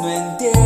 [0.00, 0.65] no entiendo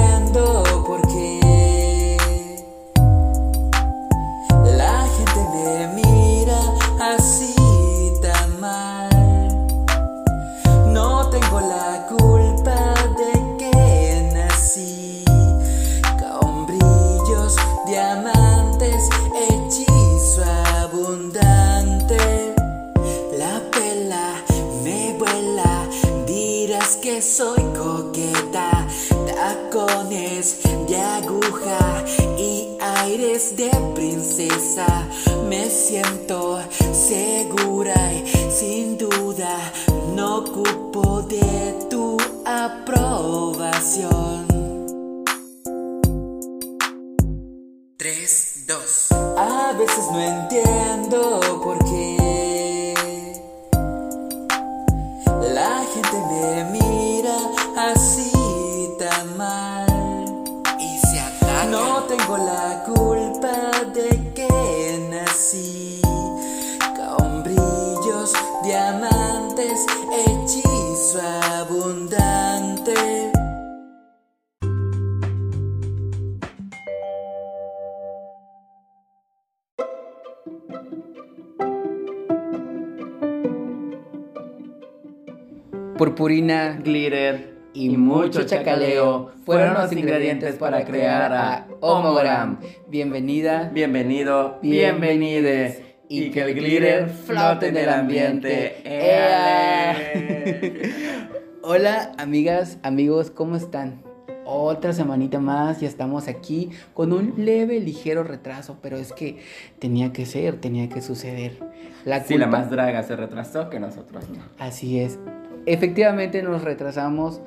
[86.51, 92.59] Glitter y mucho chacaleo fueron los ingredientes para crear a Homogram.
[92.89, 98.83] Bienvenida, Bienvenido, bienvenides y que el glitter flote en el ambiente.
[98.84, 99.97] ¡Ea!
[101.62, 104.03] Hola amigas, amigos, ¿cómo están?
[104.45, 109.39] Otra semanita más y estamos aquí con un leve, ligero retraso, pero es que
[109.78, 111.61] tenía que ser, tenía que suceder.
[112.05, 114.43] La Si la más draga se retrasó que nosotros no.
[114.59, 115.21] Así es.
[115.66, 117.41] Efectivamente nos retrasamos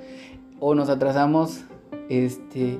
[0.59, 1.63] o nos atrasamos.
[2.09, 2.77] Este.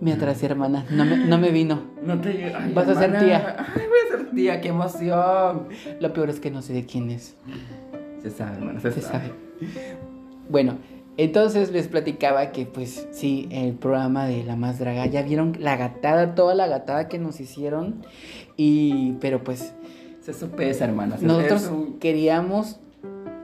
[0.00, 0.86] Me atrasé, hermana.
[0.90, 1.80] No me, no me vino.
[2.04, 3.24] No te ay, Vas a ser hermana.
[3.24, 3.56] tía.
[3.58, 5.68] Ay, voy a ser tía, qué emoción.
[6.00, 7.36] Lo peor es que no sé de quién es.
[8.22, 9.18] Se sabe, hermano, se, Se sabe.
[9.28, 9.32] sabe.
[10.48, 10.78] Bueno,
[11.16, 15.06] entonces les platicaba que, pues, sí, el programa de La Más Draga.
[15.06, 18.02] Ya vieron la gatada, toda la gatada que nos hicieron.
[18.56, 19.14] Y.
[19.20, 19.74] Pero pues.
[20.20, 21.16] Se supesa, hermana.
[21.18, 22.78] se- Nosotros queríamos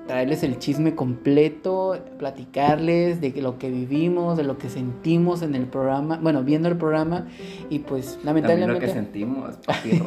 [0.07, 5.67] traerles el chisme completo, platicarles de lo que vivimos, de lo que sentimos en el
[5.67, 7.27] programa, bueno, viendo el programa
[7.71, 10.03] y pues También lo que lamentablemente sentimos, papi.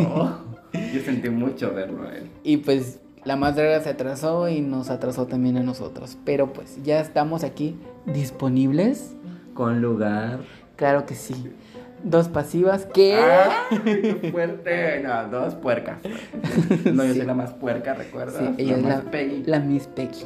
[0.93, 2.29] Yo sentí mucho verlo a él.
[2.43, 6.81] y pues la más draga se atrasó y nos atrasó también a nosotros, pero pues
[6.83, 7.75] ya estamos aquí
[8.05, 9.15] disponibles.
[9.53, 10.39] Con lugar.
[10.77, 11.33] Claro que sí.
[12.03, 13.79] Dos pasivas que ¡Ay,
[14.21, 15.01] qué fuerte!
[15.01, 15.97] No, dos puercas.
[16.85, 17.17] No, yo Sí.
[17.19, 18.35] soy la más puerca, ¿recuerdas?
[18.37, 19.43] Sí, ella es la, Peggy.
[19.45, 20.25] la Miss Peggy.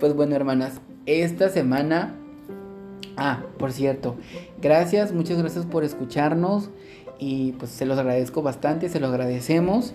[0.00, 2.14] Pues bueno, hermanas, esta semana.
[3.16, 4.16] Ah, por cierto,
[4.60, 6.70] gracias, muchas gracias por escucharnos.
[7.20, 9.94] Y pues se los agradezco bastante, se los agradecemos.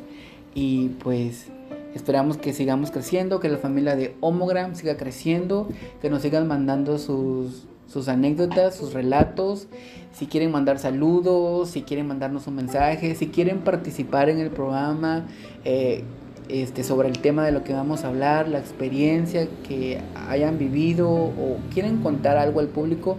[0.56, 1.48] Y pues
[1.96, 5.70] esperamos que sigamos creciendo, que la familia de Homogram siga creciendo,
[6.02, 9.68] que nos sigan mandando sus, sus anécdotas, sus relatos.
[10.12, 15.26] Si quieren mandar saludos, si quieren mandarnos un mensaje, si quieren participar en el programa,
[15.66, 16.04] eh,
[16.50, 21.10] este, sobre el tema de lo que vamos a hablar, la experiencia que hayan vivido
[21.10, 23.18] o quieren contar algo al público,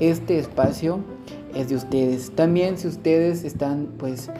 [0.00, 1.00] este espacio
[1.54, 2.30] es de ustedes.
[2.32, 4.30] También si ustedes están pues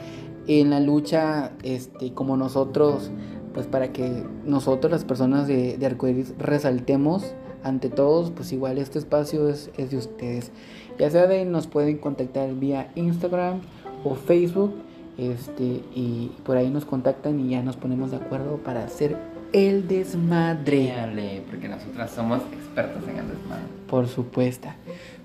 [0.47, 3.11] en la lucha este, como nosotros,
[3.53, 7.33] pues para que nosotros las personas de, de Arcoiris resaltemos
[7.63, 10.51] ante todos, pues igual este espacio es, es de ustedes.
[10.97, 13.61] Ya saben, nos pueden contactar vía Instagram
[14.03, 14.73] o Facebook
[15.17, 19.17] este, y por ahí nos contactan y ya nos ponemos de acuerdo para hacer
[19.53, 20.93] el desmadre.
[20.95, 23.63] Dale, porque nosotras somos expertas en el desmadre.
[23.89, 24.67] Por supuesto.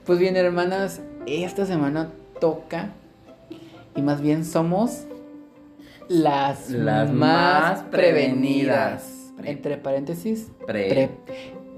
[0.06, 2.92] Pues bien, hermanas, esta semana toca
[3.96, 5.04] y más bien somos
[6.08, 7.90] las, Las más más prevenidas.
[7.90, 9.10] prevenidas.
[9.36, 9.50] Pre.
[9.50, 10.88] Entre paréntesis, Pre.
[10.88, 11.10] prep.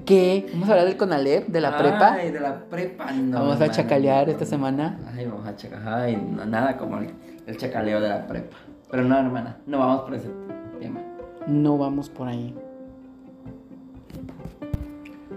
[0.06, 0.46] ¿Qué?
[0.52, 2.12] Vamos a hablar del CONALEP, de la prepa.
[2.14, 3.40] Ay, de la prepa, no.
[3.40, 4.32] Vamos a chacalear no.
[4.32, 5.00] esta semana.
[5.14, 5.94] Ay, vamos a chacalear.
[5.98, 7.10] Ay, no, nada como el,
[7.46, 8.56] el chacaleo de la prepa.
[8.88, 10.28] Pero no, hermana, no vamos por ese
[10.78, 11.00] tema.
[11.48, 12.54] No vamos por ahí.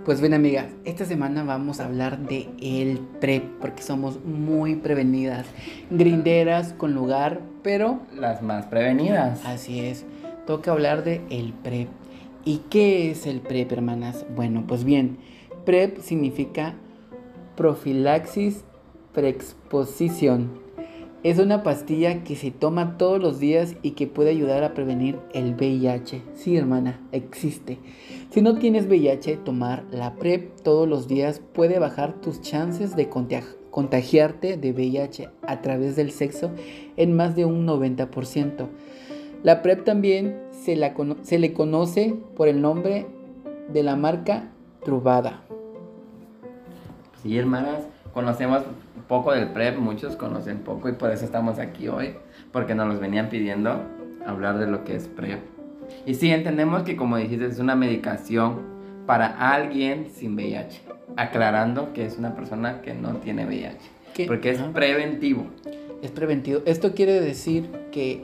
[0.06, 5.46] Pues bien, amigas, esta semana vamos a hablar de el prep, porque somos muy prevenidas,
[5.90, 9.44] grinderas con lugar, pero Las más prevenidas.
[9.46, 10.06] así es,
[10.48, 11.90] toca hablar de el prep.
[12.50, 14.26] ¿Y qué es el prep, hermanas?
[14.36, 15.20] Bueno, pues bien,
[15.66, 16.74] prep significa
[17.56, 18.64] profilaxis
[19.14, 20.50] preexposición,
[21.22, 25.20] Es una pastilla que se toma todos los días y que puede ayudar a prevenir
[25.32, 26.24] el VIH.
[26.34, 27.78] Sí, hermana, existe.
[28.32, 33.10] Si no tienes VIH, tomar la PrEP todos los días puede bajar tus chances de
[33.70, 36.50] contagiarte de VIH a través del sexo
[36.98, 38.70] en más de un 90%.
[39.44, 43.08] La PrEP también se, la se le conoce por el nombre
[43.72, 44.50] de la marca
[44.84, 45.42] Trubada.
[47.22, 47.84] Sí, hermanas,
[48.14, 48.64] conocemos
[49.08, 52.14] poco del PrEP, muchos conocen poco y por eso estamos aquí hoy,
[52.52, 53.82] porque nos los venían pidiendo
[54.26, 55.40] hablar de lo que es PrEP.
[56.06, 58.62] Y sí, entendemos que como dijiste, es una medicación
[59.06, 60.82] para alguien sin VIH,
[61.18, 65.48] aclarando que es una persona que no tiene VIH, porque es preventivo.
[66.02, 66.62] Es preventivo.
[66.66, 68.24] Esto quiere decir que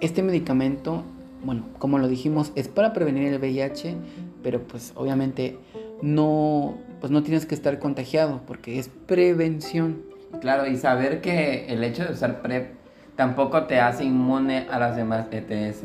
[0.00, 1.04] este medicamento,
[1.44, 3.96] bueno, como lo dijimos, es para prevenir el VIH,
[4.42, 5.58] pero pues obviamente
[6.00, 10.02] no pues no tienes que estar contagiado porque es prevención.
[10.40, 12.74] Claro, y saber que el hecho de usar PrEP
[13.16, 15.82] tampoco te hace inmune a las demás ETS.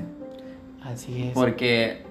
[0.83, 1.33] Así es.
[1.33, 2.03] Porque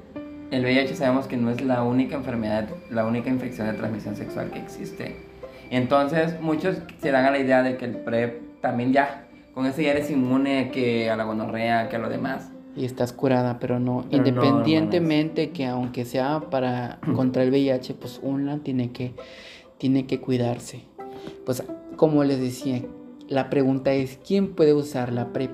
[0.51, 4.51] el VIH sabemos que no es la única enfermedad, la única infección de transmisión sexual
[4.51, 5.17] que existe.
[5.71, 9.81] Entonces, muchos se dan a la idea de que el PrEP también ya, con eso
[9.81, 13.81] ya eres inmune que a la gonorrea, que a lo demás y estás curada, pero
[13.81, 14.05] no.
[14.11, 19.15] Independientemente que aunque sea para contra el VIH, pues una tiene que,
[19.79, 20.83] tiene que cuidarse.
[21.45, 21.65] Pues
[21.97, 22.83] como les decía,
[23.29, 25.51] la pregunta es, ¿quién puede usar la PrEP?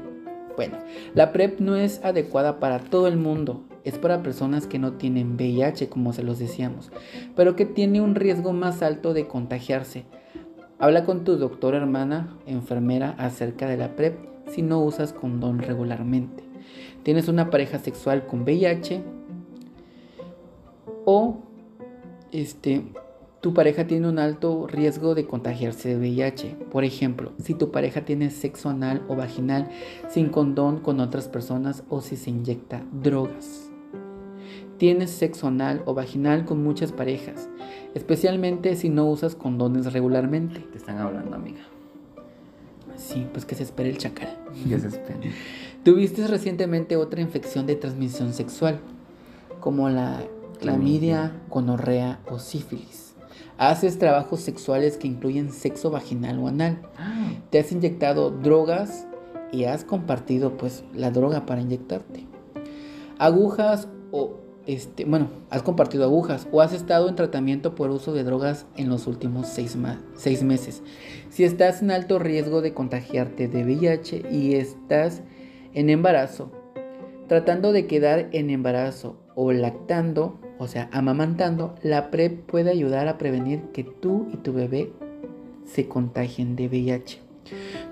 [0.57, 0.79] Bueno,
[1.15, 3.63] la PrEP no es adecuada para todo el mundo.
[3.85, 6.93] Es para personas que no tienen VIH, como se los decíamos,
[7.35, 10.05] pero que tiene un riesgo más alto de contagiarse.
[10.79, 16.52] Habla con tu doctor, hermana, enfermera acerca de la PrEP si no usas condón regularmente
[17.03, 19.03] tienes una pareja sexual con VIH
[21.05, 21.39] o
[22.31, 22.83] este,
[23.41, 26.57] tu pareja tiene un alto riesgo de contagiarse de VIH.
[26.71, 29.69] Por ejemplo, si tu pareja tiene sexo anal o vaginal
[30.09, 33.69] sin condón con otras personas o si se inyecta drogas.
[34.79, 37.49] Tienes sexo anal o vaginal con muchas parejas,
[37.95, 40.61] especialmente si no usas condones regularmente.
[40.61, 41.63] Te están hablando, amiga.
[42.97, 44.39] Sí, pues que se espere el chacal.
[44.69, 45.33] Que se espere.
[45.85, 48.79] Tuviste recientemente otra infección de transmisión sexual,
[49.59, 50.23] como la
[50.61, 53.15] clamidia, gonorrea o sífilis.
[53.59, 56.83] Haces trabajos sexuales que incluyen sexo vaginal o anal.
[56.97, 57.33] Ah.
[57.51, 59.09] Te has inyectado drogas
[59.51, 62.27] y has compartido pues la droga para inyectarte.
[63.19, 64.37] Agujas o
[64.67, 68.89] este, bueno, has compartido agujas o has estado en tratamiento por uso de drogas en
[68.89, 69.77] los últimos seis,
[70.15, 70.83] seis meses.
[71.31, 75.23] Si estás en alto riesgo de contagiarte de VIH y estás
[75.75, 76.51] en embarazo,
[77.29, 83.19] tratando de quedar en embarazo o lactando, o sea, amamantando, la PrEP puede ayudar a
[83.19, 84.93] prevenir que tú y tu bebé
[85.65, 87.21] se contagien de VIH.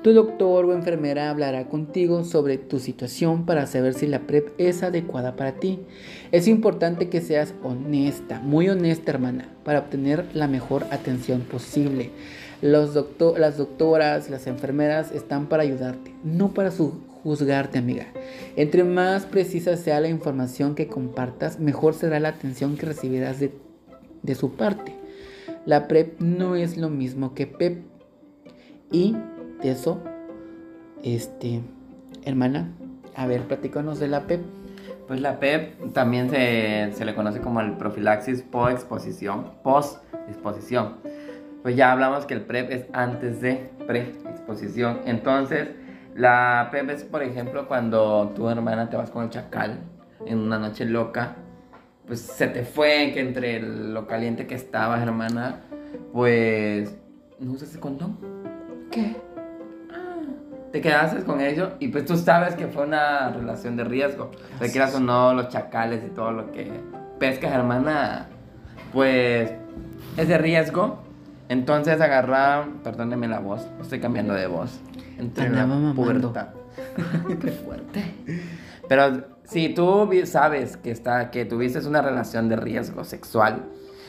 [0.02, 4.82] Tu doctor o enfermera hablará contigo sobre tu situación para saber si la PrEP es
[4.82, 5.80] adecuada para ti.
[6.32, 12.10] Es importante que seas honesta, muy honesta hermana, para obtener la mejor atención posible.
[12.62, 12.94] Los
[13.38, 18.06] las doctoras, las enfermeras están para ayudarte, no para su juzgarte, amiga.
[18.56, 23.52] Entre más precisa sea la información que compartas, mejor será la atención que recibirás de,
[24.34, 24.94] su parte.
[25.66, 27.82] La PrEP no es lo mismo que PEP.
[28.92, 29.16] Y
[29.62, 30.00] de eso,
[31.02, 31.60] este,
[32.24, 32.72] hermana,
[33.14, 34.40] a ver, platícanos de la PEP.
[35.06, 39.52] Pues la PEP también se, se le conoce como el profilaxis post-exposición.
[39.62, 40.96] Post-exposición.
[41.62, 45.00] Pues ya hablamos que el PrEP es antes de pre-exposición.
[45.04, 45.68] Entonces,
[46.20, 49.78] la PEP es, por ejemplo, cuando tu hermana te vas con el chacal
[50.26, 51.36] en una noche loca,
[52.06, 55.60] pues se te fue que entre lo caliente que estabas, hermana,
[56.12, 56.94] pues
[57.38, 58.18] no usas el condón.
[58.90, 59.16] ¿Qué?
[59.90, 60.20] Ah,
[60.70, 64.30] te quedaste con ello y pues tú sabes que fue una relación de riesgo.
[64.58, 66.70] Te quieras o no, los chacales y todo lo que
[67.18, 68.28] pescas, hermana,
[68.92, 69.54] pues
[70.18, 70.98] es de riesgo.
[71.48, 74.80] Entonces agarra, perdóneme la voz, estoy cambiando de voz
[75.20, 76.48] entre la pubertad.
[77.40, 78.14] Qué fuerte.
[78.88, 83.64] Pero si tú sabes que, está, que tuviste una relación de riesgo sexual,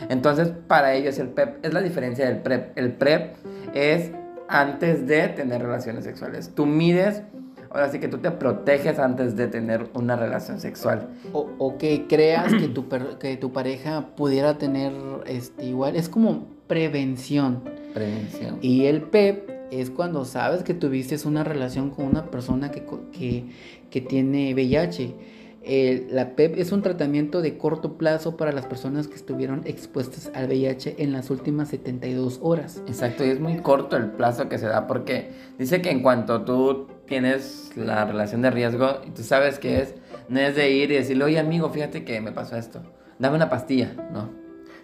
[0.09, 2.77] entonces para ellos el PrEP es la diferencia del PrEP.
[2.77, 3.35] El PrEP
[3.73, 4.11] es
[4.47, 6.51] antes de tener relaciones sexuales.
[6.55, 7.23] Tú mides,
[7.69, 11.09] ahora sí que tú te proteges antes de tener una relación sexual.
[11.33, 12.87] O, que creas que tu,
[13.19, 14.93] que tu pareja pudiera tener
[15.25, 15.95] este, igual.
[15.95, 17.63] Es como prevención.
[17.93, 18.57] Prevención.
[18.61, 22.83] Y el PEP es cuando sabes que tuviste una relación con una persona que,
[23.89, 25.15] que, tiene VIH.
[25.63, 30.31] Eh, la PEP es un tratamiento de corto plazo para las personas que estuvieron expuestas
[30.33, 32.81] al VIH en las últimas 72 horas.
[32.87, 36.41] Exacto, y es muy corto el plazo que se da porque dice que en cuanto
[36.41, 39.95] tú tienes la relación de riesgo y tú sabes que es,
[40.27, 42.81] no es de ir y decirle, oye amigo, fíjate que me pasó esto,
[43.19, 44.41] dame una pastilla, no.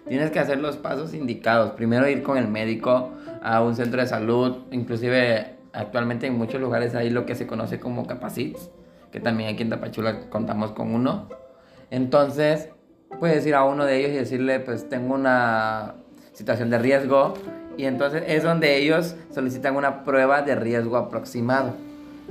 [0.08, 1.72] Tienes que hacer los pasos indicados.
[1.72, 3.10] Primero ir con el médico
[3.42, 7.78] a un centro de salud, inclusive actualmente en muchos lugares hay lo que se conoce
[7.78, 8.70] como capacits
[9.10, 11.28] que también aquí en Tapachula contamos con uno.
[11.90, 12.68] Entonces,
[13.18, 15.94] puedes ir a uno de ellos y decirle, pues tengo una
[16.32, 17.34] situación de riesgo.
[17.76, 21.74] Y entonces es donde ellos solicitan una prueba de riesgo aproximado.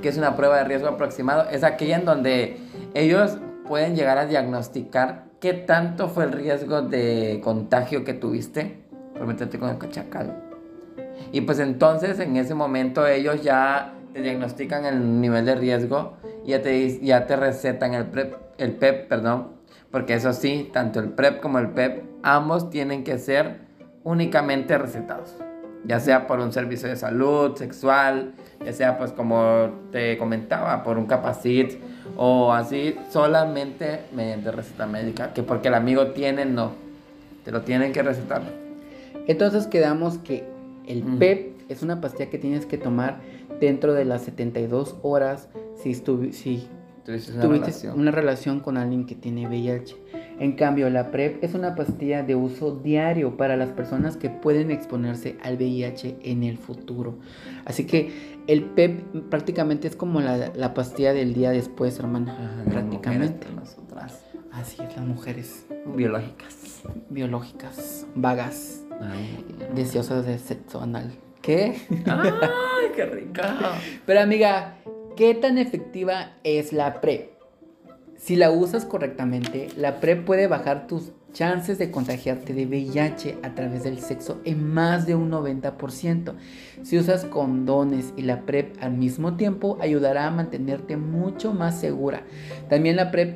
[0.02, 1.48] ¿Qué es una prueba de riesgo aproximado?
[1.50, 2.58] Es aquella en donde
[2.94, 8.84] ellos pueden llegar a diagnosticar qué tanto fue el riesgo de contagio que tuviste
[9.14, 10.47] por meterte con el cachacal.
[11.32, 16.50] Y pues entonces en ese momento ellos ya te diagnostican el nivel de riesgo y
[16.50, 19.48] ya te, ya te recetan el PrEP, el PEP, perdón,
[19.90, 23.58] porque eso sí, tanto el PrEP como el PEP, ambos tienen que ser
[24.04, 25.36] únicamente recetados,
[25.84, 28.32] ya sea por un servicio de salud sexual,
[28.64, 31.78] ya sea pues como te comentaba, por un capacit
[32.16, 36.72] o así, solamente mediante receta médica, que porque el amigo tiene, no,
[37.44, 38.42] te lo tienen que recetar.
[39.26, 40.57] Entonces quedamos que
[40.88, 43.20] el PEP es una pastilla que tienes que tomar
[43.60, 46.68] dentro de las 72 horas si, si
[47.04, 48.60] tuviste una, relación.
[48.60, 49.96] con alguien que tiene VIH.
[50.38, 54.70] En cambio, la PrEP es una pastilla de uso diario para las personas que pueden
[54.70, 57.18] exponerse al VIH en el futuro.
[57.64, 62.62] Así que el PEP prácticamente es como la, pastilla del día después, hermana.
[62.68, 63.46] prácticamente.
[64.52, 65.66] Así es, las mujeres.
[65.94, 66.82] Biológicas.
[67.10, 68.77] Biológicas, vagas,
[69.74, 71.12] deseosas de sexo anal.
[71.42, 71.76] ¿Qué?
[72.06, 73.56] ¡Ay, qué rica!
[74.06, 74.76] Pero amiga,
[75.16, 77.30] ¿qué tan efectiva es la PrEP?
[78.16, 83.54] Si la usas correctamente, la PrEP puede bajar tus chances de contagiarte de VIH a
[83.54, 86.34] través del sexo en más de un 90%.
[86.82, 92.24] Si usas condones y la PrEP al mismo tiempo, ayudará a mantenerte mucho más segura.
[92.68, 93.34] También la PrEP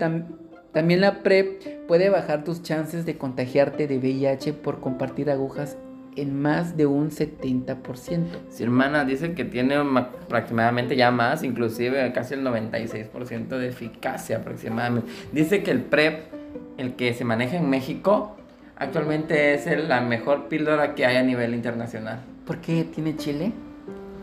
[0.73, 5.76] también la PrEP puede bajar tus chances de contagiarte de VIH por compartir agujas
[6.17, 8.25] en más de un 70%.
[8.49, 15.11] Sí, hermana, dice que tiene aproximadamente ya más, inclusive casi el 96% de eficacia aproximadamente.
[15.33, 16.33] Dice que el PrEP,
[16.79, 18.37] el que se maneja en México,
[18.76, 22.21] actualmente es la mejor píldora que hay a nivel internacional.
[22.47, 23.52] ¿Por qué tiene Chile?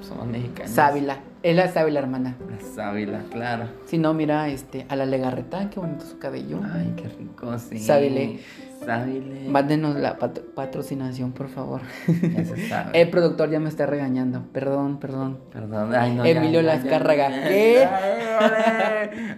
[0.02, 0.72] Somos mexicanos.
[0.72, 1.29] Sábila.
[1.42, 2.36] Es la sábila, hermana.
[2.50, 3.70] La sábila, claro.
[3.86, 6.60] Si no, mira este, a la legarreta, qué bonito su cabello.
[6.74, 7.80] Ay, qué rico, sí.
[7.80, 8.40] Sábile.
[8.86, 9.50] Sábile.
[9.50, 11.82] Mándenos la patrocinación, por favor.
[12.94, 14.44] El productor ya me está regañando.
[14.54, 15.40] Perdón, perdón.
[15.52, 15.96] Perdón.
[15.96, 17.30] Ay, no, Emilio Lascárraga.
[17.48, 17.88] ¿Qué?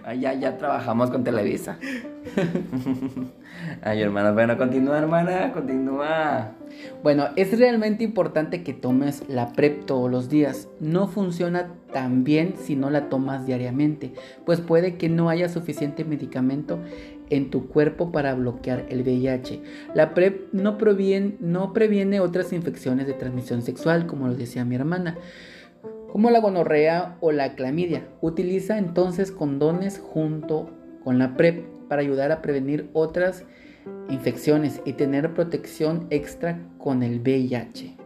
[0.04, 1.78] Ay, ya, ya trabajamos con Televisa.
[3.82, 6.52] Ay, hermana, bueno, continúa, hermana, continúa.
[7.02, 10.68] Bueno, es realmente importante que tomes la PrEP todos los días.
[10.80, 14.14] No funciona tan bien si no la tomas diariamente,
[14.46, 16.78] pues puede que no haya suficiente medicamento
[17.32, 19.62] en tu cuerpo para bloquear el VIH.
[19.94, 24.74] La PrEP no, proviene, no previene otras infecciones de transmisión sexual, como lo decía mi
[24.74, 25.16] hermana,
[26.12, 28.06] como la gonorrea o la clamidia.
[28.20, 30.70] Utiliza entonces condones junto
[31.02, 33.44] con la PrEP para ayudar a prevenir otras
[34.10, 37.96] infecciones y tener protección extra con el VIH.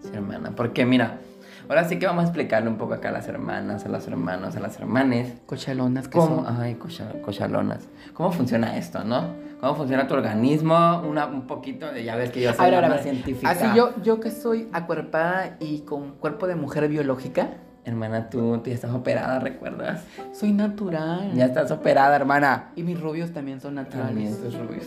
[0.00, 0.10] Sí,
[0.54, 1.18] porque mira,
[1.68, 4.54] Ahora sí que vamos a explicarle un poco acá a las hermanas, a los hermanos,
[4.56, 5.34] a las hermanes.
[5.46, 6.44] Cochalonas, ¿qué ¿Cómo?
[6.44, 6.60] Son?
[6.60, 7.88] Ay, cochalonas.
[8.14, 9.34] ¿Cómo funciona esto, no?
[9.60, 11.00] ¿Cómo funciona tu organismo?
[11.00, 13.50] Una, un poquito de, ya ves que yo soy una científica.
[13.50, 17.48] Así yo, yo que soy acuerpada y con cuerpo de mujer biológica.
[17.84, 20.04] Hermana, tú, tú ya estás operada, ¿recuerdas?
[20.32, 21.32] Soy natural.
[21.34, 22.70] Ya estás operada, hermana.
[22.76, 24.08] Y mis rubios también son naturales.
[24.08, 24.86] También tus rubios.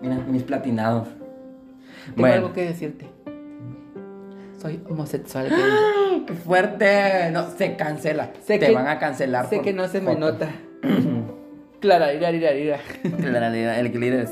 [0.00, 1.08] Mira, mis platinados.
[2.14, 3.15] Tengo algo que decirte.
[4.58, 5.48] Soy homosexual.
[6.26, 7.30] ¡Qué fuerte!
[7.30, 8.32] No, se cancela.
[8.44, 9.48] Sé Te van a cancelar.
[9.48, 10.48] Sé que no se me nota.
[11.80, 12.80] Clara, ira, ira, ira.
[13.18, 14.26] Clara, ira, el glitter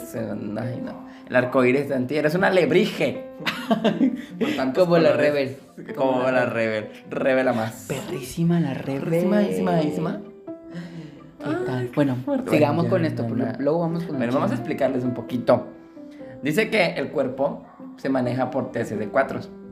[0.59, 1.07] Ay, no.
[1.29, 2.17] El arcoíris de ti.
[2.17, 3.25] Eres una lebrige.
[4.75, 5.57] Como la Rebel.
[5.95, 6.89] Como la Rebel.
[7.11, 7.87] Revela más.
[7.89, 9.29] Perrísima la Rebel.
[9.29, 10.21] Perrísima,
[11.39, 11.91] ¿Qué tal?
[11.95, 12.17] Bueno,
[12.51, 13.27] sigamos con esto.
[13.59, 15.67] Luego vamos con Bueno, vamos a explicarles un poquito.
[16.43, 17.67] Dice que el cuerpo
[17.97, 19.64] se maneja por TCD4.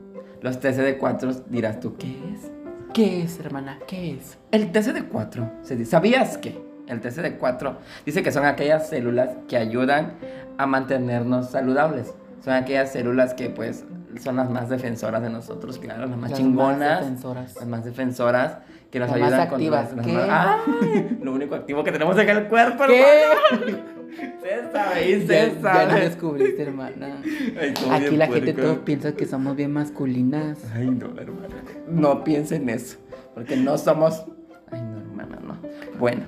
[0.43, 2.51] Los TCD4, dirás tú, ¿qué es?
[2.93, 3.79] ¿Qué es, hermana?
[3.87, 4.39] ¿Qué es?
[4.51, 6.61] El TCD4, ¿sabías que?
[6.89, 10.15] El TCD4 dice que son aquellas células que ayudan
[10.59, 12.13] a mantenernos saludables.
[12.45, 13.85] Son aquellas células que pues
[14.21, 16.79] son las más defensoras de nosotros, claro, las más Las chingonas.
[16.81, 17.55] más defensoras.
[17.57, 18.59] Las más defensoras
[18.91, 19.85] que nos Las más ayudan con activas.
[19.85, 20.13] las- las ¿Qué?
[20.13, 21.19] más- ¡Ay!
[21.23, 23.05] Lo único activo que tenemos en el cuerpo, ¿Qué?
[23.23, 23.83] hermano.
[24.16, 27.23] Se sabe, y Ya, lo descubriste, hermana.
[27.59, 28.73] Ay, Aquí la gente puerco.
[28.73, 30.59] todo piensa que somos bien masculinas.
[30.75, 31.62] Ay, no, hermana.
[31.88, 32.99] No piensen eso.
[33.35, 34.25] Porque no somos.
[34.71, 35.59] Ay, no, hermana, no.
[35.99, 36.23] Bueno.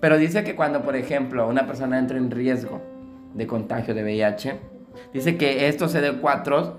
[0.00, 2.82] Pero dice que cuando, por ejemplo, una persona entra en riesgo
[3.32, 4.56] de contagio de VIH,
[5.14, 6.74] dice que estos CD4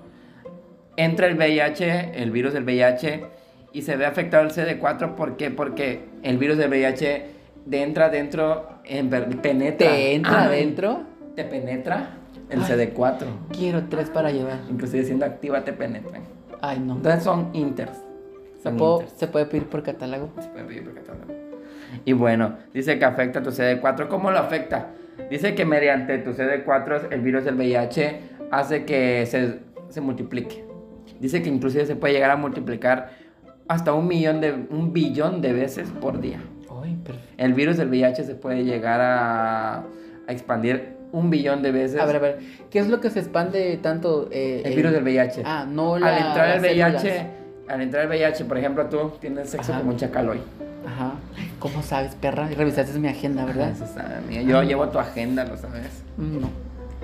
[0.96, 3.26] entra el VIH, el virus del VIH,
[3.72, 5.16] y se ve afectado el CD4.
[5.16, 5.50] ¿Por qué?
[5.50, 7.24] Porque el virus del VIH
[7.72, 9.88] entra dentro, en penetra.
[9.90, 11.02] ¿Te entra Ay, adentro?
[11.34, 12.10] Te penetra
[12.50, 12.92] el Ay.
[12.94, 13.26] CD4.
[13.52, 14.58] Quiero tres para llevar.
[14.70, 16.22] Inclusive siendo activa te penetran.
[16.62, 16.96] Ay, no.
[16.96, 17.98] Entonces son inters.
[18.62, 19.18] ¿Se, puedo- inters.
[19.18, 20.30] ¿Se puede pedir por catálogo?
[20.40, 21.34] Se puede pedir por catálogo.
[22.04, 24.08] Y bueno, dice que afecta tu CD4.
[24.08, 24.88] ¿Cómo lo afecta?
[25.30, 30.64] Dice que mediante tu CD4 el virus del VIH hace que se, se multiplique.
[31.20, 33.10] Dice que inclusive se puede llegar a multiplicar
[33.68, 36.40] hasta un millón de un billón de veces por día.
[36.86, 36.96] Ay.
[37.36, 39.84] El virus del VIH se puede llegar a, a
[40.28, 42.00] expandir un billón de veces.
[42.00, 42.38] A ver, a ver.
[42.70, 44.28] ¿Qué es lo que se expande tanto?
[44.30, 45.42] eh, el virus del VIH.
[45.44, 47.26] Ah, no la, al entrar el VIH, células.
[47.68, 49.80] al entrar el VIH, por ejemplo, tú tienes sexo Ajá.
[49.82, 50.40] con un chacal hoy.
[50.86, 51.14] Ajá.
[51.58, 52.48] ¿Cómo sabes, perra?
[52.48, 53.70] Revisaste mi agenda, ¿verdad?
[53.70, 54.42] Eso sabe, amiga.
[54.42, 56.02] Yo llevo tu agenda, lo sabes.
[56.16, 56.50] Mm, No.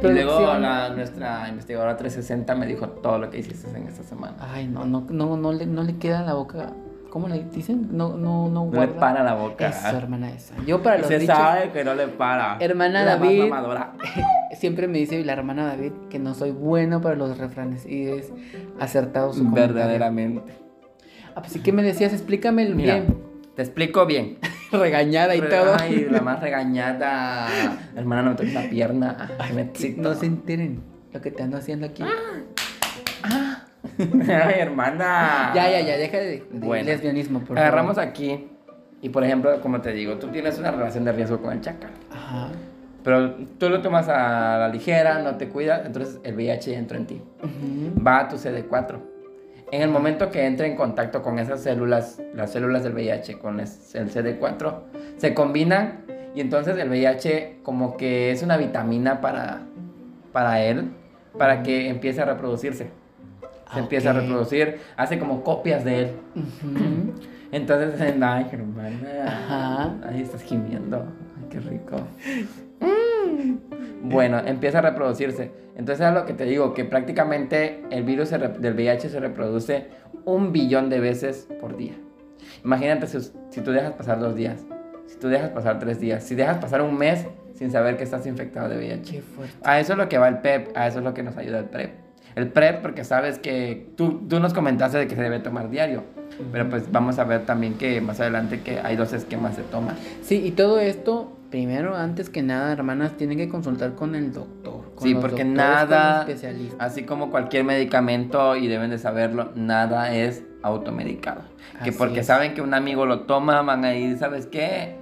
[0.03, 4.35] Y luego la, nuestra investigadora 360 me dijo todo lo que hiciste en esta semana.
[4.41, 6.71] Ay, no, no, no, no le, no le queda la boca.
[7.12, 7.88] ¿Cómo le dicen?
[7.90, 8.99] No, no, no No le guarda.
[8.99, 9.69] para la boca.
[9.69, 10.54] Eso, hermana esa.
[10.64, 12.57] Yo para los se dichos, sabe que no le para.
[12.59, 13.52] Hermana La David.
[14.59, 18.33] siempre me dice la hermana David que no soy bueno para los refranes y es
[18.81, 19.75] acertado su comentario.
[19.75, 20.54] Verdaderamente.
[21.35, 23.19] Ah, pues sí que me decías, explícame bien.
[23.57, 24.38] te explico bien.
[24.73, 25.76] Regañada y todo.
[25.78, 27.47] Ay, la más regañada.
[27.95, 29.28] Hermana, no me toques la pierna.
[29.38, 32.04] Ay, me no se enteren lo que te ando haciendo aquí.
[34.28, 35.52] Ay, hermana.
[35.54, 36.87] Ya, ya, ya, deja de, de Bueno.
[36.87, 38.11] lesbianismo, por Agarramos favor.
[38.11, 38.49] aquí.
[39.00, 41.90] Y por ejemplo, como te digo, tú tienes una relación de riesgo con el chacal.
[42.11, 42.49] Ajá.
[43.02, 47.06] Pero tú lo tomas a la ligera, no te cuidas, entonces el VIH entra en
[47.06, 47.20] ti.
[47.42, 48.00] Ujú.
[48.04, 48.99] Va a tu CD4.
[49.72, 53.58] En el momento que entre en contacto con esas células, las células del VIH con
[53.58, 54.75] el CD4,
[55.16, 56.05] se combinan
[56.37, 59.62] y entonces el VIH como que es una vitamina para,
[60.33, 60.90] para él,
[61.37, 62.90] para que empiece a reproducirse.
[63.72, 66.11] Se Ah, empieza a reproducir, hace como copias de él.
[66.37, 67.14] Ujú.
[67.52, 69.24] Entonces, ay, hermana.
[69.26, 69.94] Ajá.
[70.08, 71.06] Ay, estás gimiendo.
[71.38, 71.96] Ay, qué rico.
[72.80, 74.11] Mm.
[74.11, 75.52] Bueno, empieza a reproducirse.
[75.76, 79.87] Entonces, es lo que te digo, que prácticamente el virus del VIH se reproduce
[80.24, 81.94] un billón de veces por día.
[82.64, 83.18] Imagínate si,
[83.50, 84.61] si tú dejas pasar dos días,
[85.06, 88.26] si tú dejas pasar tres días, si dejas pasar un mes sin saber que estás
[88.26, 89.12] infectado de VIH.
[89.12, 89.54] Qué fuerte.
[89.64, 91.61] A eso es lo que va el PEP, a eso es lo que nos ayuda
[91.61, 92.02] el PrEP.
[92.35, 96.05] El PrEP porque sabes que tú, tú nos comentaste de que se debe tomar diario,
[96.51, 99.95] pero pues vamos a ver también que más adelante que hay dos esquemas de toma.
[100.23, 104.92] Sí, y todo esto, primero, antes que nada, hermanas, tienen que consultar con el doctor.
[104.95, 106.27] con Sí, porque nada,
[106.79, 111.42] así como cualquier medicamento, y deben de saberlo, nada es automedicado.
[111.83, 112.27] Que Así porque es.
[112.27, 114.97] saben que un amigo lo toma, van a ir, ¿sabes qué?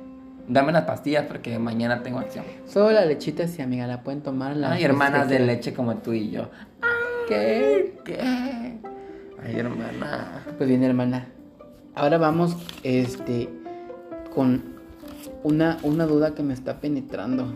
[0.49, 2.45] Dame las pastillas porque mañana tengo acción.
[2.67, 4.57] Solo la lechita, sí, amiga, la pueden tomar.
[4.57, 6.49] las Ay, veces hermanas que de leche como tú y yo.
[7.31, 7.95] ¿Qué?
[8.05, 8.19] ¿Qué?
[8.21, 10.45] Ay, hermana.
[10.57, 11.29] Pues bien, hermana.
[11.95, 13.49] Ahora vamos, este,
[14.35, 14.65] con
[15.45, 17.55] una, una duda que me está penetrando.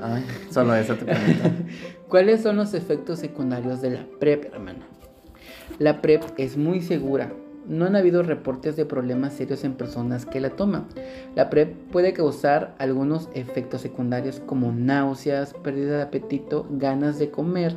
[0.00, 1.42] Ay, solo eso te permito.
[2.08, 4.86] ¿Cuáles son los efectos secundarios de la PrEP, hermana?
[5.80, 7.32] La PrEP es muy segura.
[7.66, 10.86] No han habido reportes de problemas serios en personas que la toman.
[11.34, 17.76] La PrEP puede causar algunos efectos secundarios como náuseas, pérdida de apetito, ganas de comer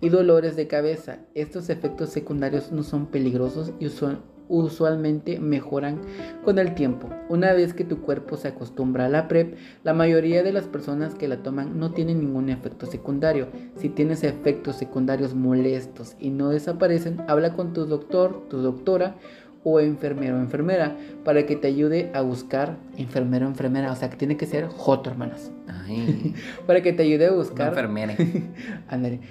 [0.00, 1.18] y dolores de cabeza.
[1.34, 6.00] Estos efectos secundarios no son peligrosos y usual- usualmente mejoran
[6.44, 7.08] con el tiempo.
[7.28, 11.14] Una vez que tu cuerpo se acostumbra a la PrEP, la mayoría de las personas
[11.14, 13.48] que la toman no tienen ningún efecto secundario.
[13.76, 19.16] Si tienes efectos secundarios molestos y no desaparecen, habla con tu doctor, tu doctora
[19.70, 23.92] o enfermero o enfermera para que te ayude a buscar enfermero o enfermera.
[23.92, 25.50] O sea, que tiene que ser joto, hermanas.
[25.86, 26.34] Ay,
[26.66, 28.14] Para que te ayude a buscar enfermera.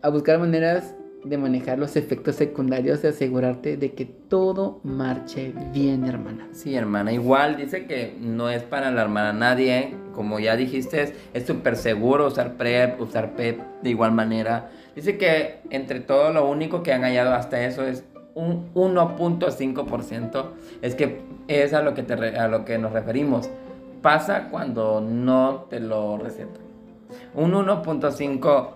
[0.00, 6.04] A buscar maneras de manejar los efectos secundarios y asegurarte de que todo marche bien,
[6.04, 6.46] hermana.
[6.52, 7.12] Sí, hermana.
[7.12, 9.94] Igual dice que no es para alarmar a nadie.
[10.14, 14.70] Como ya dijiste, es- es súper seguro usar PrEP, usar PEP de igual manera.
[14.94, 18.04] Dice que entre todo lo único que han hallado hasta eso es
[18.38, 20.44] un 1.5%.
[20.80, 23.50] Es que es a lo que, te a lo que nos referimos.
[24.00, 26.62] Pasa cuando no te lo recetan.
[27.34, 28.68] Un 1.5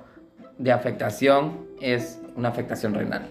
[0.59, 3.23] de afectación es una afectación renal.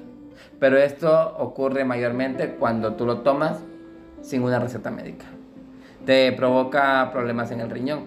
[0.60, 3.60] Pero esto ocurre mayormente cuando tú lo tomas
[4.22, 5.26] sin una receta médica.
[6.06, 8.06] Te provoca problemas en el riñón.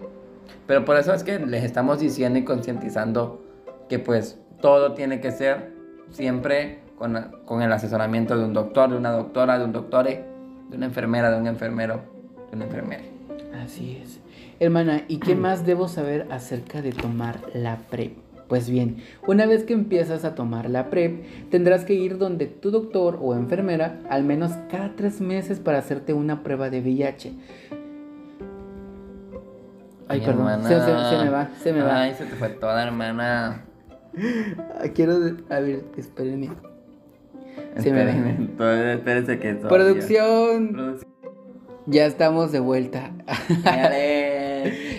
[0.67, 3.45] Pero por eso es que les estamos diciendo y concientizando
[3.89, 5.73] que pues todo tiene que ser
[6.11, 10.25] siempre con, con, el asesoramiento de un doctor, de una doctora, de un doctore,
[10.71, 12.01] de una enfermera, de un enfermero,
[12.51, 13.03] de una enfermera.
[13.65, 14.21] Así es.
[14.61, 18.17] Hermana, ¿y qué más debo saber acerca de tomar la PrEP?
[18.49, 22.71] Pues bien, una vez que empiezas a tomar la PrEP, tendrás que ir donde tu
[22.71, 27.33] doctor o enfermera al menos cada tres meses para hacerte una prueba de VIH.
[30.07, 32.03] Ay, Mi perdón, se, se- se me va, se me va.
[32.03, 33.63] Ay, se te fue toda, hermana.
[34.95, 35.15] Quiero,
[35.49, 36.51] a ver, espérenme.
[37.77, 41.07] Entonces, espérense que Producción, Producción.
[41.87, 43.13] ya estamos de vuelta.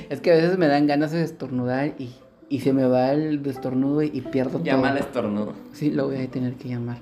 [0.10, 2.14] Es que a veces me dan ganas de estornudar y,
[2.50, 5.08] y se me va el destornudo y, y pierdo Llama al todo.
[5.08, 5.54] estornudo.
[5.74, 7.00] Sí, lo voy a tener que llamar.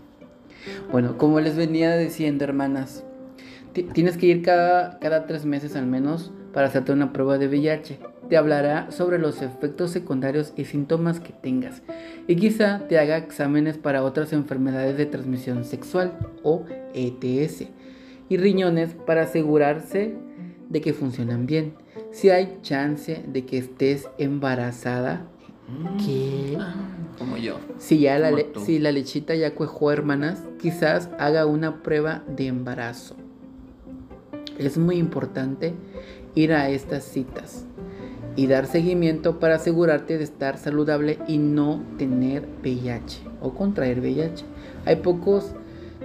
[0.92, 3.04] Bueno, como les venía diciendo, hermanas,
[3.74, 7.48] ti- tienes que ir cada, cada tres meses al menos para hacerte una prueba de
[7.48, 8.00] VIH.
[8.30, 11.82] Te hablará sobre los efectos secundarios y síntomas que tengas.
[12.28, 16.14] Y quizá te haga exámenes para otras enfermedades de transmisión sexual
[16.44, 16.64] o
[16.94, 17.66] ETS.
[18.30, 20.16] Y riñones para asegurarse
[20.70, 21.74] de que funcionan bien.
[22.12, 25.26] Si hay chance de que estés embarazada,
[26.06, 26.58] ¿qué?
[27.18, 27.60] Como yo.
[27.78, 32.48] Si ya la, le- si la lechita ya cuajó, hermanas, quizás haga una prueba de
[32.48, 33.16] embarazo.
[34.58, 35.74] Es muy importante
[36.36, 37.66] ir a estas citas
[38.36, 44.44] y dar seguimiento para asegurarte de estar saludable y no tener VIH o contraer VIH.
[44.86, 45.54] Hay pocos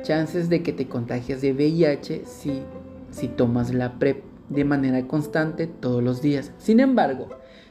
[0.03, 2.63] chances de que te contagies de VIH si,
[3.11, 6.53] si tomas la PrEP de manera constante todos los días.
[6.59, 7.29] Sin embargo,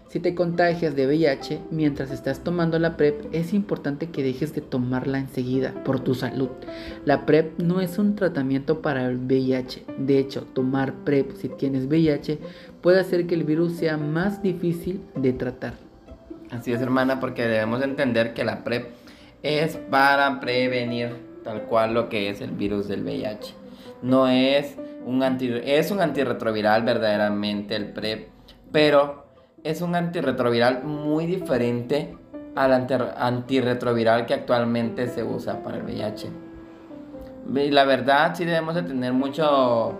[0.10, 4.62] si te contagias de VIH mientras estás tomando la PrEP, es importante que dejes de
[4.62, 6.50] tomarla enseguida por tu salud.
[7.04, 9.84] La PrEP no es un tratamiento para el VIH.
[9.98, 12.40] De hecho, tomar PrEP si tienes VIH
[12.82, 15.74] puede hacer que el virus sea más difícil de tratar.
[16.52, 18.88] Así es, hermana, porque debemos entender que la PrEP
[19.44, 21.10] es para prevenir
[21.44, 23.54] tal cual lo que es el virus del VIH.
[24.02, 28.30] No es un anti es un antirretroviral verdaderamente el PrEP,
[28.72, 29.27] pero
[29.70, 32.16] es un antirretroviral muy diferente
[32.56, 36.30] al anti- antirretroviral que actualmente se usa para el VIH.
[37.54, 39.94] Y la verdad sí debemos de tener mucho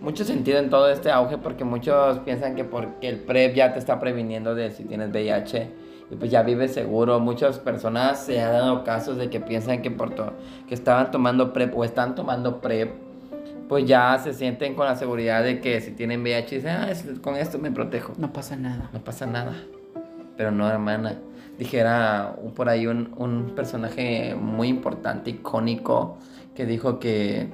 [0.00, 3.78] mucho sentido en todo este auge porque muchos piensan que porque el PrEP ya te
[3.78, 5.70] está previniendo de si tienes VIH
[6.10, 7.20] y pues ya vives seguro.
[7.20, 10.32] Muchas personas se han dado casos de que piensan que por to-
[10.68, 12.92] que estaban tomando PrEP o están tomando PrEP,
[13.70, 17.04] pues ya se sienten con la seguridad de que si tienen VIH dicen, ah, es-
[17.22, 18.12] con esto me protejo.
[18.18, 18.90] No pasa nada.
[18.92, 19.52] No pasa nada.
[20.36, 21.14] Pero no, hermana.
[21.56, 26.18] Dijera por ahí un, un personaje muy importante, icónico,
[26.54, 27.48] que dijo que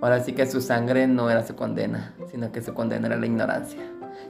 [0.00, 3.26] ahora sí que su sangre no era su condena, sino que su condena era la
[3.26, 3.78] ignorancia.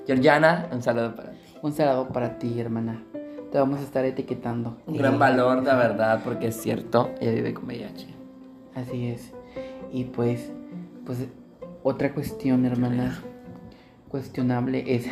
[0.06, 1.38] Georgiana, un saludo para ti.
[1.62, 3.02] Un saludo para ti, hermana.
[3.50, 4.76] Te vamos a estar etiquetando.
[4.86, 8.06] Un gran valor, la verdad, porque es cierto, ella vive con VIH.
[8.74, 9.32] Así es.
[9.92, 10.50] Y pues,
[11.04, 11.18] pues
[11.82, 13.20] otra cuestión, hermana,
[14.08, 15.06] cuestionable es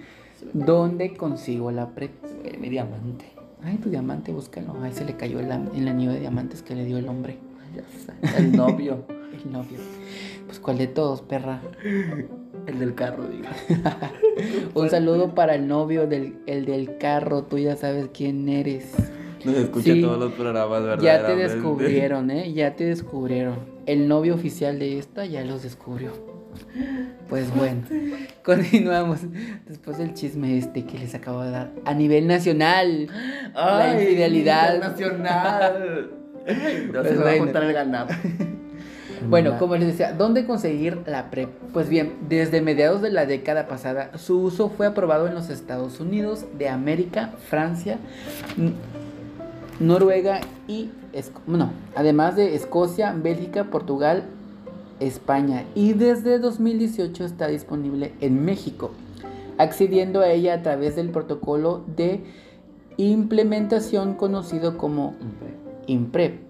[0.52, 2.12] ¿dónde consigo la PrEP?
[2.44, 3.26] Eh, Mi diamante.
[3.62, 4.74] Ay, tu diamante, búscalo.
[4.82, 7.38] Ay, se le cayó el, el anillo de diamantes que le dio el hombre,
[7.74, 8.36] Ya.
[8.38, 9.04] El novio.
[9.44, 9.78] el novio.
[10.46, 11.60] Pues cuál de todos, perra.
[12.66, 13.50] El del carro, diga.
[14.74, 18.92] Un saludo para el novio del el del carro, tú ya sabes quién eres.
[19.44, 20.00] Nos escucha Sí.
[20.02, 21.02] todos los programas, ¿verdad?
[21.02, 22.52] Ya te descubrieron, ¿eh?
[22.52, 23.73] Ya te descubrieron.
[23.86, 26.12] El novio oficial de esta ya los descubrió.
[27.28, 27.82] Pues bueno,
[28.44, 29.20] continuamos.
[29.66, 31.70] Después del chisme este que les acabo de dar.
[31.84, 33.08] A nivel nacional,
[33.54, 34.78] la infidelidad.
[34.78, 36.10] Nacional.
[36.12, 36.24] No
[36.92, 38.08] Pues se va a juntar el ganado.
[39.28, 41.48] Bueno, como les decía, ¿dónde conseguir la PrEP?
[41.72, 45.98] Pues bien, desde mediados de la década pasada, su uso fue aprobado en los Estados
[46.00, 47.98] Unidos de América, Francia,
[49.80, 50.90] Noruega y...
[51.12, 54.24] Esco- no, además de Escocia, Bélgica, Portugal,
[55.00, 55.64] España.
[55.74, 58.90] Y desde 2018 está disponible en México,
[59.58, 62.24] accediendo a ella a través del protocolo de
[62.96, 65.14] implementación conocido como
[65.86, 66.40] IMPREP,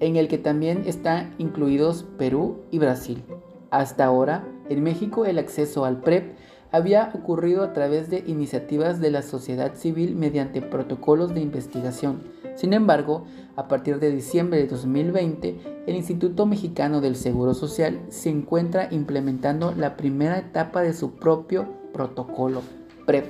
[0.00, 3.22] en el que también están incluidos Perú y Brasil.
[3.70, 6.36] Hasta ahora, en México el acceso al PREP
[6.70, 12.22] había ocurrido a través de iniciativas de la sociedad civil mediante protocolos de investigación.
[12.56, 13.24] Sin embargo,
[13.56, 19.72] a partir de diciembre de 2020, el Instituto Mexicano del Seguro Social se encuentra implementando
[19.76, 22.62] la primera etapa de su propio protocolo
[23.06, 23.26] PREP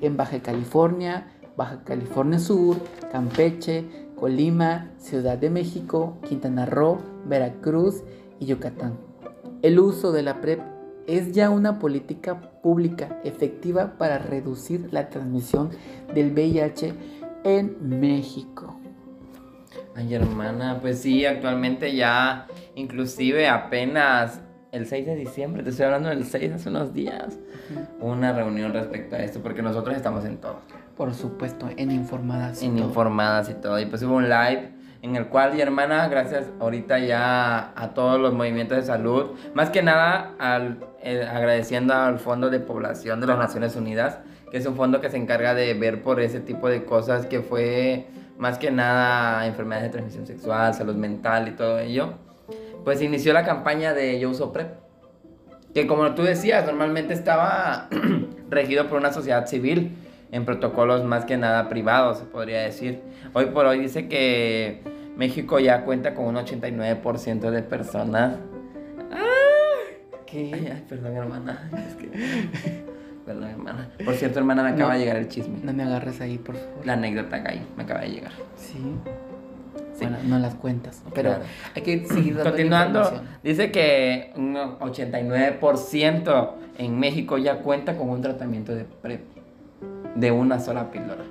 [0.00, 2.76] en Baja California, Baja California Sur,
[3.10, 3.84] Campeche,
[4.16, 8.02] Colima, Ciudad de México, Quintana Roo, Veracruz
[8.40, 8.98] y Yucatán.
[9.62, 10.60] El uso de la PrEP
[11.06, 15.68] es ya una política pública efectiva para reducir la transmisión
[16.14, 16.94] del VIH
[17.44, 18.80] en México.
[19.94, 24.40] Ay, hermana, pues sí, actualmente ya, inclusive apenas
[24.72, 27.38] el 6 de diciembre, te estoy hablando del 6 hace unos días,
[28.00, 30.56] una reunión respecto a esto, porque nosotros estamos en todo.
[30.96, 32.62] Por supuesto, en informadas.
[32.62, 32.86] y en todo.
[32.86, 33.78] informadas y todo.
[33.78, 34.72] Y pues hubo un live
[35.02, 39.68] en el cual, y hermana, gracias ahorita ya a todos los movimientos de salud, más
[39.68, 44.64] que nada al, eh, agradeciendo al Fondo de Población de las Naciones Unidas, que es
[44.64, 48.06] un fondo que se encarga de ver por ese tipo de cosas que fue
[48.38, 52.14] más que nada enfermedades de transmisión sexual, salud mental y todo ello.
[52.84, 54.68] Pues inició la campaña de Yo Uso PrEP,
[55.74, 57.88] que como tú decías, normalmente estaba
[58.48, 59.94] regido por una sociedad civil
[60.32, 63.02] en protocolos más que nada privados, se podría decir.
[63.34, 64.82] Hoy por hoy dice que
[65.18, 68.38] México ya cuenta con un 89% de personas.
[70.34, 70.50] ¿Qué?
[70.52, 71.70] Ay, ay, perdón, hermana.
[71.88, 72.08] Es que...
[73.24, 73.88] Perdón, hermana.
[74.04, 74.98] Por cierto, hermana, me acaba No.
[74.98, 75.58] de llegar el chisme.
[75.62, 76.84] No me agarres ahí, por favor.
[76.84, 78.32] La anécdota gay me acaba de llegar.
[78.56, 78.78] Sí.
[79.94, 80.00] Sí.
[80.06, 81.04] Bueno, no las cuentas.
[81.14, 81.44] Pero Claro.
[81.76, 88.20] hay que seguir dando Continuando, dice que un 89% en México ya cuenta con un
[88.20, 89.20] tratamiento de PrEP
[90.16, 91.22] de una sola píldora.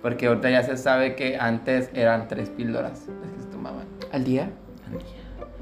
[0.00, 3.84] Porque ahorita ya se sabe que antes eran tres píldoras las que se tomaban.
[4.12, 4.48] ¿Al día?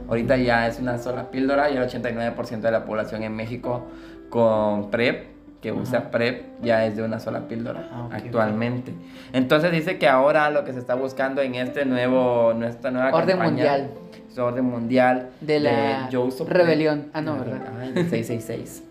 [0.08, 3.84] Ahorita ya es una sola píldora y el 89% de la población en México
[4.30, 5.26] con PrEP,
[5.60, 6.10] que usa.
[6.10, 8.92] PrEP, ya es de una sola píldora Ah, actualmente.
[9.32, 13.38] Entonces dice que ahora lo que se está buscando en este nuevo, nuestra nueva Orden
[13.38, 13.90] campaña, mundial.
[14.30, 16.58] es orden mundial De la Yo Uso PrEP.
[16.58, 17.06] rebelión.
[17.14, 17.62] Ah, no, ¿verdad?
[17.80, 18.82] Ay, del 666.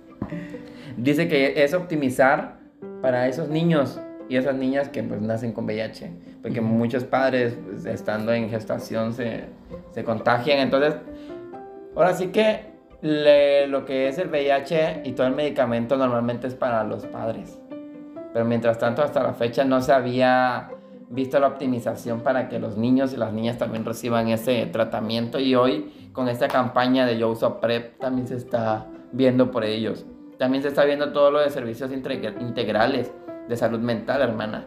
[0.98, 2.56] Dice que es optimizar
[3.02, 6.69] para esos niños y esas niñas que pues nacen con VIH, porque Ujú.
[6.69, 9.45] muchos padres pues, estando en gestación se,
[9.91, 10.95] se contagian, entonces
[11.95, 16.55] ahora sí que le- lo que es el VIH y todo el medicamento normalmente es
[16.55, 17.59] para los padres,
[18.31, 20.69] pero mientras tanto hasta la fecha no se había
[21.09, 25.53] visto la optimización para que los niños y las niñas también reciban ese tratamiento y
[25.53, 30.05] hoy con esta campaña de Yo Uso PrEP también se está viendo por ellos.
[30.39, 33.12] También se está viendo todo lo de servicios integr- integrales
[33.47, 34.65] de salud mental, hermana.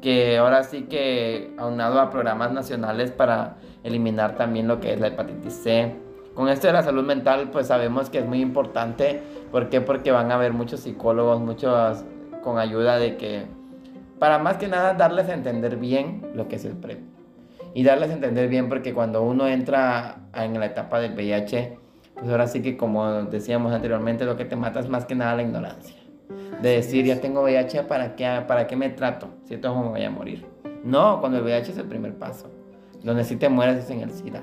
[0.00, 5.08] Que ahora sí que aunado a programas nacionales para eliminar también lo que es la
[5.08, 5.96] hepatitis C.
[6.34, 9.20] Con esto de la salud mental, pues sabemos que es muy importante.
[9.50, 9.80] ¿Por qué?
[9.80, 12.04] Porque van a haber muchos psicólogos, muchos
[12.42, 13.46] con ayuda de que,
[14.20, 17.00] para más que nada, darles a entender bien lo que es el PrEP.
[17.74, 21.78] Y darles a entender bien porque cuando uno entra en la etapa del VIH,
[22.14, 25.34] pues ahora sí que como decíamos anteriormente, lo que te mata es más que nada
[25.34, 25.97] la ignorancia.
[26.62, 29.28] De decir, ya tengo VIH, ¿para qué, ¿para qué me trato?
[29.44, 30.44] Si entonces me voy a morir.
[30.84, 32.50] No, cuando el VIH es el primer paso.
[33.02, 34.42] Donde sí te mueres es en el SIDA.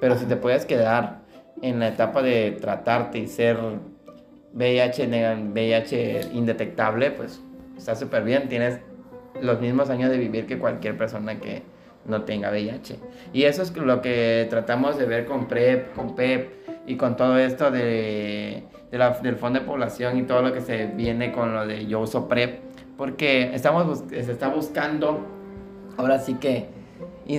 [0.00, 1.20] Pero si te puedes quedar
[1.62, 3.58] en la etapa de tratarte y ser
[4.52, 5.06] VIH,
[5.52, 7.40] VIH indetectable, pues
[7.76, 8.48] está súper bien.
[8.48, 8.80] Tienes
[9.40, 11.62] los mismos años de vivir que cualquier persona que
[12.04, 12.96] no tenga VIH.
[13.32, 16.57] Y eso es lo que tratamos de ver con PrEP, con PEP
[16.88, 20.60] y con todo esto de, de la- del Fondo de Población y todo lo que
[20.60, 22.60] se viene con lo de Yo Uso PrEP.
[22.96, 25.20] Porque estamos, se está buscando,
[25.96, 26.66] ahora sí que,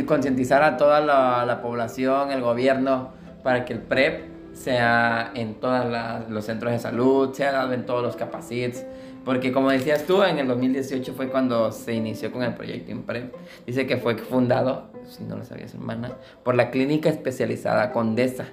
[0.06, 3.10] concientizar a toda la, la población, el gobierno,
[3.44, 5.86] para que el PrEP sea en todos
[6.30, 8.86] los centros de salud, sea dado en todos los capacits.
[9.26, 13.34] Porque como decías tú, en el 2018 fue cuando se inició con el proyecto IMPREP.
[13.66, 16.12] Dice que fue fundado, si no lo sabías hermana,
[16.44, 18.46] por la clínica especializada Condesa.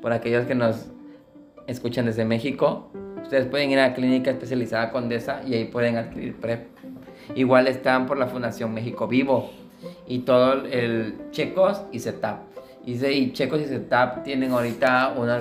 [0.00, 0.86] Por aquellos que nos
[1.66, 2.90] escuchan desde México,
[3.22, 6.68] ustedes pueden ir a la clínica especializada Condesa y ahí pueden adquirir PrEP.
[7.34, 9.50] Igual están por la Fundación México Vivo
[10.06, 12.40] y todo el Checos y CETAP.
[12.84, 15.40] Y, y Checos y CETAP tienen ahorita una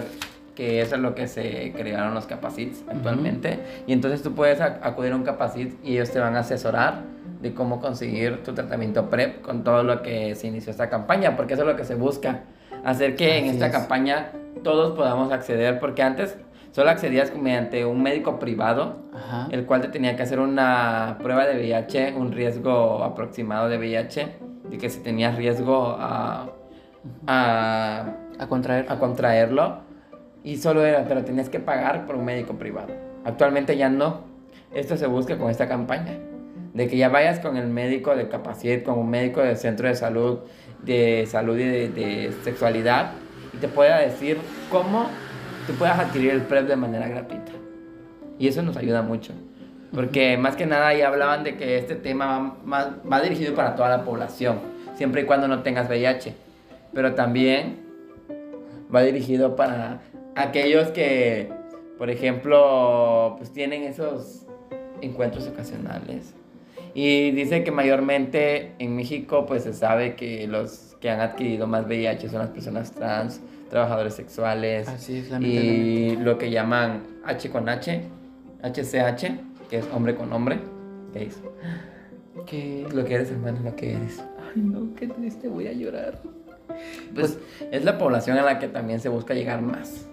[0.56, 3.60] que eso es lo que se crearon los capacits actualmente.
[3.88, 7.04] Y entonces tú puedes ac- acudir a un capacit y ellos te van a asesorar
[7.42, 11.54] de cómo conseguir tu tratamiento PrEP con todo lo que se inició esta campaña, porque
[11.54, 12.44] eso es lo que se busca,
[12.84, 13.72] hacer que en Así esta es.
[13.72, 14.32] campaña
[14.64, 16.38] todos podamos acceder, porque antes
[16.72, 19.48] solo accedías mediante un médico privado Ajá.
[19.52, 24.36] el cual te tenía que hacer una prueba de VIH, un riesgo aproximado de VIH,
[24.70, 26.50] de que si tenías riesgo a,
[27.28, 28.06] a,
[28.38, 28.86] A contraer.
[28.90, 29.80] a contraerlo,
[30.44, 32.94] y solo era, te lo tenías que pagar por un médico privado.
[33.26, 34.22] Actualmente ya no.
[34.74, 36.18] Esto se busca con esta campaña,
[36.74, 39.96] de que ya vayas con el médico de capacidad, con un médico del centro de
[39.96, 40.40] salud,
[40.84, 43.12] de salud y de, de sexualidad,
[43.54, 44.38] y te pueda decir
[44.72, 45.08] cómo
[45.68, 47.52] tú puedas adquirir el PrEP de manera gratuita.
[48.38, 49.34] Y eso nos ayuda mucho.
[49.94, 53.76] Porque más que nada ya hablaban de que este tema va, más- va dirigido para
[53.76, 54.60] toda la población.
[54.96, 56.34] siempre y cuando no tengas VIH.
[56.94, 57.80] Pero también
[58.94, 60.02] va dirigido para
[60.36, 61.50] aquellos que,
[61.98, 64.46] por ejemplo, pues tienen esos
[65.02, 66.34] encuentros ocasionales.
[66.94, 71.86] Y dice que mayormente en México pues se sabe que los que han adquirido más
[71.86, 77.70] VIH son las personas trans, trabajadores sexuales Así es, y lo que llaman H con
[77.70, 78.02] H,
[78.64, 80.60] HCH, que es hombre con hombre,
[81.14, 81.42] gays.
[82.46, 82.86] Que...
[82.94, 84.24] Lo que eres, hermano, lo que eres.
[84.40, 86.20] Ay, no, qué triste, voy a llorar.
[87.14, 87.38] Pues
[87.72, 90.09] es la población a la que también se busca llegar más.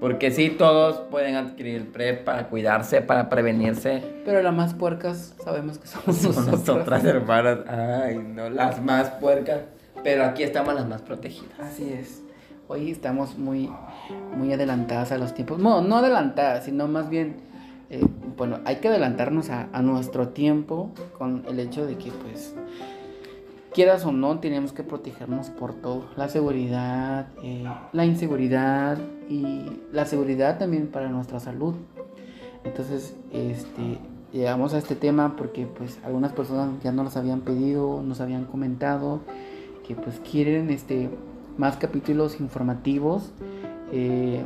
[0.00, 4.02] Porque sí, todos pueden adquirir PrEP para cuidarse, para prevenirse.
[4.24, 6.66] Pero las más puercas sabemos que somos Son nosotras.
[6.66, 7.58] nosotras, hermanas.
[7.68, 9.60] Ay, no, las más puercas.
[10.02, 11.52] Pero aquí estamos las más protegidas.
[11.60, 12.22] Así es.
[12.68, 13.70] Hoy estamos muy,
[14.36, 15.58] muy adelantadas a los tiempos.
[15.58, 17.36] No, no adelantadas, sino más bien,
[17.90, 18.00] eh,
[18.38, 22.54] bueno, hay que adelantarnos a, a nuestro tiempo con el hecho de que, pues,
[23.72, 26.04] quieras o no, tenemos que protegernos por todo.
[26.16, 31.74] La seguridad, eh, la inseguridad y la seguridad también para nuestra salud.
[32.64, 33.98] Entonces, este,
[34.32, 38.44] llegamos a este tema porque, pues, algunas personas ya nos los habían pedido, nos habían
[38.44, 39.20] comentado
[39.86, 41.10] que, pues, quieren, este,
[41.56, 43.32] más capítulos informativos.
[43.92, 44.44] eh,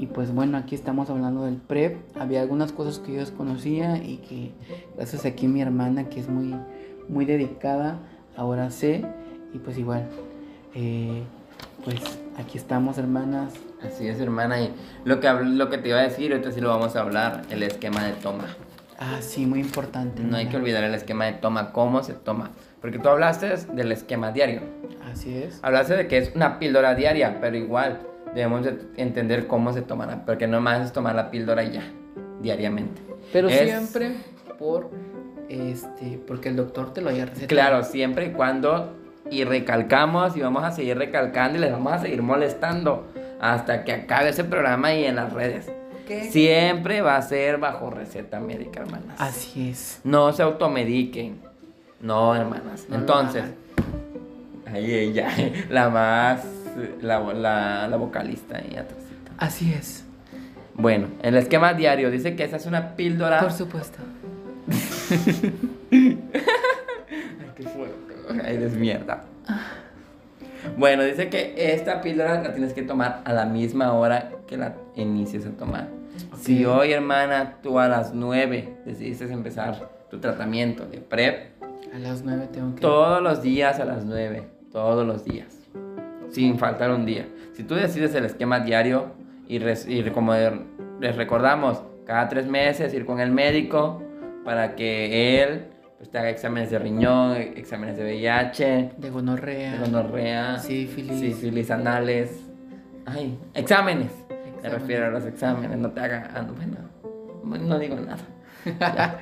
[0.00, 1.98] y pues bueno, aquí estamos hablando del PrEP.
[2.18, 4.52] Había algunas cosas que yo desconocía y que
[4.96, 6.54] gracias aquí mi hermana que es muy,
[7.10, 7.98] muy dedicada,
[8.36, 9.04] ahora sé.
[9.52, 10.06] Y pues igual,
[10.74, 11.22] eh,
[11.84, 11.96] pues
[12.38, 13.52] aquí estamos hermanas.
[13.82, 14.60] Así es, hermana.
[14.60, 14.72] Y
[15.04, 17.62] lo que, lo que te iba a decir, ahorita sí lo vamos a hablar, el
[17.62, 18.44] esquema de toma.
[18.98, 20.22] Ah, sí, muy importante.
[20.22, 22.50] No hay que olvidar el esquema de toma, cómo se toma.
[22.82, 24.60] Porque tú hablaste del esquema diario.
[25.10, 25.58] Así es.
[25.62, 28.00] Hablaste de que es una píldora diaria, pero igual
[28.34, 30.24] debemos de entender cómo se tomará.
[30.26, 31.82] Porque no más es tomar la píldora y ya,
[32.42, 33.00] diariamente.
[33.32, 34.12] Pero Es- siempre
[34.58, 34.90] por,
[35.50, 37.48] este, porque el doctor te lo haya recetado.
[37.48, 38.94] Claro, siempre y cuando
[39.30, 43.08] y recalcamos y vamos a seguir recalcando y les vamos a seguir molestando
[43.40, 45.70] hasta que acabe ese programa y en las redes.
[46.06, 46.30] ¿Qué?
[46.30, 49.16] Siempre va a ser bajo receta médica, hermanas.
[49.18, 50.00] Así es.
[50.04, 51.40] No se automediquen.
[52.00, 52.86] No, hermanas.
[52.88, 53.44] No Entonces,
[54.66, 55.30] ahí ella,
[55.68, 56.44] la más,
[57.00, 59.32] la, la, la vocalista ahí atrásito.
[59.36, 60.04] Así es.
[60.74, 63.40] Bueno, el esquema diario dice que esa es una píldora.
[63.40, 63.98] Por supuesto.
[65.90, 66.18] Ay,
[67.56, 67.96] qué fuerte.
[68.44, 69.24] Ay, desmierda.
[70.76, 74.74] Bueno, dice que esta píldora la tienes que tomar a la misma hora que la
[74.94, 75.88] inicies a tomar.
[76.38, 76.76] Si Ok.
[76.80, 81.50] hoy, hermana, tú a las 9 decidiste empezar tu tratamiento de PrEP,
[81.94, 82.80] A las nueve tengo que.
[82.82, 85.56] todos los días a las 9, todos los días,
[86.30, 87.26] sin faltar un día.
[87.54, 89.06] Si tú decides el esquema diario
[89.48, 90.34] y, y como
[91.00, 94.02] les recordamos, cada tres meses ir con el médico
[94.44, 95.66] para que él
[95.98, 99.72] pues, te haga exámenes de riñón, exámenes de VIH, De gonorrea.
[99.72, 101.18] de gonorrea, Sífilis.
[101.20, 102.40] sífilis anales.
[103.06, 104.10] Ay, exámenes.
[104.62, 106.30] Me refiero a los exámenes, no te haga.
[106.34, 106.52] ah, no,
[107.42, 109.18] bueno, no digo nada.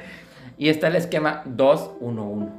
[0.57, 2.52] Y está el esquema 211.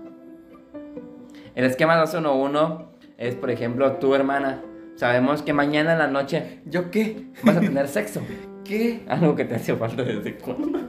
[1.55, 2.85] El esquema 211
[3.17, 4.61] es, por ejemplo, tu hermana.
[4.95, 7.27] Sabemos que mañana en la noche ¿Yo qué?
[7.43, 8.21] vas a tener sexo.
[8.63, 9.03] ¿Qué?
[9.09, 10.79] Algo que te hace falta desde cuándo.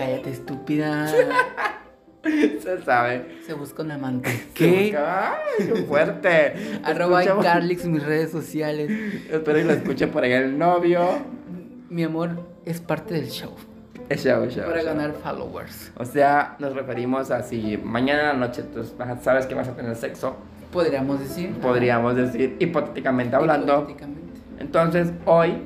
[0.00, 1.06] Cállate, estúpida.
[2.22, 3.38] Se sabe.
[3.46, 4.30] Se busca un amante.
[4.54, 4.96] ¿Qué?
[4.98, 6.54] ¡Ay, qué fuerte!
[6.84, 8.90] Arroba Escuchamos- Carlix mis redes sociales.
[9.30, 11.00] Espero que lo escuche por ahí el novio.
[11.88, 12.30] Mi amor
[12.64, 13.52] es parte del show.
[14.08, 14.86] Es show, show, Para show.
[14.94, 15.92] ganar followers.
[15.96, 18.82] O sea, nos referimos a si mañana noche tú
[19.22, 20.36] sabes que vas a tener sexo,
[20.72, 21.52] Podríamos decir.
[21.60, 23.74] podríamos decir, hipotéticamente hablando.
[23.78, 24.40] Hipotéticamente.
[24.58, 25.62] Entonces, hoy,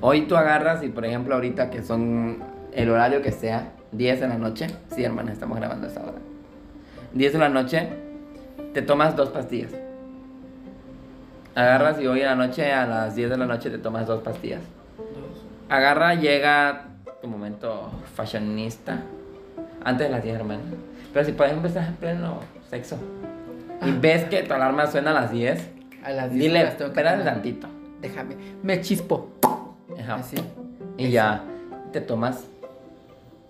[0.00, 2.38] hoy tú agarras y, por ejemplo, ahorita que son
[2.72, 6.18] el horario que sea, 10 de la noche, sí, hermana, estamos grabando a esta hora.
[7.12, 7.88] 10 de la noche,
[8.72, 9.70] te tomas dos pastillas.
[11.54, 14.22] Agarras y hoy en la noche, a las 10 de la noche, te tomas dos
[14.22, 14.62] pastillas.
[15.68, 16.86] Agarra, llega
[17.20, 19.00] tu momento fashionista.
[19.84, 20.60] Antes de las 10, hermano.
[21.12, 22.96] Pero si por ejemplo estás en pleno sexo
[23.84, 23.98] y Ah.
[24.00, 25.68] ves que tu alarma suena a las 10,
[26.04, 27.66] A las 10 dile, espérate tantito.
[28.00, 28.36] Déjame.
[28.62, 29.28] Me chispo.
[30.00, 30.14] Ajá.
[30.16, 30.36] Así.
[30.96, 31.42] Y ya
[31.92, 32.46] te tomas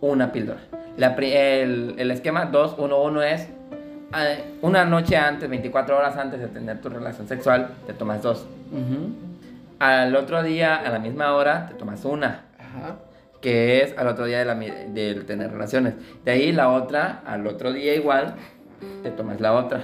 [0.03, 0.61] una píldora.
[0.99, 3.49] La el, el esquema 211 es
[4.15, 8.47] eh, una noche antes, 24 horas antes de tener tu relación sexual, te tomas dos.
[8.71, 9.15] Ujú.
[9.79, 12.45] Al otro día, a la misma hora, te tomas una.
[12.59, 12.97] Ajá.
[13.41, 15.95] que es al otro día de, la, de tener relaciones.
[16.25, 18.35] De ahí la otra, al otro día igual,
[19.03, 19.83] te tomas la otra.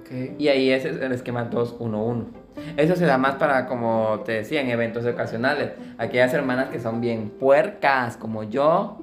[0.00, 0.38] Ok.
[0.38, 2.41] Y ahí ese es el esquema 211.
[2.76, 5.72] Eso se da más para, como te decía, en eventos ocasionales.
[5.98, 8.98] Aquellas hermanas que son bien puercas, como yo,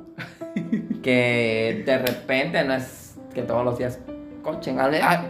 [1.03, 3.99] que de repente no es que todos los días
[5.03, 5.23] ah,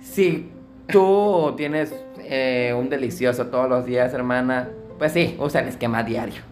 [0.00, 0.50] si
[0.88, 6.42] tú tienes eh, un delicioso todos los días, hermana, pues sí, usa el esquema diario.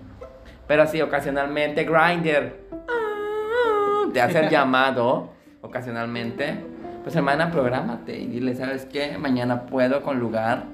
[0.66, 2.64] Pero si ocasionalmente Grinder
[4.12, 5.30] te hace el llamado,
[5.62, 6.56] ocasionalmente,
[7.02, 9.18] pues hermana, prográmate y dile, ¿sabes qué?
[9.18, 10.64] Mañana puedo con lugar,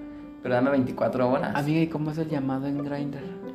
[0.42, 1.54] pero dame 24 horas.
[1.54, 3.20] Amiga, ¿y cómo es el llamado en Grindr?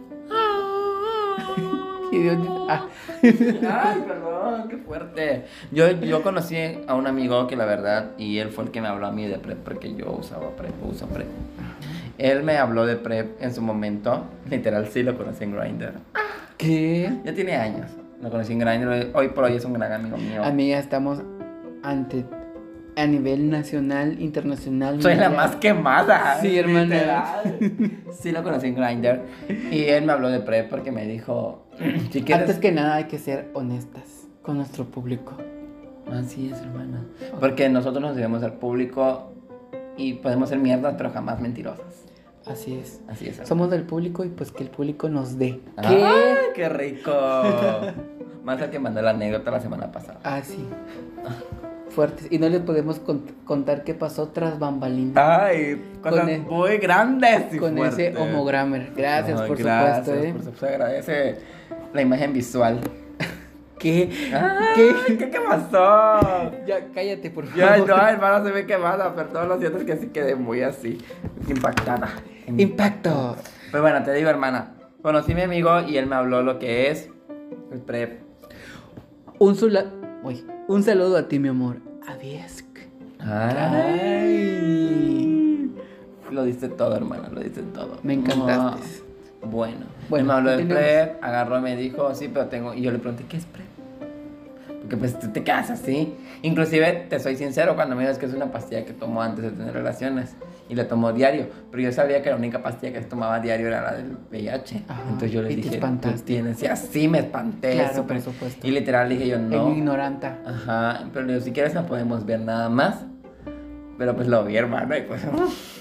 [2.12, 2.54] ¿Qué Dios dice?
[2.70, 2.86] Ah,
[3.24, 5.46] Ay, perdón, qué fuerte.
[5.72, 6.56] Yo, yo conocí
[6.88, 9.26] a un amigo que la verdad, y él fue el que me habló a mí
[9.28, 11.28] de PrEP, porque yo usaba PrEP, uso PrEP.
[12.18, 15.94] Él me habló de PrEP en su momento, literal sí lo conocí en Grindr.
[16.58, 17.12] ¿Qué?
[17.26, 17.90] Ya tiene años,
[18.22, 20.44] lo conocí en Grindr, hoy por hoy es un gran amigo mío.
[20.44, 21.22] Amiga, estamos
[21.84, 22.26] ante
[22.96, 25.02] a nivel nacional, internacional.
[25.02, 26.40] Soy la más quemada.
[26.42, 27.42] Sí, hermana.
[28.12, 29.22] Sí lo conocí en Grindr,
[29.72, 31.68] y él me habló de PrEP porque me dijo,
[32.12, 32.48] si quieres...
[32.48, 35.38] Antes que nada hay que ser honestas con nuestro público.
[36.12, 37.06] Así es, hermana.
[37.40, 39.34] Porque nosotros nos debemos al público
[39.98, 42.06] y podemos ser mierdas, pero jamás mentirosas.
[42.46, 43.02] Así es.
[43.08, 43.32] Así es.
[43.32, 43.48] hermana.
[43.48, 45.62] Somos del público y pues que el público nos dé.
[45.78, 47.12] ¡Ay, qué rico!
[48.44, 50.20] Más al que mandó la anécdota la semana pasada.
[50.24, 50.64] Ah, sí.
[51.96, 52.28] Fuertes.
[52.30, 55.16] Y no les podemos cont- contar qué pasó tras bambalinas.
[55.18, 55.82] ¡Ay!
[56.02, 58.00] Cosas Con el- muy grandes y con fuertes.
[58.10, 58.92] ese homogrammer.
[58.96, 60.32] Gracias, Ay, por gracias, supuesto, ¿eh?
[60.34, 61.36] Por supuesto, agradece
[61.94, 62.80] la imagen visual.
[63.80, 64.10] ¿Qué?
[64.34, 65.18] Ay, ¿Qué?
[65.18, 66.52] ¿Qué, pasó?
[66.68, 67.58] Ya, cállate, por favor.
[67.60, 70.98] Ya, no, hermana, se ve quemada, perdón, lo siento, es que sí quedé muy así,
[71.48, 72.10] impactada.
[72.48, 73.36] Impacto.
[73.72, 76.90] Pero bueno, te digo, hermana, conocí a mi amigo y él me habló lo que
[76.92, 77.10] es
[77.72, 78.20] el PrEP.
[79.40, 79.92] Un, sula-
[80.24, 81.78] Uy, un saludo a ti, mi amor.
[82.08, 82.64] Adiós.
[83.20, 84.56] Ay.
[86.32, 88.00] Lo diste todo, hermana, lo diste todo.
[88.04, 89.04] Me encantaste.
[89.42, 90.90] Ah, Bueno, Bueno, me habló de continuemos.
[90.90, 92.74] PrEP, agarró y me dijo, sí, pero tengo...
[92.74, 93.66] Y yo le pregunté, ¿qué es PrEP?
[94.82, 96.14] Porque pues tú te quedas así.
[96.44, 99.52] Inclusive, te soy sincero, cuando me dices que es una pastilla que tomo antes de
[99.52, 100.36] tener relaciones.
[100.68, 101.48] Y la tomo diario.
[101.72, 104.84] Pero yo sabía que la única pastilla que se tomaba diario era la del VIH.
[104.88, 106.18] Ajá, Entonces yo le y te dije, espantaste.
[106.20, 106.64] tú tienes...
[106.64, 107.74] Y así me espanté.
[107.74, 108.66] Claro, súper- por supuesto.
[108.68, 109.68] Y literal dije yo, no.
[109.70, 110.40] En ignoranta.
[110.46, 113.06] Ajá, pero digo, si quieres no podemos ver nada más.
[113.98, 115.22] Pero pues lo vi, hermano, y pues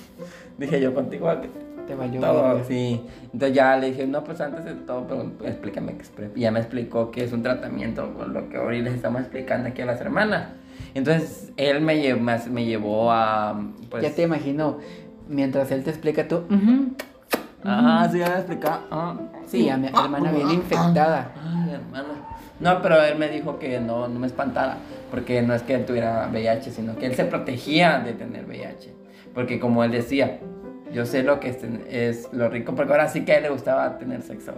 [0.58, 1.48] dije yo contigo que
[1.86, 2.20] Te valió.
[2.20, 2.64] todo, verga.
[2.64, 3.00] sí.
[3.32, 6.36] Entonces ya le dije, no, pues antes de todo, pero explícame qué es PrEP.
[6.36, 9.68] Y ya me explicó que es un tratamiento, con lo que hoy les estamos explicando
[9.68, 10.48] aquí a las hermanas.
[10.94, 14.02] Entonces él me, lle- me, me llevó a, pues...
[14.02, 14.78] ya te imagino.
[15.28, 16.44] Mientras él te explica tú.
[16.50, 16.94] ujú,
[17.64, 18.80] Ah, sí, ya me explicaba.
[18.90, 19.16] Ah,
[19.46, 21.32] Sí, a mi hermana viene infectada.
[21.42, 22.08] Ay, hermana.
[22.60, 24.76] No, pero él me dijo que no, no me espantara,
[25.10, 28.92] porque no es que él tuviera VIH, sino que él se protegía de tener VIH.
[29.34, 30.38] Porque como él decía,
[30.92, 31.58] yo sé lo que es,
[31.90, 34.52] es lo rico, porque ahora sí que a él le gustaba tener sexo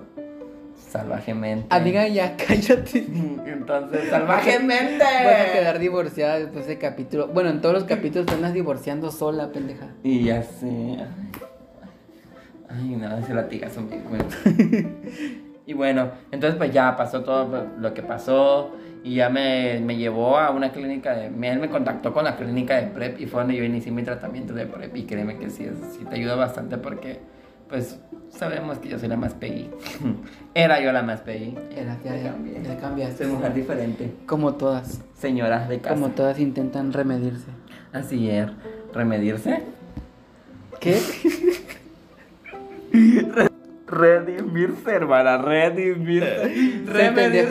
[0.89, 1.67] salvajemente.
[1.71, 3.07] Amiga, ya cállate.
[3.47, 4.99] Entonces, salvajemente.
[5.05, 7.29] Vas a quedar divorciada después de ese capítulo.
[7.29, 9.89] Bueno, en todos los capítulos te andas divorciando sola, pendeja.
[10.03, 10.99] Y ya sé.
[12.69, 13.83] Ay, no, ese latigazo.
[15.69, 18.71] Y bueno, entonces pues ya pasó todo lo que pasó
[19.03, 21.29] y ya me, me llevó a una clínica de...
[21.29, 24.05] me- Él me contactó con la clínica de PrEP y fue donde yo inicié mi
[24.05, 27.19] tratamiento de PrEP y créeme que sí, sí te ayuda bastante porque
[27.69, 27.99] pues
[28.31, 29.71] sabemos que yo soy la más PI.
[30.55, 31.57] Era yo la más PI.
[31.77, 33.25] Era, ya, Ya ya cambiaste.
[33.25, 34.13] Soy mujer diferente.
[34.27, 35.01] Como todas.
[35.15, 35.95] Señoras de casa.
[35.95, 37.49] Como todas intentan remedirse.
[37.93, 38.49] Así es.
[38.93, 39.63] ¿Remedirse?
[40.81, 41.01] ¿Qué?
[43.87, 46.85] Redimirse, hermana, redimirse.
[46.93, 47.45] Se entendió.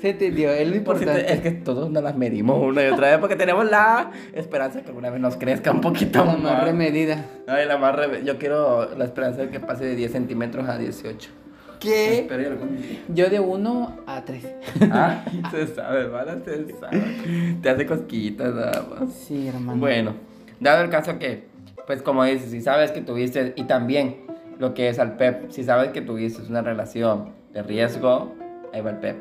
[0.00, 0.50] Se entendió.
[0.52, 1.32] Es lo Por si te- importante.
[1.34, 4.88] es que todos nos las medimos una y otra vez porque tenemos la esperanza que
[4.88, 6.40] alguna vez nos crezca un poquito La más.
[6.42, 7.24] más remedida.
[7.46, 10.78] Ay, la más reme- Yo quiero la esperanza de que pase de 10 centímetros a
[10.78, 11.30] 18.
[11.78, 12.20] ¿Qué?
[12.20, 12.98] Espero y algún día.
[13.08, 14.46] Yo de 1 a 3.
[14.90, 17.56] Ay, se sabe, hermana, se sabe.
[17.62, 19.12] Te hace cosquillitas nada más.
[19.14, 19.78] Sí, hermano.
[19.78, 20.14] Bueno,
[20.58, 21.44] dado el caso que,
[21.86, 24.16] pues como dices, si sabes que tuviste, y también
[24.60, 28.34] lo que es al PEP, si sabes que tuviste una relación de riesgo,
[28.72, 29.16] ahí va el PEP.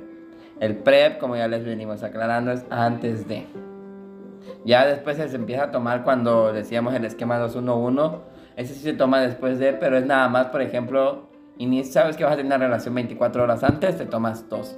[0.60, 3.46] El PrEP, como ya les venimos aclarando, es antes de.
[4.66, 8.18] Ya después se empieza a tomar cuando decíamos el esquema 211.
[8.58, 12.26] Ese sí se toma después de, pero es nada más, por ejemplo, y sabes que
[12.26, 14.78] vas a tener una relación 24 horas antes, te tomas dos.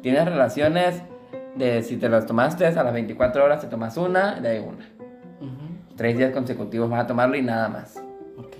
[0.00, 1.02] Tienes relaciones
[1.56, 4.86] de si te las tomaste a las 24 horas, te tomas una, de ahí una.
[5.96, 8.05] Tres días consecutivos vas a tomarlo y nada más.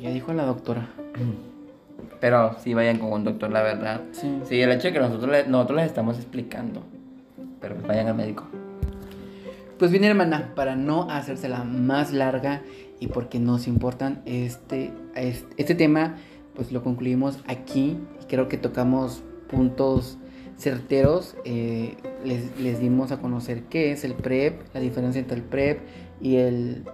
[0.02, 0.88] Ya dijo la doctora.
[2.20, 4.02] Pero sí vayan con un doctor, la verdad.
[4.12, 4.40] Sí.
[4.48, 6.82] Sí, el hecho de que nosotros, le- nosotros les estamos explicando.
[7.60, 8.44] Pero pues vayan al médico.
[9.78, 12.62] Pues bien, hermana, para no hacérsela más larga
[13.00, 16.16] y porque nos importan este, este, este tema,
[16.54, 20.16] pues lo concluimos aquí y creo que tocamos puntos
[20.56, 25.42] certeros, eh, les, les dimos a conocer qué es el PrEP, la diferencia entre el
[25.42, 25.80] PrEP
[26.22, 26.84] y el,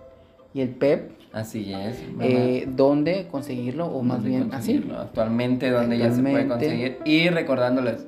[0.53, 2.03] y el PEP, Así es.
[2.20, 4.85] eh, dónde conseguirlo o más ¿Dónde bien así.
[4.97, 6.99] Actualmente, donde ya se puede conseguir.
[7.05, 8.07] Y recordándoles,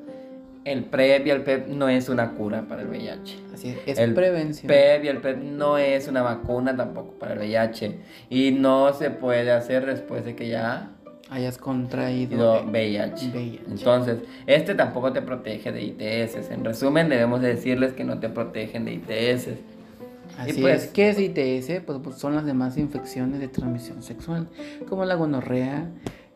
[0.65, 3.37] el PrEP y el PEP no es una cura para el VIH.
[3.53, 4.67] Así es, es El prevención.
[4.69, 7.99] PEP y el PEP no es una vacuna tampoco para el VIH.
[8.31, 10.91] Y no se puede hacer después de que ya
[11.31, 13.31] hayas contraído VIH.
[13.31, 13.61] VIH.
[13.71, 16.51] Entonces, este tampoco te protege de ITS.
[16.51, 19.49] En resumen, debemos de decirles que no te protegen de ITS.
[20.39, 20.91] Así pues- es.
[20.91, 21.81] ¿Qué es ITS?
[21.85, 24.49] Pues, pues son las demás infecciones de transmisión sexual,
[24.89, 25.89] como la gonorrea,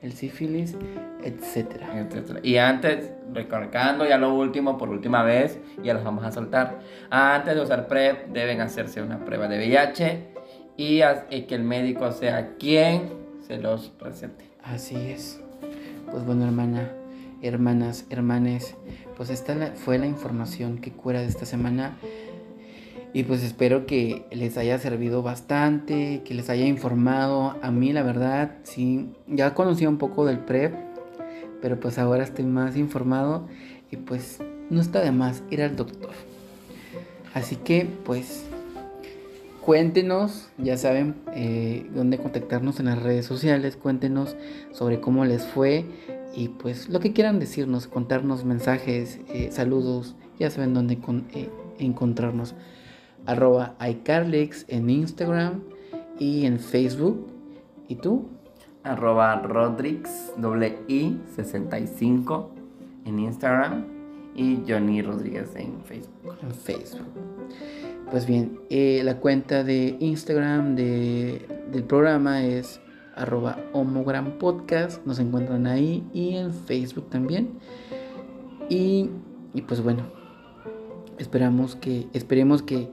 [0.03, 0.77] el sífilis,
[1.25, 1.99] etcétera.
[1.99, 2.41] etcétera.
[2.43, 6.79] Y antes, recargando ya lo último, por última vez, ya los vamos a soltar.
[7.11, 10.25] Antes de usar PrEP, deben hacerse una prueba de VIH
[10.77, 13.11] y, y que el médico sea quien
[13.47, 14.45] se los recete.
[14.63, 15.41] Así es.
[16.11, 16.93] Pues bueno, hermana,
[17.43, 18.77] hermanas, hermanes,
[19.17, 21.97] pues esta fue la información que cura de esta semana.
[23.13, 27.57] Y pues espero que les haya servido bastante, que les haya informado.
[27.63, 30.75] A mí la verdad, sí, ya conocía un poco del PrEP,
[31.63, 33.49] pero pues ahora estoy más informado
[33.91, 34.39] y pues
[34.71, 36.11] no está de más ir al doctor.
[37.35, 38.45] Así que pues
[39.63, 44.37] cuéntenos, ya saben eh, dónde contactarnos en las redes sociales, cuéntenos
[44.73, 45.85] sobre cómo les fue
[46.35, 50.99] y pues lo que quieran decirnos, contarnos mensajes, eh, saludos, ya saben dónde
[51.35, 51.49] eh,
[51.79, 52.55] encontrarnos.
[53.29, 55.61] Arroba iCarlix en Instagram
[56.19, 57.27] y en Facebook.
[57.87, 58.27] ¿Y tú?
[58.85, 62.51] Arroba Rodrix, doble I, 65
[63.05, 63.85] en Instagram
[64.35, 66.37] y Johnny Rodríguez en Facebook.
[66.41, 67.07] En Facebook.
[68.11, 72.81] Pues bien, eh, la cuenta de Instagram de, del programa es
[73.15, 75.05] arroba homogram podcast.
[75.05, 77.59] Nos encuentran ahí y en Facebook también.
[78.71, 79.11] Y,
[79.53, 80.05] y pues bueno,
[81.19, 82.89] esperamos que, esperemos que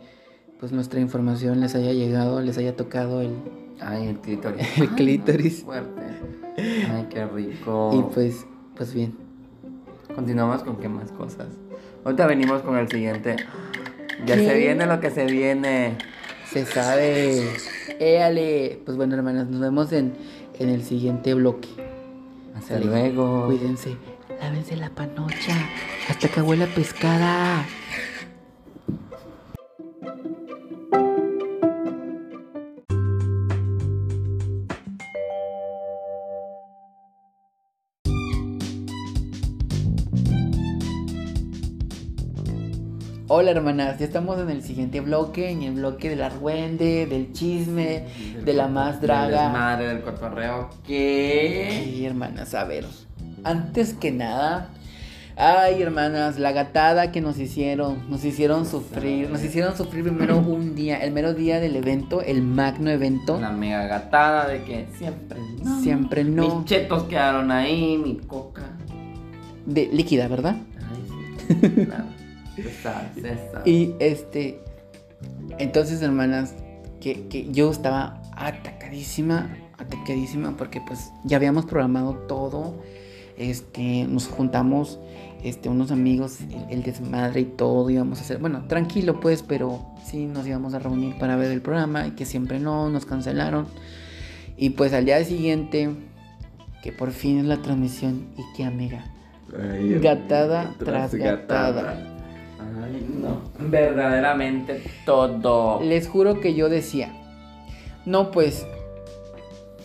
[0.59, 3.35] pues nuestra información les haya llegado, les haya tocado el,
[3.79, 4.67] Ay, el clítoris.
[4.77, 5.63] el Ay, clítoris.
[5.63, 6.01] Fuerte.
[6.57, 7.91] Ay, qué rico.
[7.93, 8.45] Y pues,
[8.75, 9.15] pues bien.
[10.13, 11.47] Continuamos con qué más cosas.
[12.03, 13.35] Ahorita venimos con el siguiente.
[14.25, 14.45] Ya ¿Qué?
[14.47, 15.97] se viene lo que se viene.
[16.49, 17.49] Se sabe.
[17.99, 18.79] Éale.
[18.85, 20.13] Pues bueno, hermanas, nos vemos en,
[20.57, 21.67] en el siguiente bloque.
[22.55, 23.47] Hasta luego.
[23.47, 23.97] Cuídense.
[24.39, 25.55] Lávense la panocha.
[26.09, 27.65] Hasta que huela pescada.
[43.37, 48.05] Hola hermanas, ya estamos en el siguiente bloque, en el bloque del argüende, del chisme,
[48.45, 49.49] de la más draga.
[49.49, 50.69] Madre del cotorreo.
[50.87, 51.83] ¿Qué?
[51.83, 52.85] Sí, hermanas, a ver.
[53.43, 54.69] Antes que nada,
[55.35, 60.73] ay, hermanas, la gatada que nos hicieron, nos hicieron sufrir, nos hicieron sufrir primero un
[60.73, 63.35] día, el mero día del evento, el magno evento.
[63.35, 65.81] Una mega gatada de que siempre no.
[65.81, 66.59] Siempre no.
[66.59, 68.63] Mis chetos quedaron ahí, mi coca.
[69.65, 70.55] De líquida, ¿verdad?
[70.79, 71.69] Ay, sí.
[71.85, 72.24] Claro.
[73.65, 74.59] Y este,
[75.57, 76.55] entonces, hermanas,
[76.99, 82.81] que, que yo estaba atacadísima, atacadísima, porque pues ya habíamos programado todo.
[83.37, 84.99] Este, nos juntamos,
[85.43, 89.85] este, unos amigos, el, el desmadre y todo, íbamos a hacer, bueno, tranquilo pues, pero
[90.05, 93.67] sí nos íbamos a reunir para ver el programa y que siempre no, nos cancelaron.
[94.57, 95.89] Y pues al día siguiente,
[96.81, 99.03] que por fin es la transmisión, y que amiga,
[99.53, 102.14] Ay, gatada tras gatada.
[102.83, 103.41] Ay, no.
[103.69, 105.81] Verdaderamente todo.
[105.81, 107.11] Les juro que yo decía,
[108.05, 108.65] no, pues,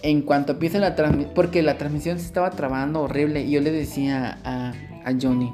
[0.03, 3.71] en cuanto empiece la transmisión, porque la transmisión se estaba trabando horrible, y yo le
[3.71, 4.73] decía a,
[5.05, 5.53] a Johnny,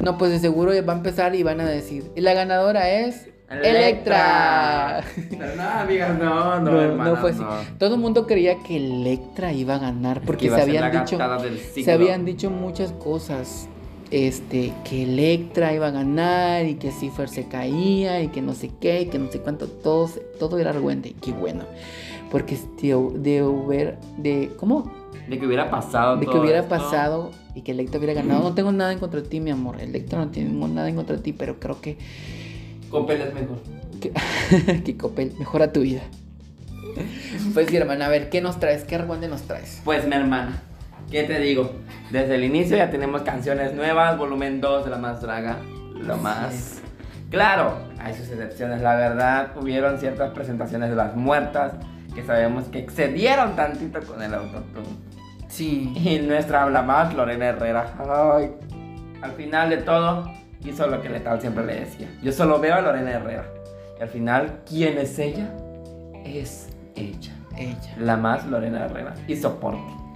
[0.00, 3.28] no, pues de seguro va a empezar y van a decir, y la ganadora es
[3.50, 5.02] Electra.
[5.30, 7.40] Pero no, amigas, no, no, No, hermanas, no fue así.
[7.40, 7.78] no.
[7.78, 11.18] Todo el mundo creía que Electra iba a ganar, porque se habían dicho,
[11.82, 13.68] se habían dicho muchas cosas.
[14.10, 18.70] Este, que Electra iba a ganar y que Cipher se caía y que no sé
[18.80, 21.14] qué y que no sé cuánto, todo, todo era argüente.
[21.20, 21.64] Qué bueno.
[22.30, 22.88] Porque de,
[23.18, 24.90] de hubiera, de, ¿cómo?
[25.28, 26.70] De que hubiera pasado De que hubiera esto.
[26.70, 28.42] pasado y que Electra hubiera ganado.
[28.42, 29.80] No tengo nada en contra de ti, mi amor.
[29.80, 31.98] Electra no tengo nada en contra de ti, pero creo que,
[32.90, 33.58] Copel es mejor.
[34.00, 36.02] que, que Copel mejora tu vida.
[37.54, 38.84] Pues sí, hermana, a ver, ¿qué nos traes?
[38.84, 39.80] ¿Qué argüente nos traes?
[39.84, 40.62] Pues mi hermana,
[41.10, 41.72] ¿qué te digo?
[42.10, 45.58] Desde el inicio ya tenemos canciones nuevas, volumen 2 de La Más Draga,
[45.94, 46.80] lo más.
[47.30, 51.74] Claro, hay sus excepciones, la verdad, hubieron ciertas presentaciones de las muertas
[52.14, 54.86] que sabemos que excedieron tantito con el autotune.
[55.48, 55.92] Sí.
[55.96, 57.94] Y nuestra más, Lorena Herrera,
[58.34, 58.50] ay,
[59.22, 60.30] al final de todo,
[60.64, 62.08] hizo lo que Letal siempre le decía.
[62.22, 63.44] Yo solo veo a Lorena Herrera.
[63.98, 65.54] Y al final, ¿quién es ella?
[66.24, 67.32] Es ella.
[67.56, 67.94] Ella.
[67.98, 69.14] La más Lorena Herrera.
[69.26, 70.07] Y soporte.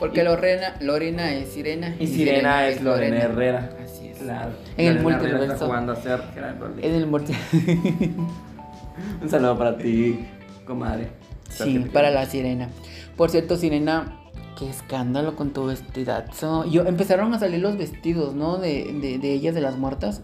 [0.00, 1.94] Porque Lorena, Lorena es Sirena.
[2.00, 3.70] Y Sirena es Lorena Herrera.
[3.84, 4.18] Así es.
[4.18, 4.50] Claro.
[4.76, 5.52] En el Lorena multiverso.
[5.52, 6.86] Está jugando a ser Gerardo Lee.
[6.86, 7.34] En el multi-
[9.22, 10.26] Un saludo para ti,
[10.66, 11.08] comadre.
[11.48, 12.68] Sí, para la sirena.
[13.16, 14.20] Por cierto, sirena,
[14.58, 16.64] qué escándalo con tu vestidazo.
[16.66, 18.58] Yo, empezaron a salir los vestidos, ¿no?
[18.58, 20.22] De, de, de ellas, de las muertas.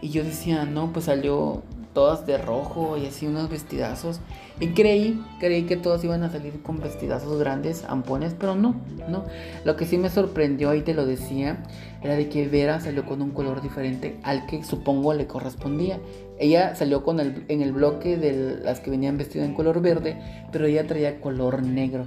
[0.00, 1.62] Y yo decía, no, pues salió
[1.92, 4.20] todas de rojo y así unos vestidazos.
[4.60, 8.76] Y creí, creí que todas iban a salir con vestidazos grandes, ampones, pero no,
[9.08, 9.24] no.
[9.64, 11.64] Lo que sí me sorprendió, y te lo decía,
[12.02, 15.98] era de que Vera salió con un color diferente al que supongo le correspondía.
[16.38, 20.16] Ella salió con el, en el bloque de las que venían vestidas en color verde,
[20.52, 22.04] pero ella traía color negro.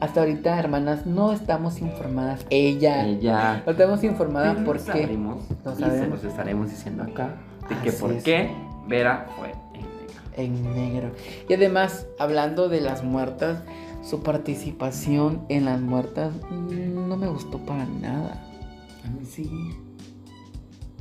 [0.00, 2.44] Hasta ahorita, hermanas, no estamos informadas.
[2.50, 3.06] Ella.
[3.06, 3.62] Ella.
[3.64, 4.80] No estamos informadas porque.
[4.82, 6.08] sabremos, Lo y se sabemos.
[6.22, 7.36] los estaremos diciendo acá
[7.68, 8.22] de que Así por es.
[8.24, 8.50] qué
[8.88, 10.22] Vera fue en negro.
[10.36, 11.10] En negro.
[11.48, 13.62] Y además, hablando de las muertas,
[14.02, 18.42] su participación en las muertas no me gustó para nada.
[19.04, 19.50] A mí sí.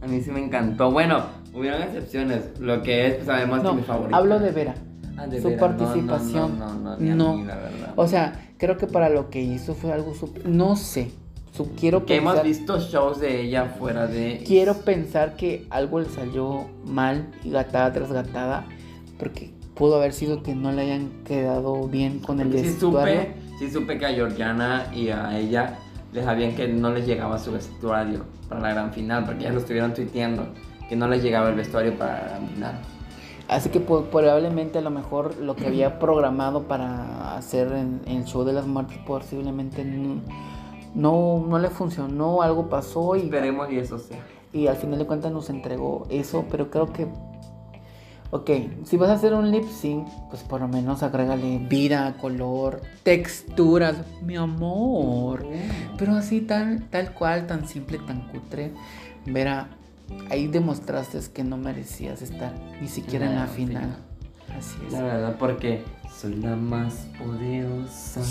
[0.02, 0.92] A mí sí me encantó.
[0.92, 1.24] Bueno,
[1.54, 2.60] hubieron excepciones.
[2.60, 4.18] Lo que es, pues sabemos No, que mi favorita.
[4.18, 4.76] hablo de Vera.
[5.18, 5.60] Ah, de su Vera.
[5.60, 6.60] Participación.
[6.60, 7.38] No, no, no, no, ni a No.
[7.38, 7.94] mí, la verdad.
[7.96, 10.48] O sea, creo que para lo que hizo fue algo súper.
[10.48, 11.12] No sé.
[11.64, 14.44] Quiero que hemos visto shows de ella fuera de.
[14.46, 18.66] Quiero pensar que algo le salió mal y gatada tras gatada.
[19.18, 23.22] Porque pudo haber sido que no le hayan quedado bien con el Sí vestuario.
[23.22, 25.80] supe, sí supe que a Georgiana y a ella
[26.12, 29.60] les habían que no les llegaba su vestuario para la gran final, porque ya lo
[29.60, 30.48] estuvieron tuiteando,
[30.90, 32.74] que no les llegaba el vestuario para la gran final.
[33.48, 38.26] Así que probablemente a lo mejor lo que había programado para hacer en, en el
[38.26, 40.22] show de las muertes posiblemente no,
[40.96, 44.20] no, no le funcionó, algo pasó y, Esperemos y eso sea.
[44.54, 47.08] y al final de cuentas nos entregó eso, pero creo que,
[48.32, 48.50] ok,
[48.86, 53.98] si vas a hacer un lip sync, pues por lo menos agrégale vida, color, texturas,
[54.24, 55.46] mi amor.
[55.98, 58.72] Pero así tal, tal cual, tan simple, tan cutre,
[59.26, 59.68] verá,
[60.30, 63.98] ahí demostraste que no merecías estar ni siquiera en la No, final.
[64.58, 64.94] Así es.
[64.94, 65.84] La verdad, porque
[66.16, 68.24] soy la más poderosa.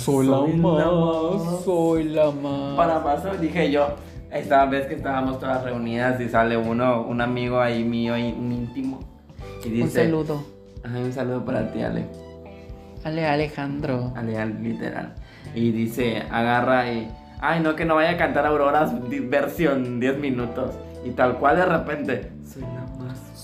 [1.64, 2.76] soy la más.
[2.76, 3.89] Para paso, dije yo,
[4.30, 8.53] esta vez que estábamos todas reunidas y sale uno, un amigo ahí mío, y- un
[8.53, 9.01] íntimo,
[9.64, 9.82] y dice...
[9.82, 10.45] Un saludo.
[10.82, 12.07] Ajá, un saludo para ti, Ale.
[13.05, 14.12] Ale Alejandro.
[14.16, 15.14] Ale, literal.
[15.55, 17.09] Y dice, agarra y...
[17.41, 18.93] Ay, no, que no vaya a cantar Auroras
[19.28, 20.74] versión 10 minutos.
[21.05, 22.73] Y tal cual de repente, soy la más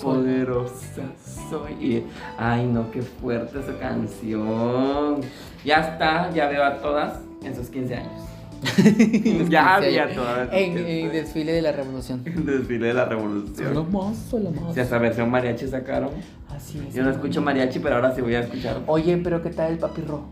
[0.02, 1.02] poderosa,
[1.50, 1.72] soy.
[1.80, 2.06] Y,
[2.38, 5.20] ay, no, qué fuerte esa canción.
[5.64, 8.30] Ya está, ya veo a todas en sus 15 años.
[9.48, 10.48] ya había todas.
[10.52, 12.22] En, en desfile de la revolución.
[12.24, 13.92] el desfile de la revolución.
[13.92, 14.74] más, soy la más.
[14.74, 16.10] Si hasta versión mariachi sacaron.
[16.48, 16.94] Así es.
[16.94, 18.82] Yo no escucho mariachi, pero ahora sí voy a escuchar.
[18.86, 20.24] Oye, pero ¿qué tal el papirro?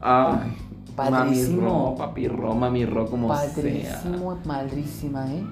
[0.00, 0.56] Ay,
[0.96, 1.62] Padrísimo.
[1.62, 3.50] Mami Ro, papi Ro, mami Ro, como sea.
[3.54, 5.42] Padrísimo, madrísima, ¿eh?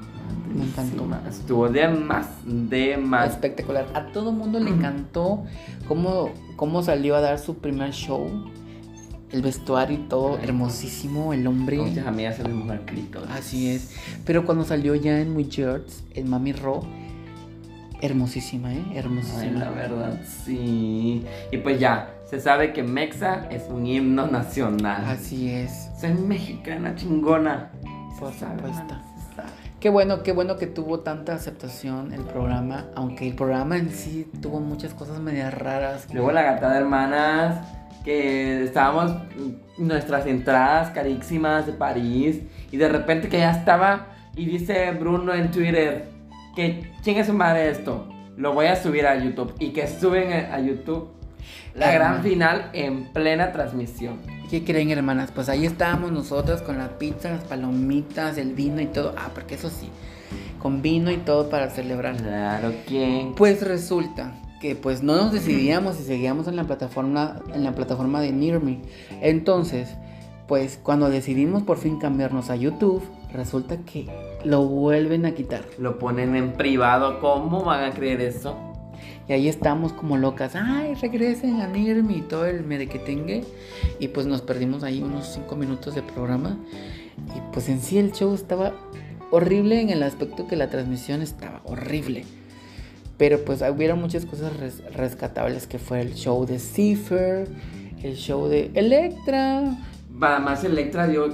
[0.55, 1.07] Me encantó.
[1.29, 3.31] Estuvo de más, de más.
[3.31, 3.87] Espectacular.
[3.95, 5.45] A todo mundo le encantó
[5.89, 8.29] cómo, cómo salió a dar su primer show.
[9.31, 11.79] El vestuario y todo, hermosísimo, el hombre.
[11.79, 12.83] Muchas amigas se mujer.
[13.31, 13.97] Así es.
[14.27, 16.83] Pero cuando salió ya en Muy Jerks, en Mami Ro,
[18.03, 18.85] hermosísima, ¿eh?
[18.91, 19.59] Ay, Hermosísima.
[19.61, 21.25] la verdad, sí.
[21.51, 25.05] Y pues ya, se sabe que Mexa es un himno nacional.
[25.05, 25.91] Así es.
[26.01, 27.71] Soy mexicana chingona.
[28.19, 28.95] Por supuesto.
[29.79, 34.31] Qué bueno, qué bueno que tuvo tanta aceptación el programa, aunque el programa en sí
[34.41, 36.07] tuvo muchas cosas medias raras.
[36.11, 37.69] Luego la gata de hermanas,
[38.03, 44.47] que estábamos mm, nuestras entradas carísimas de París, y de repente que ya estaba, y
[44.47, 46.09] dice Bruno en Twitter,
[46.57, 48.09] que chingue su madre esto,
[48.39, 51.21] lo voy a subir a YouTube, y que suben a YouTube
[51.75, 54.19] la gran final en plena transmisión.
[54.51, 55.31] ¿Qué creen, hermanas?
[55.35, 59.15] Pues ahí estábamos nosotras con la pizza, las palomitas, el vino y todo.
[59.17, 59.89] Ah, porque eso sí,
[60.59, 62.17] con vino y todo para celebrar.
[62.17, 63.35] Claro, ¿quién?
[63.35, 68.21] Pues resulta que pues no nos decidíamos si seguíamos en la plataforma en la plataforma
[68.21, 68.81] de Near Me.
[69.23, 69.89] Entonces,
[70.47, 73.03] pues cuando decidimos por fin cambiarnos a YouTube,
[73.33, 74.07] resulta que
[74.45, 75.65] lo vuelven a quitar.
[75.79, 78.72] Lo ponen en privado, ¿cómo van a creer eso?
[79.33, 80.53] Y ahí estamos como locas.
[80.57, 83.43] Ay, regresen a Near Me y todo el merequetengue.
[83.99, 86.59] Y pues nos perdimos ahí unos 5 minutos de programa.
[87.35, 88.75] Y pues en sí el show estaba
[89.31, 92.27] horrible en el aspecto que la transmisión estaba horrible.
[93.17, 97.49] Pero pues hubiera muchas cosas res- rescatables que fue el show de Cipher,
[98.03, 99.79] el show de Electra.
[100.21, 101.29] Para más Electra, yo,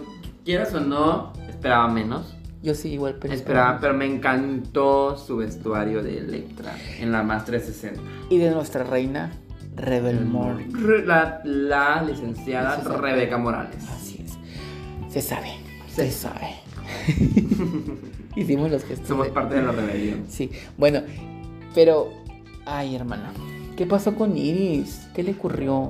[0.44, 2.36] quieras o no, esperaba menos.
[2.68, 7.46] Yo sí, igual, pero Esperaba, pero me encantó su vestuario de Electra en la más
[7.46, 7.98] 360.
[8.28, 9.32] Y de nuestra reina,
[9.74, 10.66] Rebel Moore.
[10.70, 13.00] Re- La, la licenciada Licenciada.
[13.00, 13.82] Rebeca Morales.
[13.88, 14.36] Así es.
[15.10, 15.48] Se sabe.
[15.90, 16.56] Se sabe.
[18.36, 19.08] Hicimos los gestos.
[19.08, 20.24] Somos de- parte de la rebelión.
[20.28, 21.00] Sí, bueno,
[21.74, 22.12] pero.
[22.66, 23.32] Ay, hermana.
[23.76, 25.08] ¿Qué pasó con Iris?
[25.14, 25.88] ¿Qué le ocurrió?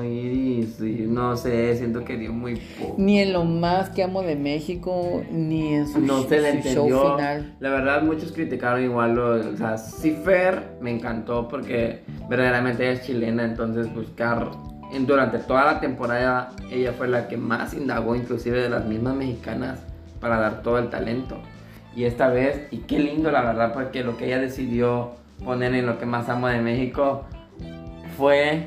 [0.00, 2.94] Ay, no, sé, siento que dio muy poco.
[2.98, 6.68] Ni en lo más que amo de México, ni en su, No se le su
[6.70, 7.56] show final.
[7.60, 9.52] La verdad, muchos criticaron igual lo.
[9.52, 14.50] O sea, Cifer me encantó porque verdaderamente ella es chilena, entonces buscar.
[14.92, 19.14] En, durante toda la temporada, ella fue la que más indagó, inclusive de las mismas
[19.14, 19.80] mexicanas,
[20.20, 21.38] para dar todo el talento.
[21.94, 25.12] Y esta vez, y qué lindo la verdad, porque lo que ella decidió
[25.44, 27.24] poner en lo que más amo de México
[28.16, 28.66] fue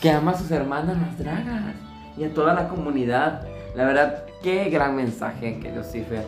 [0.00, 1.74] que ama a sus hermanas las dragas
[2.16, 3.46] y a toda la comunidad.
[3.74, 6.24] La verdad, qué gran mensaje que dio Cifer.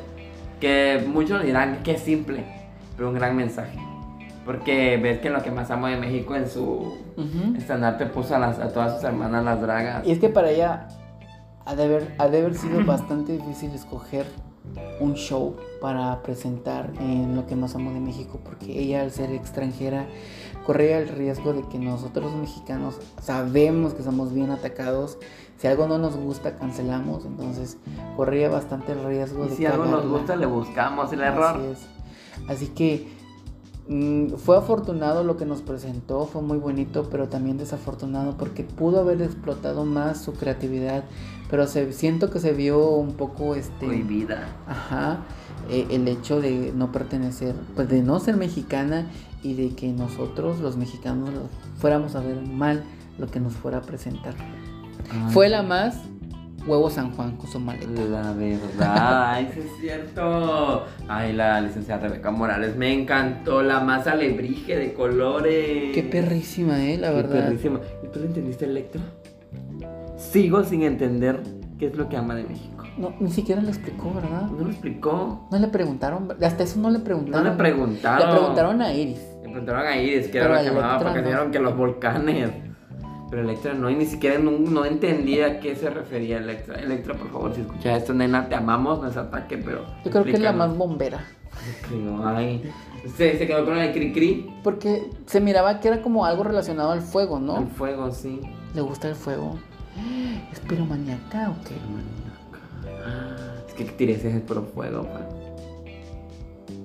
[0.60, 2.44] Que muchos dirán que es simple,
[2.96, 3.78] pero un gran mensaje.
[4.44, 6.98] Porque ves que en lo que más amo de México en su
[7.56, 10.06] estandarte puso a, las, a todas sus hermanas las dragas.
[10.06, 10.88] Y es que para ella
[11.64, 14.26] ha de haber, ha de haber sido bastante difícil escoger
[15.00, 19.30] un show para presentar en lo que más amo de México, porque ella al ser
[19.32, 20.06] extranjera
[20.64, 25.18] corría el riesgo de que nosotros los mexicanos sabemos que somos bien atacados,
[25.58, 27.78] si algo no nos gusta cancelamos, entonces
[28.16, 31.56] corría bastante el riesgo Y de si algo nos gusta, le buscamos el error.
[31.56, 31.86] Así es.
[32.48, 33.21] Así que
[34.38, 39.20] fue afortunado lo que nos presentó, fue muy bonito, pero también desafortunado porque pudo haber
[39.22, 41.04] explotado más su creatividad,
[41.50, 44.48] pero se, siento que se vio un poco este, Prohibida.
[44.68, 45.18] ajá,
[45.68, 49.10] eh, el hecho de no pertenecer, pues de no ser mexicana
[49.42, 51.30] y de que nosotros los mexicanos
[51.78, 52.84] fuéramos a ver mal
[53.18, 54.34] lo que nos fuera a presentar.
[55.30, 55.96] Fue la más
[56.66, 57.86] huevo San Juan con su maleta.
[58.02, 60.86] La verdad, ay, sí es cierto.
[61.08, 63.62] Ay, la licenciada Rebeca Morales me encantó.
[63.62, 65.92] La más alebrije de colores.
[65.94, 67.44] Qué perrísima, eh, la Qué verdad.
[67.46, 67.80] perrísima.
[68.04, 69.02] ¿Y tú le entendiste, Electra?
[70.16, 71.40] Sigo sin entender
[71.78, 72.84] qué es lo que ama de México.
[72.98, 74.42] No, ni siquiera le explicó, ¿verdad?
[74.50, 75.48] No lo explicó.
[75.50, 77.44] No le preguntaron, hasta eso no le No preguntaron.
[77.44, 78.28] le preguntaron.
[78.28, 79.18] Le preguntaron a Iris.
[79.42, 81.26] Le preguntaron a Iris que Pero era lo que amaba porque no.
[81.26, 82.50] dijeron que los volcanes.
[83.32, 86.78] Pero Electra no, y ni siquiera no, no entendía a qué se refería Electra.
[86.78, 89.86] Electra, por favor, si escuchas esto, nena, te amamos, no es ataque, pero.
[90.04, 91.24] Yo creo que es la más bombera.
[92.26, 92.70] Ay.
[93.16, 94.54] Se, se quedó con el cri cri.
[94.62, 97.56] Porque se miraba que era como algo relacionado al fuego, ¿no?
[97.56, 98.38] El fuego, sí.
[98.74, 99.58] Le gusta el fuego.
[100.52, 101.76] ¿Es piromaniaca o qué?
[103.66, 105.26] Es que tirese es por fuego, pa.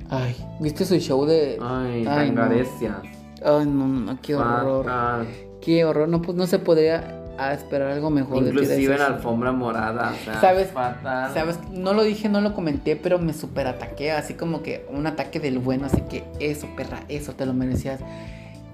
[0.10, 1.58] Ay, ¿viste su show de.
[1.62, 2.44] Ay, Ay, no.
[2.44, 4.86] Ay, no, no, qué horror.
[4.86, 5.28] Fatal.
[5.68, 6.08] Qué horror.
[6.08, 9.12] No, pues no se podría a esperar algo mejor de ti de Inclusive ese en
[9.14, 10.72] alfombra morada, o sea, ¿Sabes?
[10.72, 11.34] fatal.
[11.34, 11.60] ¿Sabes?
[11.74, 15.42] No lo dije, no lo comenté, pero me super ataqué, así como que un ataque
[15.42, 18.00] del bueno, así que eso, perra, eso te lo merecías.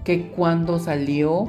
[0.04, 1.46] Que cuando salió,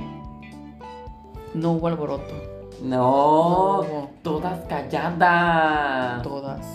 [1.52, 2.34] no hubo alboroto.
[2.82, 4.10] No, No.
[4.22, 6.22] todas calladas.
[6.22, 6.66] Todas.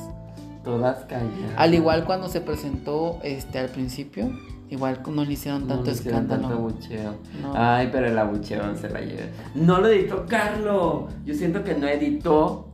[0.63, 1.53] Todas calladas.
[1.57, 4.29] Al igual cuando se presentó este al principio,
[4.69, 6.41] igual no le hicieron No tanto le hicieron escándalo.
[6.41, 7.13] tanto abucheo.
[7.41, 7.53] No.
[7.55, 9.27] Ay, pero el abucheo se la lleva.
[9.55, 11.07] No lo editó Carlo.
[11.25, 12.67] Yo siento que no editó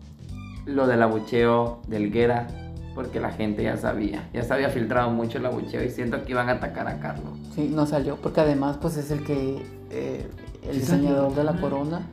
[0.66, 2.48] lo del abucheo del Guera.
[2.94, 4.30] Porque la gente ya sabía.
[4.34, 5.84] Ya se había filtrado mucho el abucheo.
[5.84, 7.32] Y siento que iban a atacar a Carlo.
[7.54, 10.30] Sí, no salió, porque además pues es el que eh,
[10.64, 12.08] el diseñador de la corona.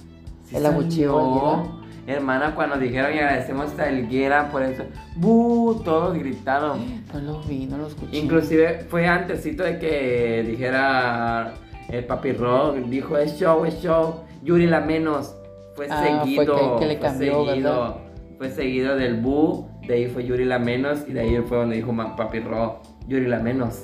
[0.49, 1.82] Sí El abucheo.
[2.07, 4.85] Hermana, cuando dijeron y agradecemos a Elguera por eso.
[5.17, 5.81] ¡Bu!
[5.85, 7.03] Todos gritaron.
[7.15, 8.17] No lo vi, no lo escuché.
[8.19, 11.55] Inclusive fue antesito de que dijera
[11.89, 15.35] el papi Rock, dijo es show, es show, Yuri la menos.
[15.77, 16.57] Fue Ah, fue seguido.
[16.57, 17.97] que- que le fue cambió, seguido, ¿verdad?
[18.39, 21.77] Fue seguido del Bu, de ahí fue Yuri la menos y de ahí fue donde
[21.77, 23.81] dijo papi Rock, Yuri la menos.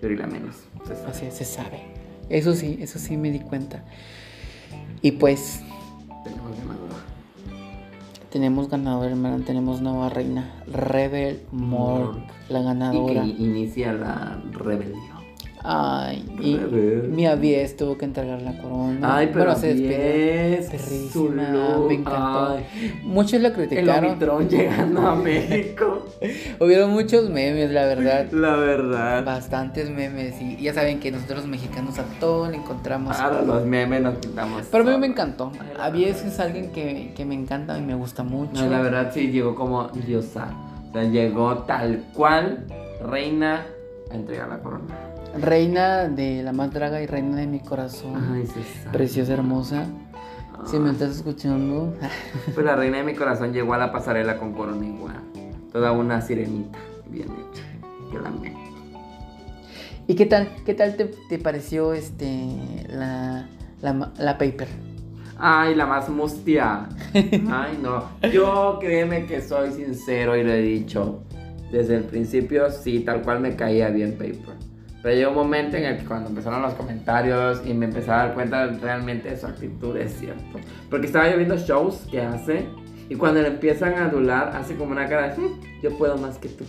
[0.00, 0.56] Yuri la menos.
[0.86, 1.10] Se sabe.
[1.10, 1.80] Así es, se sabe.
[2.30, 3.84] Eso sí, eso sí me di cuenta.
[5.02, 5.62] Y pues
[6.24, 6.56] Tenemos.
[8.30, 12.18] Tenemos ganadora, hermana, tenemos nueva reina, Rebel Mork,
[12.48, 13.22] la Y ganadora.
[13.22, 15.18] que inicia la rebelión.
[15.64, 16.56] Ay, y
[17.08, 19.16] mi Avies tuvo que entregar la corona.
[19.16, 20.70] Ay, pero Bueno, se despidió.
[20.70, 22.58] Perrísima, me encantó.
[23.02, 24.10] Muchos la el criticaron.
[24.10, 26.06] Omicron llegando a México.
[26.60, 28.30] Hubieron muchos memes, la verdad.
[28.32, 29.24] La verdad.
[29.24, 30.40] Bastantes memes.
[30.40, 33.18] Y ya saben que nosotros los mexicanos a todo le encontramos.
[33.18, 34.66] Ahora los memes nos quitamos.
[34.70, 35.52] Pero a mí me encantó.
[35.78, 38.62] Avies es alguien que, que me encanta y me gusta mucho.
[38.62, 40.48] No, la verdad sí llegó como diosa.
[40.88, 42.64] O sea, llegó tal cual
[43.02, 43.66] reina
[44.10, 45.07] a entregar la corona.
[45.36, 48.14] Reina de la más draga y reina de mi corazón.
[48.32, 48.92] Ay, se sabe.
[48.92, 49.86] Preciosa, hermosa.
[50.66, 51.94] Si me estás escuchando,
[52.52, 55.14] Pues la reina de mi corazón llegó a la pasarela con corona igual.
[55.72, 57.62] Toda una sirenita bien hecha.
[58.10, 58.54] Que la amé.
[60.08, 60.48] ¿Y qué tal?
[60.64, 62.56] ¿Qué tal te, te pareció este
[62.88, 63.46] la,
[63.82, 64.68] la, la paper?
[65.38, 66.88] Ay, la más mustia.
[67.14, 68.04] Ay, no.
[68.32, 71.20] Yo créeme que soy sincero y lo he dicho.
[71.70, 74.56] Desde el principio, sí, tal cual me caía bien Paper.
[75.02, 78.16] Pero llegó un momento en el que cuando empezaron los comentarios y me empecé a
[78.16, 80.58] dar cuenta realmente de su actitud, es cierto.
[80.90, 82.66] Porque estaba yo viendo shows que hace
[83.08, 86.38] y cuando le empiezan a adular, hace como una cara de, "Mm, yo puedo más
[86.38, 86.64] que tú.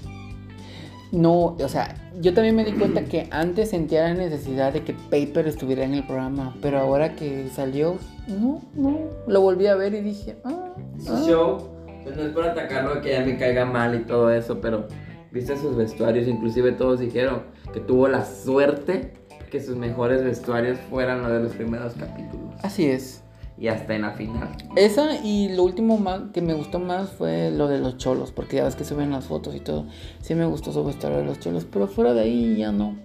[1.12, 4.94] No, o sea, yo también me di cuenta que antes sentía la necesidad de que
[4.94, 9.96] Paper estuviera en el programa, pero ahora que salió, no, no, lo volví a ver
[9.96, 11.24] y dije, ah, Su ah.
[11.28, 11.70] show,
[12.04, 14.88] pues no es por atacarlo que ya me caiga mal y todo eso, pero
[15.32, 19.14] viste sus vestuarios, inclusive todos dijeron que tuvo la suerte
[19.50, 23.24] que sus mejores vestuarios fueran los de los primeros capítulos Así es.
[23.58, 24.50] y hasta en la final.
[24.76, 28.58] Esa y lo último más, que me gustó más fue lo de los cholos, porque
[28.58, 29.86] ya ves que se ven las fotos y todo.
[30.22, 32.96] Sí me gustó su vestuario de los cholos, pero fuera de ahí ya no,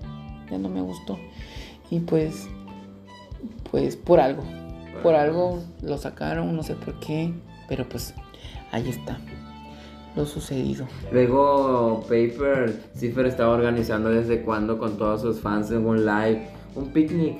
[0.51, 1.19] ya no me gustó.
[1.91, 2.47] Y pues,
[3.71, 4.43] pues por algo,
[5.03, 7.33] por algo lo sacaron, no sé por qué,
[7.69, 8.15] pero pues
[8.71, 9.19] ahí está,
[10.17, 10.87] lo sucedido.
[11.13, 16.89] Luego Paper Cipher estaba organizando desde cuando con todos sus fans en un live, un
[16.93, 17.39] picnic.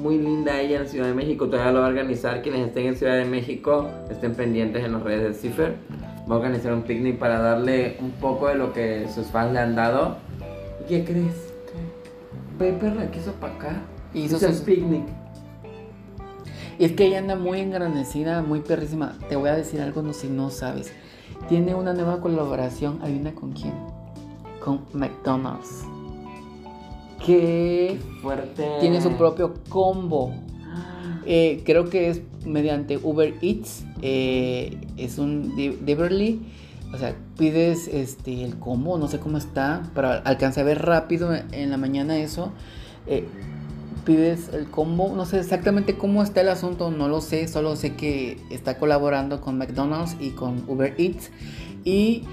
[0.00, 2.40] Muy linda ella en Ciudad de México, todavía lo va a organizar.
[2.42, 5.76] Quienes estén en Ciudad de México estén pendientes en las redes de Cipher.
[6.30, 9.58] Va a organizar un picnic para darle un poco de lo que sus fans le
[9.58, 10.16] han dado.
[10.84, 11.52] ¿Y qué crees?
[12.58, 13.82] Paper la quiso opacar.
[14.14, 15.02] Hizo Hizo el sus- picnic.
[16.78, 19.18] Y es que ella anda muy engrandecida, muy perrísima.
[19.28, 20.92] Te voy a decir algo, no si no sabes.
[21.48, 23.74] Tiene una nueva colaboración, adivina con quién.
[24.64, 25.84] Con McDonald's.
[27.24, 28.66] Que Fuerte.
[28.80, 30.32] tiene su propio combo.
[31.26, 33.84] Eh, creo que es mediante Uber Eats.
[34.02, 36.40] eh, es un de- delivery.
[36.94, 41.32] O sea, pides este, el combo, no sé cómo está, para alcanzar a ver rápido
[41.52, 42.52] en la mañana eso.
[43.06, 43.26] eh,
[44.00, 47.94] pides el combo, no sé exactamente cómo está el asunto, no lo sé, solo sé
[47.94, 51.30] que está colaborando con McDonald's y con Uber Eats.
[51.84, 52.24] Y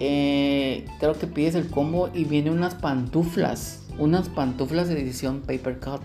[0.00, 5.78] eh, creo que pides el combo y viene unas pantuflas, unas pantuflas de edición Paper
[5.78, 6.02] Cut.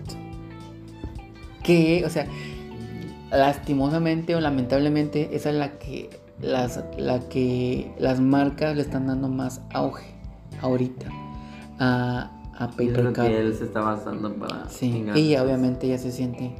[1.62, 2.26] Que, o sea,
[3.30, 6.10] lastimosamente o lamentablemente, esa es la que
[6.40, 10.06] las, la que las marcas le están dando más auge
[10.60, 11.10] ahorita
[12.58, 13.14] a Paper Cut.
[13.24, 14.68] que él se está basando para.
[14.68, 16.54] Sí, y obviamente ella se siente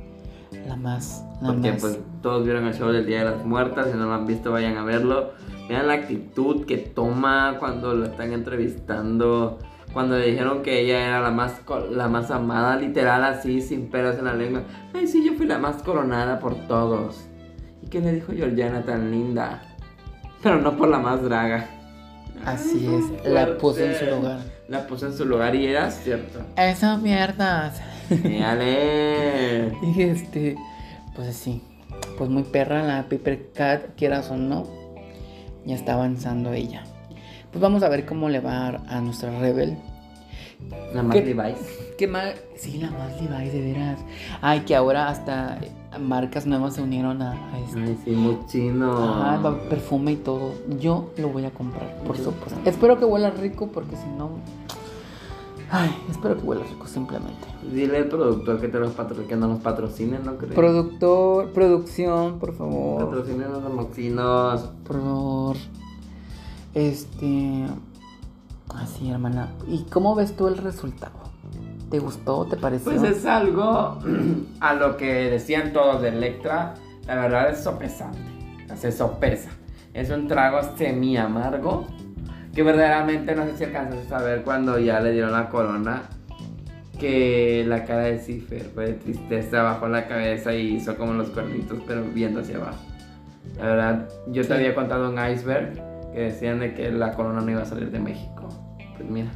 [0.66, 1.80] la más, la Porque más.
[1.80, 4.52] pues todos vieron el show del Día de las Muertas, si no lo han visto
[4.52, 5.30] vayan a verlo.
[5.68, 9.58] Vean la actitud que toma cuando lo están entrevistando,
[9.92, 14.16] cuando le dijeron que ella era la más, la más amada, literal así, sin pelos
[14.18, 14.62] en la lengua.
[14.92, 17.24] Ay, sí, yo fui la más coronada por todos.
[17.82, 19.62] ¿Y qué le dijo Georgiana tan linda?
[20.42, 21.68] Pero no por la más draga.
[22.44, 24.40] Así Ay, es, la puso en su lugar.
[24.68, 26.40] La puso en su lugar y era cierto.
[26.56, 27.80] Esas mierdas.
[28.08, 29.72] Dale.
[29.82, 30.56] Y este,
[31.14, 31.62] pues sí,
[32.16, 34.66] pues muy perra la Paper Cat, quieras o no,
[35.64, 36.84] ya está avanzando ella.
[37.50, 39.76] Pues vamos a ver cómo le va a nuestra Rebel.
[40.94, 41.16] La más.
[41.16, 41.58] Levi's.
[41.98, 42.34] ¿Qué más?
[42.56, 43.98] Sí, la más Levi's, de veras.
[44.40, 45.58] Ay, que ahora hasta
[46.00, 47.78] marcas nuevas se unieron a, a esto.
[47.78, 48.92] Ay, sí, muy chino.
[48.92, 50.54] Ajá, perfume y todo.
[50.80, 52.58] Yo lo voy a comprar, por supuesto.
[52.64, 54.30] Espero que huela rico porque si no...
[55.70, 57.48] Ay, espero que huela rico simplemente.
[57.72, 60.54] Dile al productor que, te los patro que no nos patrocine, ¿no crees?
[60.54, 63.06] Productor, producción, por favor.
[63.06, 64.70] Patrocinen a los moxinos.
[64.86, 65.56] Por favor.
[66.74, 67.66] Este...
[68.74, 69.50] Así, hermana.
[69.68, 71.21] ¿Y cómo ves tú el resultado?
[71.92, 72.46] ¿Te gustó?
[72.46, 72.90] ¿Te pareció?
[72.90, 73.98] Pues es algo
[74.60, 76.72] a lo que decían todos de Electra.
[77.06, 78.18] La verdad es sopesante.
[78.76, 79.50] Se sopesa.
[79.92, 81.86] Es un trago semi amargo.
[82.54, 86.04] Que verdaderamente no sé si alcanzas a saber cuando ya le dieron la corona.
[86.98, 91.28] Que la cara de Cipher fue de tristeza, bajó la cabeza y hizo como los
[91.28, 92.82] cuernitos, pero viendo hacia abajo.
[93.58, 95.74] La verdad, yo te había contado un iceberg
[96.14, 98.48] que decían de que la corona no iba a salir de México.
[98.96, 99.30] Pues mira,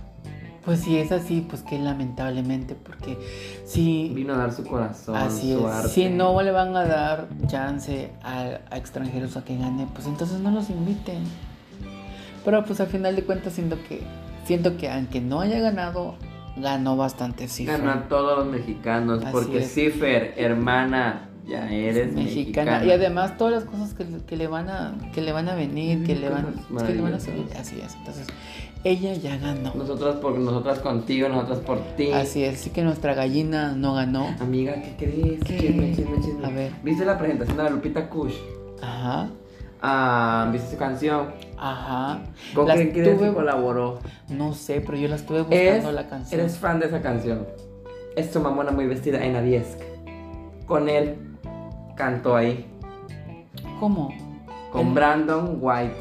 [0.67, 3.17] Pues si es así, pues que lamentablemente, porque
[3.65, 4.11] si...
[4.13, 5.73] vino a dar su corazón, Así su es.
[5.75, 5.89] arte.
[5.89, 10.41] Si no le van a dar chance a, a extranjeros a que gane, pues entonces
[10.41, 11.23] no los inviten.
[12.45, 14.03] Pero pues al final de cuentas siento que
[14.45, 16.17] siento que aunque no haya ganado,
[16.57, 17.65] ganó bastante sí.
[17.65, 19.73] Ganó a todos los mexicanos, Así porque es.
[19.73, 22.73] Cifer, hermana, ya eres mexicana.
[22.73, 22.85] mexicana.
[22.85, 26.05] Y además todas las cosas que, que le van a que le van a venir,
[26.05, 26.55] que le van,
[26.87, 27.95] que le van a subir, así es.
[27.97, 28.27] Entonces,
[28.91, 29.73] ella ya ganó.
[29.75, 32.13] Nosotras por nosotras contigo, nosotras por ti.
[32.13, 34.35] Así es, así que nuestra gallina no ganó.
[34.41, 35.41] Amiga, ¿qué crees?
[35.45, 35.59] ¿Qué?
[35.59, 36.47] Chisme, chisme, chisme.
[36.47, 36.73] A ver.
[36.83, 38.35] ¿Viste la presentación de la Lupita Kush?
[38.83, 39.29] Ajá.
[39.83, 41.29] Ah, ¿Viste su canción?
[41.59, 42.21] Ajá.
[42.55, 43.99] ¿Con quién crees que tuve- colaboró?
[44.29, 46.41] No sé, pero yo la estuve buscando Es, la canción.
[46.41, 47.47] eres fan de esa canción.
[48.17, 49.79] Es tu mamona muy vestida en Aviesk.
[50.67, 51.17] Con él
[51.95, 52.67] cantó ahí.
[53.79, 54.13] ¿Cómo?
[54.73, 55.95] Con Brandon White.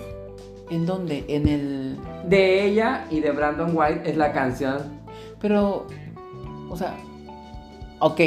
[0.69, 1.25] ¿En dónde?
[1.27, 1.97] En el.
[2.27, 4.77] De ella y de Brandon White es la canción.
[5.41, 5.87] Pero.
[6.69, 6.95] O sea.
[7.99, 8.19] Ok,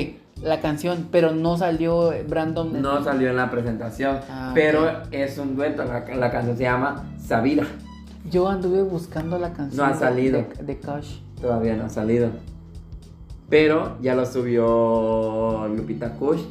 [0.43, 2.80] la canción, pero no salió Brandon.
[2.80, 4.18] No salió en la presentación.
[4.30, 5.84] Ah, pero es un dueto.
[5.84, 7.66] La, la canción se llama Sabira.
[8.30, 9.76] Yo anduve buscando la canción.
[9.76, 10.45] No ha salido.
[10.59, 11.18] De, de Cash.
[11.41, 12.30] Todavía no ha salido.
[13.49, 16.43] Pero ya lo subió Lupita Kush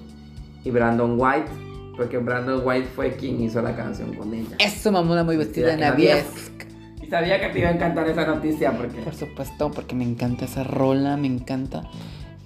[0.63, 1.66] y Brandon White.
[1.97, 4.55] Porque Brandon White fue quien hizo la canción con ella.
[4.59, 6.65] Eso, mamona muy vestida en En Aviesk.
[7.01, 9.01] Y sabía que te iba a encantar esa noticia porque.
[9.01, 11.89] Por supuesto, porque me encanta esa rola, me encanta.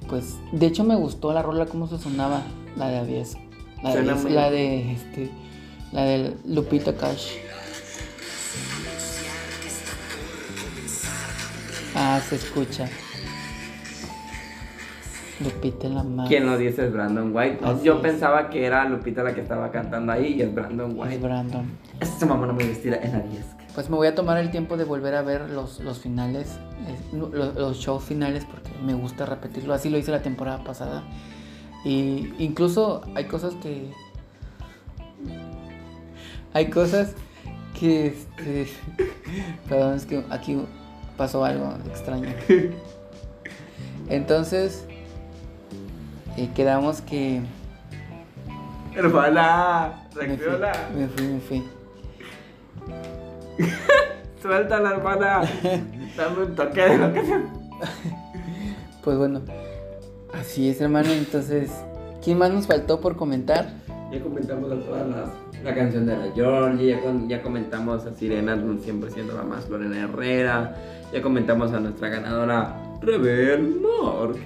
[0.07, 2.43] Pues, de hecho me gustó la rola, cómo se sonaba,
[2.77, 3.37] la de Aviesk.
[3.83, 5.29] La de, muy- la de este,
[5.91, 7.31] la de Lupita Cash.
[11.95, 12.87] Ah, se escucha.
[15.43, 16.27] Lupita en la mano.
[16.27, 17.59] ¿Quién lo dice es Brandon White?
[17.61, 17.99] No, Así yo es.
[18.01, 21.17] pensaba que era Lupita la que estaba cantando ahí y es Brandon Es White.
[21.17, 21.71] Brandon.
[21.99, 23.45] Es tu mamá muy vestida en la 10.
[23.73, 26.97] Pues me voy a tomar el tiempo de volver a ver los, los finales, eh,
[27.13, 29.73] no, los, los shows finales, porque me gusta repetirlo.
[29.73, 31.03] Así lo hice la temporada pasada.
[31.85, 33.89] Y incluso hay cosas que.
[36.53, 37.13] Hay cosas
[37.79, 38.07] que.
[38.07, 38.67] Este,
[39.69, 40.57] perdón, es que aquí
[41.17, 42.27] pasó algo extraño.
[44.09, 44.85] Entonces.
[46.43, 47.41] Eh, quedamos que.
[48.95, 50.71] Hermana, Me fui, reacciona.
[50.95, 51.63] me fui, me fui.
[54.41, 55.41] Suéltala, hermana.
[56.17, 57.39] Dame un toque de lo que se.
[59.03, 59.41] Pues bueno,
[60.33, 61.09] así es, hermano.
[61.11, 61.71] Entonces,
[62.23, 63.69] ¿quién más nos faltó por comentar?
[64.11, 65.29] Ya comentamos a todas las.
[65.63, 69.99] La canción de la Georgie, ya, con- ya comentamos a Sirena 100% la más Lorena
[70.05, 70.75] Herrera,
[71.13, 74.37] ya comentamos a nuestra ganadora Rebel Morg.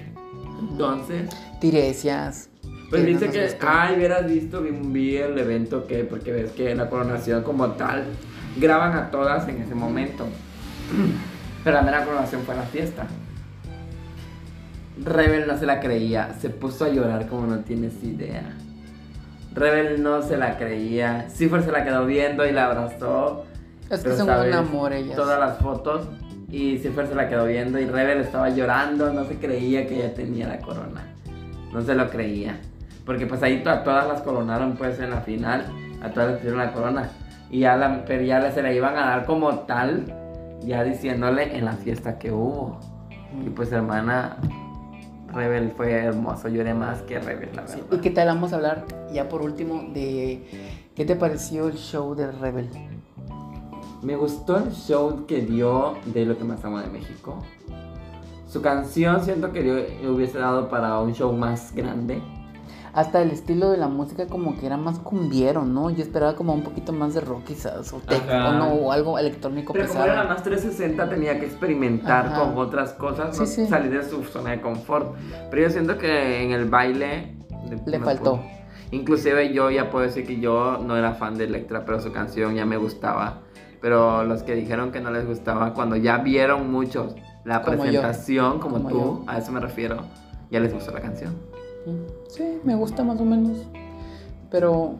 [0.60, 1.30] Entonces,
[1.60, 2.50] Tiresias.
[2.90, 6.52] Pues que no nos que, ay, hubieras visto, vi, vi el evento que, porque ves
[6.52, 8.04] que en la coronación como tal,
[8.56, 10.26] graban a todas en ese momento.
[11.64, 13.06] Pero la mera coronación fue la fiesta.
[15.04, 18.54] Rebel no se la creía, se puso a llorar como no tienes idea.
[19.52, 23.44] Rebel no se la creía, Cipher se la quedó viendo y la abrazó.
[23.90, 25.16] Es que son un amor ellas.
[25.16, 26.06] Todas las fotos
[26.50, 30.14] y Cipher se la quedó viendo y Rebel estaba llorando, no se creía que ella
[30.14, 31.15] tenía la corona.
[31.76, 32.58] No se lo creía.
[33.04, 35.66] Porque pues ahí a todas las coronaron pues en la final,
[36.02, 37.10] a todas les pusieron la corona.
[37.50, 40.06] Y ya la, pero ya la- se la iban a dar como tal,
[40.62, 42.80] ya diciéndole en la fiesta que hubo.
[43.44, 44.38] Y pues hermana,
[45.34, 47.98] Rebel fue hermoso, lloré más que Rebel, la Sí, verdad.
[47.98, 48.28] ¿Y qué tal?
[48.28, 52.70] Vamos a hablar ya por último de qué te pareció el show de Rebel.
[54.02, 57.44] Me gustó el show que dio de lo que más amo de México.
[58.46, 62.22] Su canción siento que dio- hubiese dado para un show más grande.
[62.92, 65.90] Hasta el estilo de la música como que era más cumbiero, ¿no?
[65.90, 69.18] Yo esperaba como un poquito más de rock quizás, o tech, o no, o algo
[69.18, 70.12] electrónico Pero como pesado.
[70.14, 72.40] era la más 360 tenía que experimentar Ajá.
[72.40, 73.66] con otras cosas, Sí, no sí.
[73.66, 75.14] salir de su zona de confort.
[75.50, 77.36] Pero yo siento que en el baile
[77.84, 78.36] Le faltó.
[78.36, 78.44] pudo-
[78.92, 82.54] Inclusive yo ya puedo decir que yo no era fan de Electra, pero su canción
[82.54, 83.42] ya me gustaba.
[83.82, 87.14] Pero los que dijeron que no les gustaba, cuando ya vieron muchos
[87.46, 87.82] la Como yo.
[87.82, 89.24] presentación, como, Como tú, yo.
[89.26, 89.98] a eso me refiero,
[90.50, 91.32] ya les gustó la canción.
[91.86, 93.56] Mm, Sí, me gusta más o menos.
[94.50, 94.94] Pero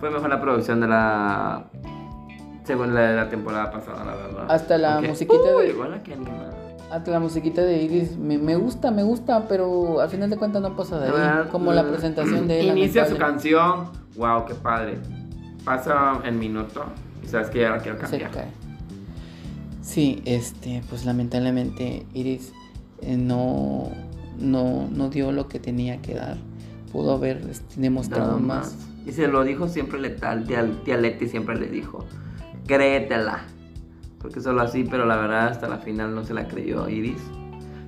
[0.00, 1.64] Fue mejor la producción de la.
[2.64, 4.46] Según la de la temporada pasada, la verdad.
[4.48, 6.30] Hasta la Aunque- musiquita Uy, de- que anima.
[6.90, 10.62] hasta la musiquita de Iris me, me gusta, me gusta, pero al final de cuentas
[10.62, 11.14] no pasa de ahí.
[11.16, 12.66] Ah, Como la mm, presentación de él.
[12.78, 13.90] Inicia su canción.
[14.16, 14.98] Wow, qué padre.
[15.64, 16.84] Pasa el minuto.
[17.22, 18.30] Y sabes que ya la quiero se cambiar.
[18.30, 18.67] cae.
[19.88, 22.52] Sí, este, pues lamentablemente Iris
[23.00, 23.90] eh, no,
[24.38, 26.36] no, no dio lo que tenía que dar.
[26.92, 28.74] Pudo haber este, demostrado más.
[28.74, 28.88] más.
[29.06, 30.44] Y se lo dijo siempre letal.
[30.44, 32.04] Tía, tía Leti siempre le dijo:
[32.66, 33.44] Créetela.
[34.20, 37.22] Porque solo así, pero la verdad hasta la final no se la creyó Iris.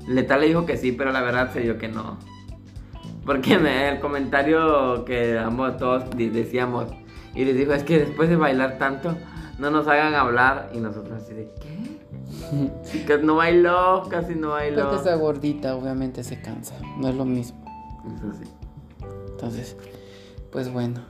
[0.09, 2.17] Letal le dijo que sí, pero la verdad se dio que no.
[3.27, 6.87] Porque me- el comentario que ambos todos decíamos,
[7.35, 9.19] Iris dijo: Es que después de bailar tanto,
[9.61, 10.71] no nos hagan hablar.
[10.75, 12.01] Y nosotros así de: ¿Qué?
[12.83, 14.89] Sí, no bailó, casi no bailó.
[14.89, 17.63] Porque esa gordita obviamente se cansa, no es lo mismo.
[18.17, 18.51] Eso sí.
[19.31, 19.77] Entonces,
[20.51, 21.01] pues bueno,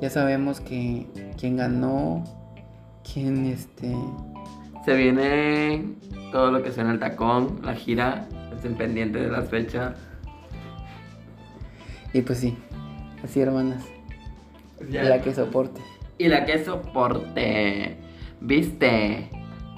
[0.00, 1.06] ya sabemos que
[1.38, 2.24] quién ganó,
[3.12, 3.94] quién este...
[4.84, 5.94] Se viene
[6.32, 9.94] todo lo que suena el tacón, la gira, estén pendientes de las fechas.
[12.12, 12.56] Y pues sí,
[13.22, 13.84] así hermanas,
[14.90, 15.80] la que soporte.
[16.20, 17.96] Y la que soporte.
[18.42, 19.30] ¿Viste?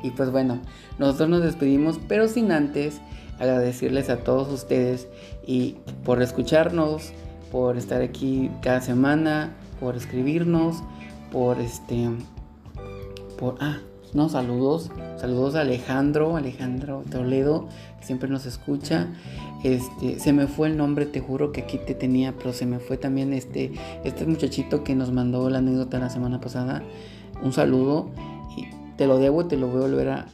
[0.03, 0.61] Y pues bueno,
[0.99, 3.01] nosotros nos despedimos, pero sin antes
[3.38, 5.07] agradecerles a todos ustedes
[5.47, 7.12] y por escucharnos,
[7.53, 10.82] por estar aquí cada semana, por escribirnos,
[11.30, 12.11] por este,
[13.38, 13.78] por, ah,
[14.12, 17.68] no, saludos, saludos a Alejandro, Alejandro Toledo,
[18.01, 19.07] que siempre nos escucha.
[19.62, 22.80] Este, se me fue el nombre, te juro que aquí te tenía, pero se me
[22.80, 23.72] fue también este,
[24.04, 26.82] este muchachito que nos mandó la anécdota la semana pasada.
[27.42, 28.10] Un saludo
[28.56, 30.26] y te lo debo, te lo voy a volver a,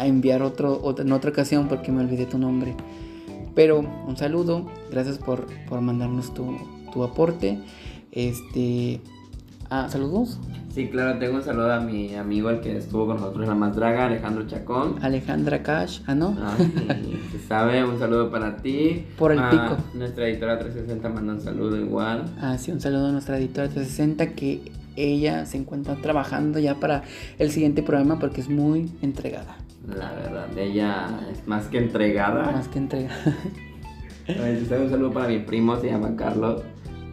[0.00, 2.74] enviar otro, en otra ocasión porque me olvidé tu nombre.
[3.54, 6.56] Pero un saludo, gracias por, por mandarnos tu,
[6.92, 7.58] tu aporte.
[8.12, 9.00] Este,
[9.70, 10.38] ah, saludos.
[10.74, 13.54] Sí, claro, tengo un saludo a mi amigo, el que estuvo con nosotros en La
[13.56, 14.96] Más Draga, Alejandro Chacón.
[15.02, 16.36] Alejandra Cash, ah, no.
[16.40, 19.04] Ah, sí, se sabe, un saludo para ti.
[19.18, 19.76] Por el Ah, pico.
[19.94, 22.24] Nuestra editora 360 manda un saludo igual.
[22.40, 27.02] Ah, sí, un saludo a nuestra editora 360 que ella se encuentra trabajando ya para
[27.38, 29.56] el siguiente programa porque es muy entregada.
[29.88, 32.50] La verdad, ella es más que entregada.
[32.52, 33.16] Más que entregada.
[34.28, 36.62] Un saludo para mi primo, se llama Carlos,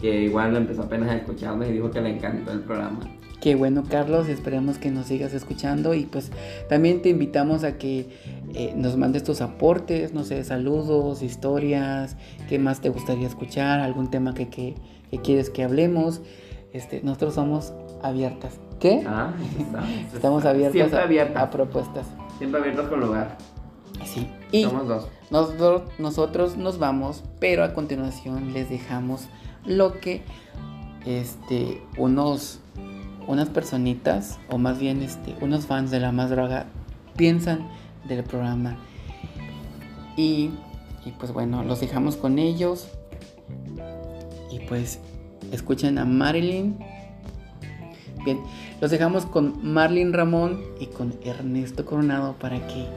[0.06, 3.00] que igual empezó apenas a escucharme y dijo que le encantó el programa.
[3.42, 6.32] Qué bueno, Carlos, esperemos que nos sigas escuchando y pues
[6.70, 8.08] también te invitamos a que
[8.54, 14.10] eh, nos mandes tus aportes, no sé, saludos, historias, qué más te gustaría escuchar, algún
[14.12, 14.76] tema que, que,
[15.10, 16.22] que quieres que hablemos.
[16.72, 18.60] Este, nosotros somos abiertas.
[18.80, 19.04] ¿Qué?
[19.08, 19.34] Ah,
[20.14, 20.50] Estamos está.
[20.52, 21.44] abiertas Siempre a, abiertas.
[21.44, 22.06] a propuestas.
[22.38, 23.38] Siempre abiertos con lugar.
[24.04, 24.28] Sí.
[24.52, 25.08] Y Somos dos.
[25.32, 29.28] nosotros, nosotros nos vamos, pero a continuación les dejamos
[29.66, 30.24] lo que
[31.06, 32.60] este, unos,
[33.28, 36.68] unas personitas, o más bien este, unos fans de la más droga,
[37.16, 37.68] piensan
[38.08, 38.78] del programa.
[40.18, 40.52] Y,
[41.06, 42.88] y pues bueno, los dejamos con ellos.
[44.52, 45.00] Y pues
[45.52, 46.78] escuchen a Marilyn.
[48.24, 48.40] Bien,
[48.82, 52.88] los dejamos con Marlin Ramón y con Ernesto Coronado para que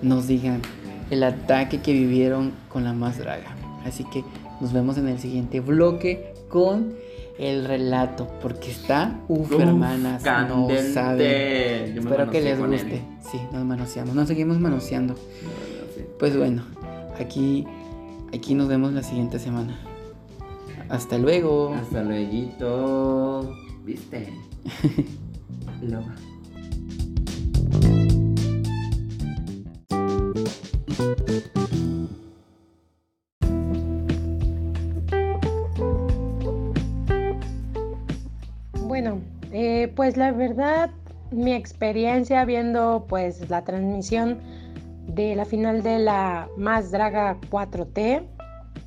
[0.00, 0.62] nos digan
[1.10, 3.54] el ataque que vivieron con la más draga.
[3.84, 4.24] Así que
[4.60, 6.94] nos vemos en el siguiente bloque con
[7.38, 11.94] el relato, porque está, uff, Uf, hermanas, no saben.
[11.94, 12.66] Yo Espero que les él.
[12.66, 13.02] guste.
[13.30, 15.14] Sí, nos manoseamos, nos seguimos manoseando.
[15.14, 16.02] Bueno, sí.
[16.18, 16.62] Pues bueno,
[17.20, 17.64] aquí,
[18.34, 19.78] aquí nos vemos la siguiente semana.
[20.88, 21.74] Hasta luego.
[21.74, 23.54] Hasta luego.
[23.84, 24.32] ¿Viste?
[25.82, 26.14] Loba.
[40.08, 40.88] pues la verdad,
[41.32, 44.38] mi experiencia viendo pues la transmisión
[45.06, 48.22] de la final de la Más Draga 4T.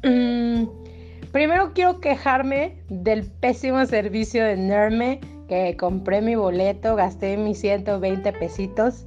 [0.01, 7.59] mm, primero quiero quejarme del pésimo servicio de Nerme, que compré mi boleto, gasté mis
[7.59, 9.05] 120 pesitos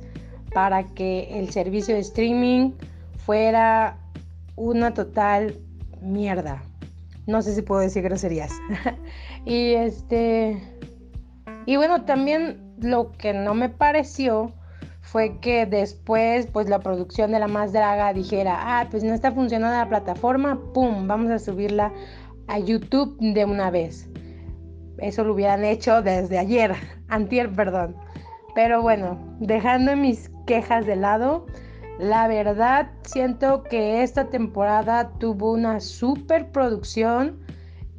[0.53, 2.75] para que el servicio de streaming
[3.17, 3.99] fuera
[4.55, 5.59] una total
[6.01, 6.63] mierda.
[7.27, 8.53] No sé si puedo decir groserías.
[9.45, 10.63] y este.
[11.67, 14.53] Y bueno, también lo que no me pareció
[15.01, 19.33] fue que después, pues la producción de La Más Draga dijera, ah, pues no está
[19.33, 21.07] funcionando la plataforma, ¡pum!
[21.07, 21.93] Vamos a subirla
[22.49, 24.09] a YouTube de una vez.
[24.99, 26.75] Eso lo hubieran hecho desde ayer,
[27.09, 27.97] antier, perdón.
[28.55, 31.47] Pero bueno, dejando mis quejas de lado,
[31.99, 37.41] la verdad siento que esta temporada tuvo una super producción.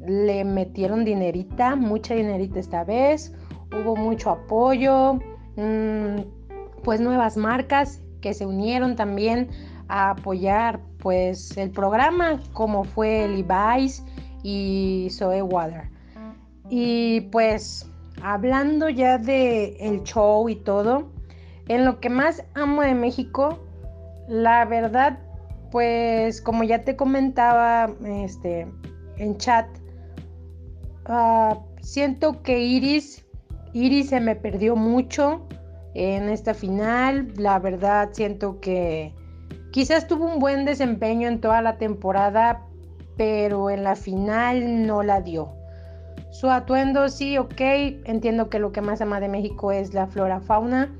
[0.00, 3.34] Le metieron dinerita, mucha dinerita esta vez.
[3.80, 5.20] Hubo mucho apoyo.
[5.56, 6.20] mm,
[6.82, 9.48] pues nuevas marcas que se unieron también
[9.88, 14.04] a apoyar pues el programa como fue Levi's
[14.42, 15.90] y Zoe Water.
[16.68, 17.88] Y pues
[18.22, 21.10] hablando ya de el show y todo,
[21.68, 23.58] en lo que más amo de México,
[24.28, 25.18] la verdad,
[25.70, 28.66] pues como ya te comentaba este,
[29.16, 29.66] en chat,
[31.06, 33.25] ah, siento que Iris,
[33.76, 35.46] Iris se me perdió mucho
[35.92, 37.30] en esta final.
[37.36, 39.12] La verdad, siento que
[39.70, 42.62] quizás tuvo un buen desempeño en toda la temporada,
[43.18, 45.52] pero en la final no la dio.
[46.30, 47.60] Su atuendo sí, ok,
[48.06, 50.90] entiendo que lo que más ama de México es la flora fauna,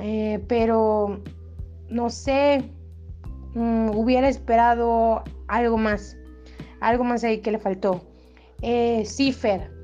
[0.00, 1.20] eh, pero
[1.88, 2.68] no sé,
[3.54, 6.16] mm, hubiera esperado algo más,
[6.80, 8.02] algo más ahí que le faltó.
[8.60, 9.77] Eh, Cifer,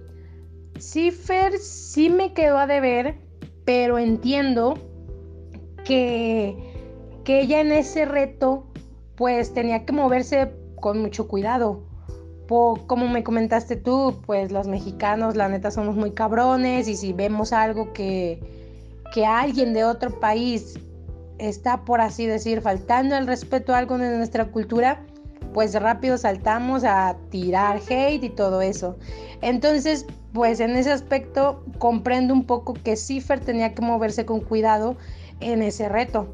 [0.90, 3.16] Cifer sí me quedó a deber,
[3.64, 4.74] pero entiendo
[5.84, 6.56] que,
[7.24, 8.66] que ella en ese reto
[9.16, 11.82] pues tenía que moverse con mucho cuidado.
[12.46, 17.12] Po- como me comentaste tú, pues los mexicanos la neta somos muy cabrones y si
[17.12, 18.40] vemos algo que,
[19.14, 20.78] que alguien de otro país
[21.38, 25.04] está, por así decir, faltando el respeto a algo de nuestra cultura,
[25.54, 28.98] pues rápido saltamos a tirar hate y todo eso.
[29.40, 30.04] Entonces,
[30.34, 34.96] pues en ese aspecto comprendo un poco que Cipher tenía que moverse con cuidado
[35.38, 36.26] en ese reto.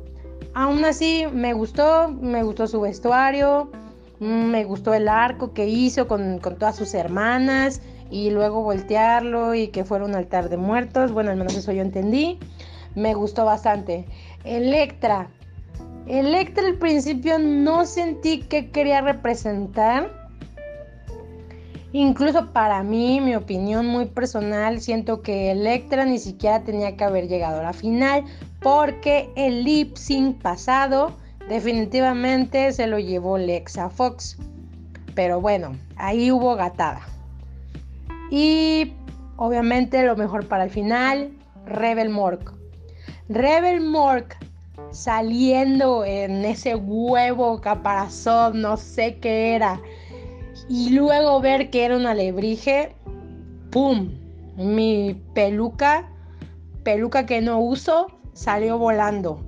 [0.54, 3.70] Aún así, me gustó, me gustó su vestuario,
[4.18, 9.68] me gustó el arco que hizo con, con todas sus hermanas y luego voltearlo y
[9.68, 11.12] que fuera un altar de muertos.
[11.12, 12.38] Bueno, al menos eso yo entendí.
[12.94, 14.06] Me gustó bastante.
[14.44, 15.28] Electra.
[16.06, 20.19] Electra al principio no sentí que quería representar.
[21.92, 27.26] Incluso para mí, mi opinión muy personal, siento que Electra ni siquiera tenía que haber
[27.26, 28.24] llegado a la final
[28.60, 31.12] porque el lip sync pasado
[31.48, 34.36] definitivamente se lo llevó Lexa Fox.
[35.16, 37.00] Pero bueno, ahí hubo gatada.
[38.30, 38.92] Y
[39.36, 41.32] obviamente lo mejor para el final,
[41.66, 42.54] Rebel Mork.
[43.28, 44.36] Rebel Mork
[44.92, 49.80] saliendo en ese huevo caparazón, no sé qué era.
[50.70, 52.94] Y luego ver que era un alebrije,
[53.72, 54.12] ¡pum!
[54.56, 56.08] Mi peluca,
[56.84, 59.44] peluca que no uso, salió volando.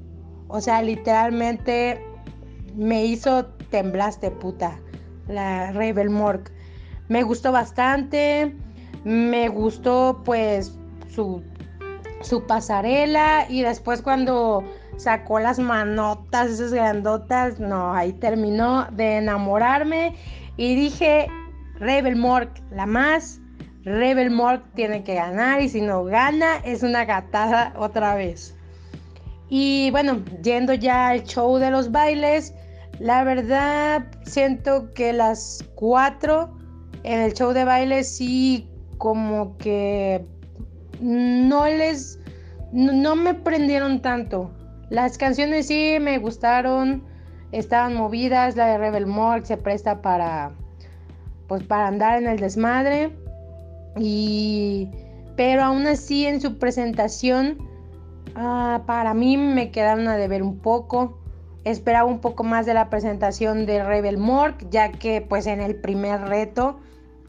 [0.48, 2.04] O sea, literalmente
[2.74, 4.80] me hizo temblaste puta
[5.28, 6.50] la Rebel Mork.
[7.06, 8.56] Me gustó bastante.
[9.04, 10.76] Me gustó pues
[11.08, 11.40] su,
[12.20, 14.64] su pasarela y después cuando
[14.96, 20.16] sacó las manotas, esas grandotas, no, ahí terminó de enamorarme
[20.56, 21.26] y dije,
[21.76, 23.40] Rebel Mork, la más,
[23.84, 28.54] Rebel Mork tiene que ganar y si no gana es una gatada otra vez.
[29.48, 32.54] Y bueno, yendo ya al show de los bailes,
[33.00, 36.56] la verdad siento que las cuatro
[37.02, 38.68] en el show de baile sí
[38.98, 40.24] como que
[41.00, 42.20] no les,
[42.72, 44.50] no me prendieron tanto.
[44.90, 47.02] Las canciones sí me gustaron,
[47.52, 50.52] estaban movidas, la de Rebel Morgue se presta para,
[51.46, 53.16] pues para andar en el desmadre.
[53.96, 54.88] Y,
[55.36, 57.58] pero aún así en su presentación,
[58.34, 61.18] ah, para mí me quedaron a deber un poco.
[61.64, 65.76] Esperaba un poco más de la presentación de Rebel Morgue, ya que pues en el
[65.76, 66.78] primer reto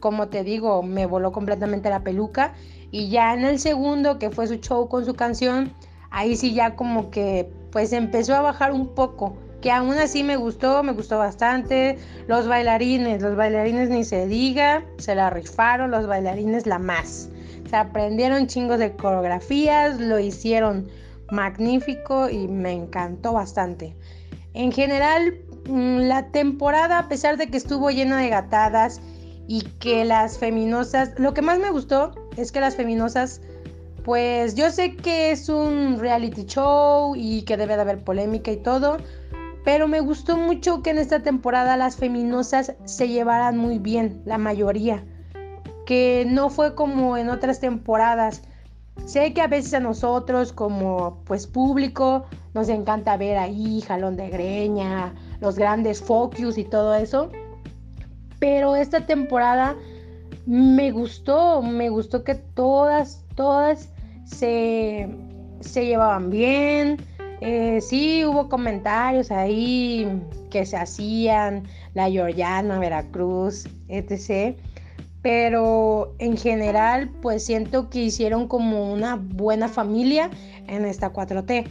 [0.04, 2.52] como te digo, me voló completamente la peluca.
[2.90, 5.72] Y ya en el segundo, que fue su show con su canción,
[6.10, 9.34] ahí sí ya como que pues empezó a bajar un poco.
[9.64, 11.98] Que aún así me gustó, me gustó bastante.
[12.26, 17.30] Los bailarines, los bailarines ni se diga, se la rifaron, los bailarines la más.
[17.70, 20.86] Se aprendieron chingos de coreografías, lo hicieron
[21.30, 23.96] magnífico y me encantó bastante.
[24.52, 29.00] En general, mm, la temporada, a pesar de que estuvo llena de gatadas,
[29.46, 33.40] y que las feminosas, lo que más me gustó es que las feminosas,
[34.04, 38.56] pues yo sé que es un reality show y que debe de haber polémica y
[38.56, 38.98] todo,
[39.64, 44.38] pero me gustó mucho que en esta temporada las feminosas se llevaran muy bien, la
[44.38, 45.04] mayoría,
[45.86, 48.42] que no fue como en otras temporadas.
[49.06, 54.28] Sé que a veces a nosotros como pues público nos encanta ver ahí jalón de
[54.28, 57.30] greña, los grandes focus y todo eso,
[58.38, 59.74] pero esta temporada
[60.46, 63.88] me gustó, me gustó que todas, todas
[64.26, 65.08] se,
[65.74, 66.98] llevaban bien.
[67.40, 74.56] Eh, sí, hubo comentarios ahí que se hacían, la Georgiana, Veracruz, etc.
[75.22, 80.30] Pero en general, pues siento que hicieron como una buena familia
[80.66, 81.66] en esta 4T.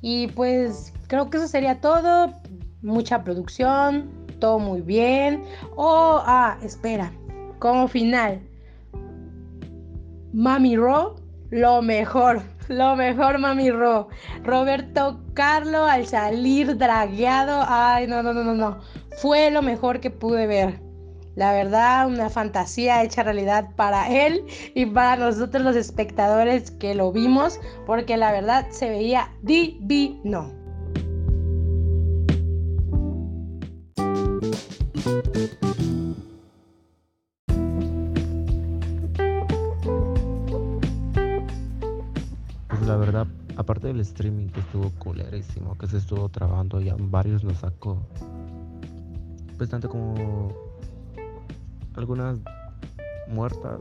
[0.00, 2.32] Y pues creo que eso sería todo.
[2.82, 5.42] Mucha producción, todo muy bien.
[5.76, 7.12] Oh, ah, espera,
[7.58, 8.40] como final.
[10.34, 11.16] Mami Ro,
[11.50, 14.08] lo mejor, lo mejor Mami Ro.
[14.42, 18.78] Roberto Carlo al salir dragueado, ay, no, no, no, no, no.
[19.18, 20.80] Fue lo mejor que pude ver.
[21.36, 27.10] La verdad, una fantasía hecha realidad para él y para nosotros los espectadores que lo
[27.10, 30.52] vimos, porque la verdad se veía divino.
[43.64, 47.98] Aparte del streaming que estuvo culerísimo, que se estuvo trabajando ya varios nos sacó.
[49.56, 50.52] Pues tanto como
[51.94, 52.38] algunas
[53.28, 53.80] muertas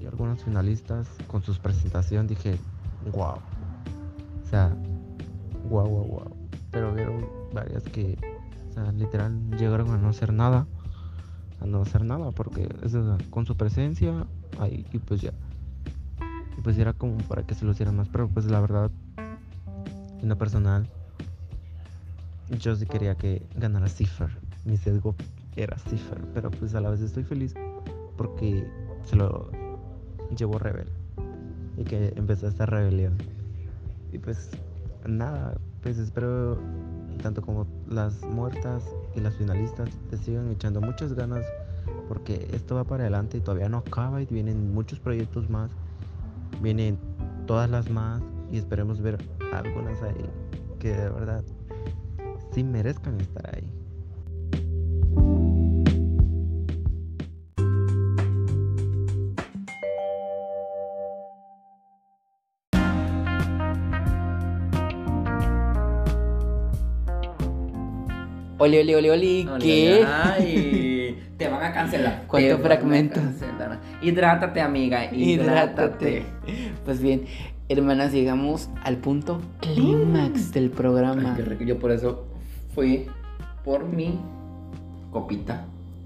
[0.00, 2.58] y algunas finalistas con sus presentaciones dije,
[3.12, 3.34] wow.
[4.44, 4.76] O sea,
[5.68, 6.36] wow, wow, wow.
[6.70, 8.16] Pero vieron varias que
[8.94, 10.66] literal llegaron a no hacer nada.
[11.60, 12.68] A no hacer nada porque
[13.30, 14.26] con su presencia
[14.60, 15.32] ahí y pues ya.
[16.62, 18.92] pues era como para que se lo hicieran más, pero pues la verdad,
[20.36, 20.88] personal,
[22.58, 24.30] yo sí quería que ganara Cipher.
[24.64, 25.14] Mi sesgo
[25.56, 27.54] era Cipher, pero pues a la vez estoy feliz
[28.16, 28.66] porque
[29.04, 29.50] se lo
[30.36, 30.88] llevó Rebel
[31.76, 33.16] y que empezó esta rebelión.
[34.12, 34.50] Y pues
[35.06, 36.58] nada, pues espero
[37.22, 38.84] tanto como las muertas
[39.14, 41.44] y las finalistas te sigan echando muchas ganas
[42.08, 45.70] porque esto va para adelante y todavía no acaba y vienen muchos proyectos más,
[46.60, 46.98] vienen
[47.46, 48.22] todas las más
[48.54, 49.18] y esperemos ver
[49.52, 50.30] algunas ahí
[50.78, 51.44] que de verdad
[52.52, 53.68] sí merezcan estar ahí.
[68.56, 70.04] Oli, oli, oli, oli, ¿qué?
[70.06, 72.22] Ay, te van a cancelar.
[72.28, 73.22] ¿Cuántos Te van a fragmentos?
[73.22, 73.80] cancelar.
[74.00, 75.12] Hidrátate, amiga.
[75.12, 76.24] Hidrátate.
[76.84, 77.24] Pues bien,
[77.68, 81.36] hermanas, llegamos al punto clímax del Ay, programa.
[81.36, 81.64] qué.
[81.66, 82.24] Yo por eso
[82.74, 83.06] fui
[83.64, 84.18] por mi
[85.10, 85.64] copita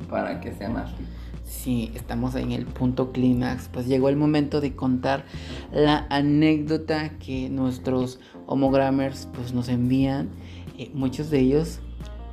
[0.08, 1.10] para que sea más rico.
[1.44, 3.68] Sí, estamos en el punto clímax.
[3.72, 5.24] Pues llegó el momento de contar
[5.72, 10.28] la anécdota que nuestros homogrammers pues, nos envían.
[10.78, 11.80] Eh, muchos de ellos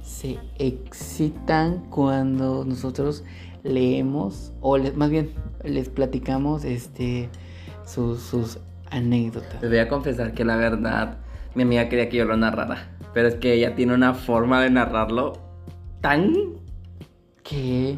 [0.04, 3.24] se excitan cuando nosotros
[3.64, 5.32] leemos o les- más bien
[5.64, 7.30] les platicamos este
[7.86, 8.60] sus, sus
[8.92, 9.62] anécdotas.
[9.62, 11.18] Les voy a confesar que la verdad,
[11.54, 12.90] mi amiga quería que yo lo narrara.
[13.14, 15.34] Pero es que ella tiene una forma de narrarlo
[16.02, 16.34] tan
[17.44, 17.98] Que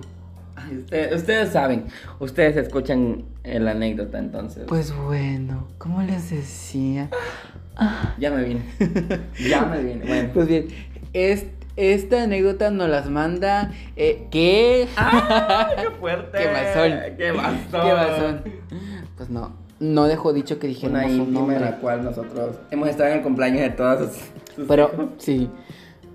[1.14, 1.86] ustedes, saben,
[2.20, 4.66] ustedes escuchan la anécdota entonces.
[4.68, 7.10] pues bueno, como les decía,
[8.20, 8.62] ya me vine.
[9.50, 10.06] ya me vine.
[10.06, 10.30] Bueno.
[10.34, 10.68] pues bien,
[11.14, 11.46] es-
[11.78, 14.88] esta anécdota nos las manda eh, ¿qué?
[14.98, 16.38] ¡Ah, qué fuerte!
[16.40, 17.18] ¡Qué basón!
[17.18, 17.82] ¡Qué basón!
[17.88, 18.42] ¿Qué basón?
[19.16, 23.10] Pues no, no dejó dicho que dijéramos Una íntima en la cual nosotros hemos estado
[23.10, 24.10] en el cumpleaños de
[24.56, 25.50] sus Pero sí,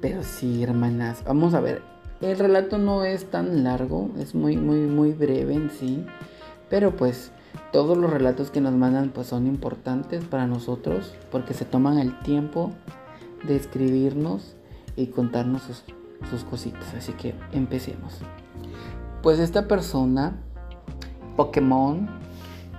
[0.01, 1.23] pero sí, hermanas.
[1.25, 1.83] Vamos a ver.
[2.21, 6.05] El relato no es tan largo, es muy, muy, muy breve en sí.
[6.69, 7.33] Pero pues
[7.73, 12.19] todos los relatos que nos mandan pues son importantes para nosotros porque se toman el
[12.21, 12.73] tiempo
[13.45, 14.57] de escribirnos
[14.97, 15.85] y contarnos sus,
[16.31, 16.95] sus cositas.
[16.95, 18.19] Así que empecemos.
[19.23, 20.37] Pues esta persona,
[21.37, 22.09] Pokémon,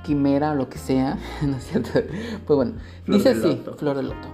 [0.04, 1.90] Quimera o lo que sea, ¿no es cierto?
[2.46, 2.74] Pues bueno,
[3.06, 3.76] Flor dice así, loto.
[3.76, 4.28] Flor de Loto.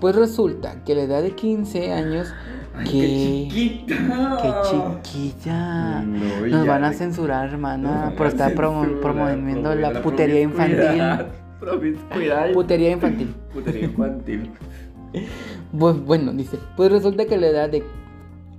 [0.00, 2.34] Pues resulta que a la edad de 15 años,
[2.76, 2.90] Ay, que...
[2.90, 3.48] qué
[3.86, 4.38] chiquita.
[4.42, 6.00] ¡Qué chiquilla!
[6.02, 11.26] No, Nos van a censurar, hermana, por estar promo- promoviendo la putería infantil.
[11.60, 12.50] promiscuidad.
[12.52, 13.32] Putería infantil.
[13.54, 14.50] Putería infantil.
[15.72, 17.84] Bu- Bueno, dice, pues resulta que a la edad de...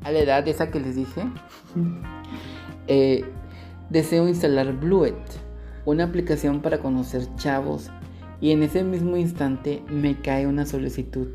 [0.05, 1.23] A la edad esa que les dije,
[2.87, 3.25] eh,
[3.89, 5.15] deseo instalar Bluet,
[5.85, 7.89] una aplicación para conocer chavos,
[8.41, 11.27] y en ese mismo instante me cae una solicitud.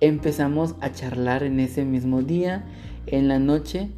[0.00, 2.64] Empezamos a charlar en ese mismo día,
[3.06, 3.90] en la noche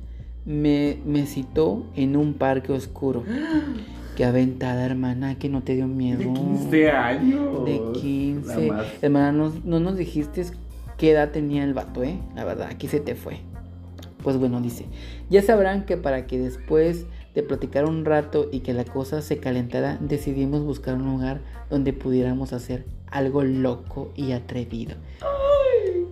[0.44, 3.24] me, me citó en un parque oscuro.
[4.16, 6.19] Qué aventada, hermana, que no te dio miedo.
[6.19, 7.65] De 15 años.
[7.65, 8.66] De Nada 15.
[8.69, 8.86] más.
[9.02, 10.44] Hermana, no, no nos dijiste
[10.97, 12.19] qué edad tenía el vato, ¿eh?
[12.36, 13.39] La verdad, aquí se te fue.
[14.23, 14.86] Pues bueno, dice,
[15.31, 19.39] ya sabrán que para que después de platicar un rato y que la cosa se
[19.39, 24.97] calentara, decidimos buscar un lugar donde pudiéramos hacer algo loco y atrevido.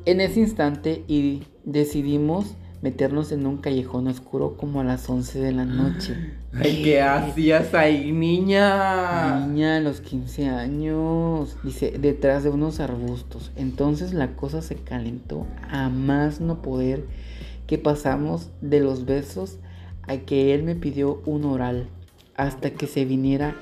[0.04, 5.52] En ese instante y decidimos meternos en un callejón oscuro como a las 11 de
[5.52, 6.16] la noche.
[6.52, 9.46] Ay, ¿qué hacías ahí, niña?
[9.46, 13.52] Niña a los 15 años, dice, detrás de unos arbustos.
[13.54, 17.04] Entonces la cosa se calentó a más no poder
[17.68, 19.58] que pasamos de los besos
[20.06, 21.88] a que él me pidió un oral
[22.36, 23.54] hasta que se viniera.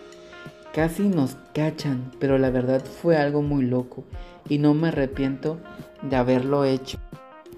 [0.75, 4.05] Casi nos cachan, pero la verdad fue algo muy loco
[4.49, 5.59] y no me arrepiento
[6.03, 6.99] de haberlo hecho.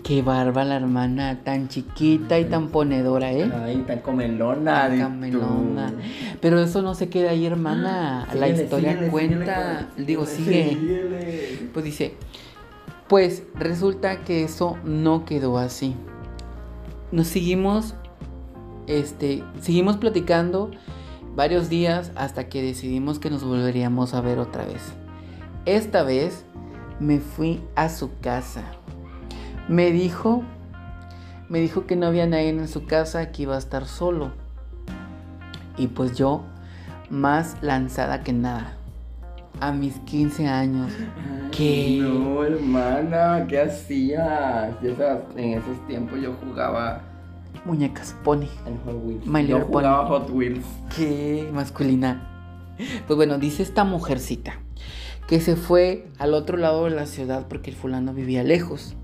[0.03, 3.49] Qué barba la hermana, tan chiquita y tan ponedora, ¿eh?
[3.55, 4.89] Ay, tan comelona.
[4.89, 5.41] Tan tú.
[6.41, 8.27] Pero eso no se queda ahí, hermana.
[8.35, 9.79] la Síguele, historia síguele, cuenta.
[9.95, 11.69] síguele, digo, sigue.
[11.73, 12.15] Pues dice,
[13.09, 15.95] pues resulta que eso no quedó así.
[17.13, 17.95] Nos seguimos,
[18.87, 20.71] este, seguimos platicando
[21.35, 24.93] varios días hasta que decidimos que nos volveríamos a ver otra vez.
[25.65, 26.45] Esta vez
[27.01, 28.65] me fui a su casa.
[29.69, 30.43] Me dijo,
[31.49, 34.33] me dijo que no había nadie en su casa, que iba a estar solo.
[35.77, 36.43] Y pues yo,
[37.11, 38.75] más lanzada que nada.
[39.61, 40.93] A mis 15 años.
[41.53, 42.01] ¿Qué?
[42.03, 44.75] No, hermana, ¿qué hacías?
[45.37, 47.12] En esos tiempos yo jugaba
[47.65, 48.47] Muñecas, pony.
[48.67, 49.27] en Hot Wheels.
[49.27, 50.65] My yo jugaba Hot Wheels.
[50.97, 52.29] Qué masculina.
[53.07, 54.59] Pues bueno, dice esta mujercita
[55.27, 58.95] que se fue al otro lado de la ciudad porque el fulano vivía lejos.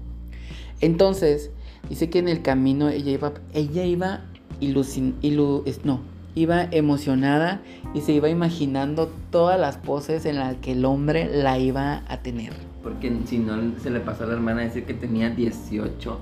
[0.80, 1.50] Entonces,
[1.88, 4.22] dice que en el camino ella iba, ella iba
[4.60, 6.00] ilusin, ilu, no,
[6.34, 7.60] iba emocionada
[7.94, 12.18] y se iba imaginando todas las poses en las que el hombre la iba a
[12.22, 12.52] tener.
[12.82, 16.18] Porque si no, se le pasó a la hermana decir que tenía 18.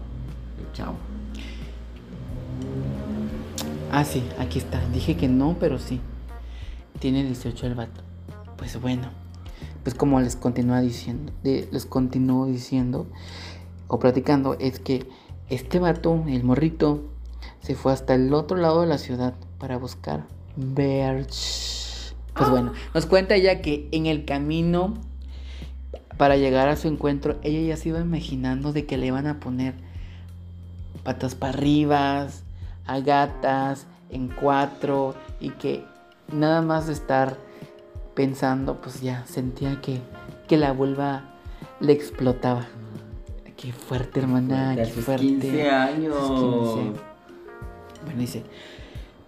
[0.58, 0.96] El chavo.
[3.92, 4.80] Ah, sí, aquí está.
[4.88, 6.00] Dije que no, pero sí.
[6.98, 8.02] Tiene 18 el vato.
[8.56, 9.10] Pues bueno.
[9.82, 13.06] Pues como les continúa diciendo, les continúo diciendo
[13.86, 15.08] o platicando, es que
[15.48, 17.04] este vato, el morrito,
[17.60, 20.26] se fue hasta el otro lado de la ciudad para buscar
[20.56, 22.14] Berch.
[22.34, 24.94] Pues bueno, nos cuenta ella que en el camino
[26.16, 29.38] para llegar a su encuentro, ella ya se iba imaginando de que le iban a
[29.38, 29.74] poner
[31.02, 32.26] patas para arriba,
[32.86, 35.84] a gatas, en cuatro, y que
[36.32, 37.36] nada más de estar
[38.14, 40.00] pensando, pues ya sentía que,
[40.48, 41.24] que la vulva
[41.80, 42.66] le explotaba.
[43.56, 45.26] Qué fuerte, hermana, qué sus fuerte.
[45.26, 46.14] 15 años.
[46.16, 47.00] Sus 15.
[48.04, 48.42] Bueno, dice,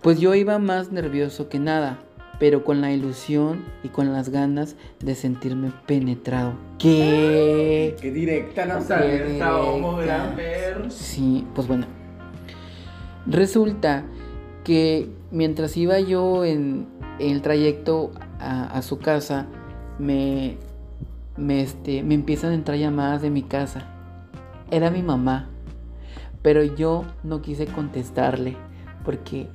[0.02, 1.98] pues yo iba más nervioso que nada,
[2.38, 6.52] pero con la ilusión y con las ganas de sentirme penetrado.
[6.78, 7.96] ¿Qué?
[8.00, 10.90] Qué directa nos Qué esta homo, gran ver.
[10.90, 11.97] Sí, pues bueno.
[13.28, 14.04] Resulta
[14.64, 16.86] que mientras iba yo en,
[17.18, 19.46] el trayecto a, su casa,
[19.98, 20.56] me,
[21.36, 23.86] me, este, me empiezan a entrar llamadas de mi casa.
[24.70, 25.50] Era mi mamá,
[26.40, 28.56] pero yo no quise contestarle
[29.04, 29.48] porque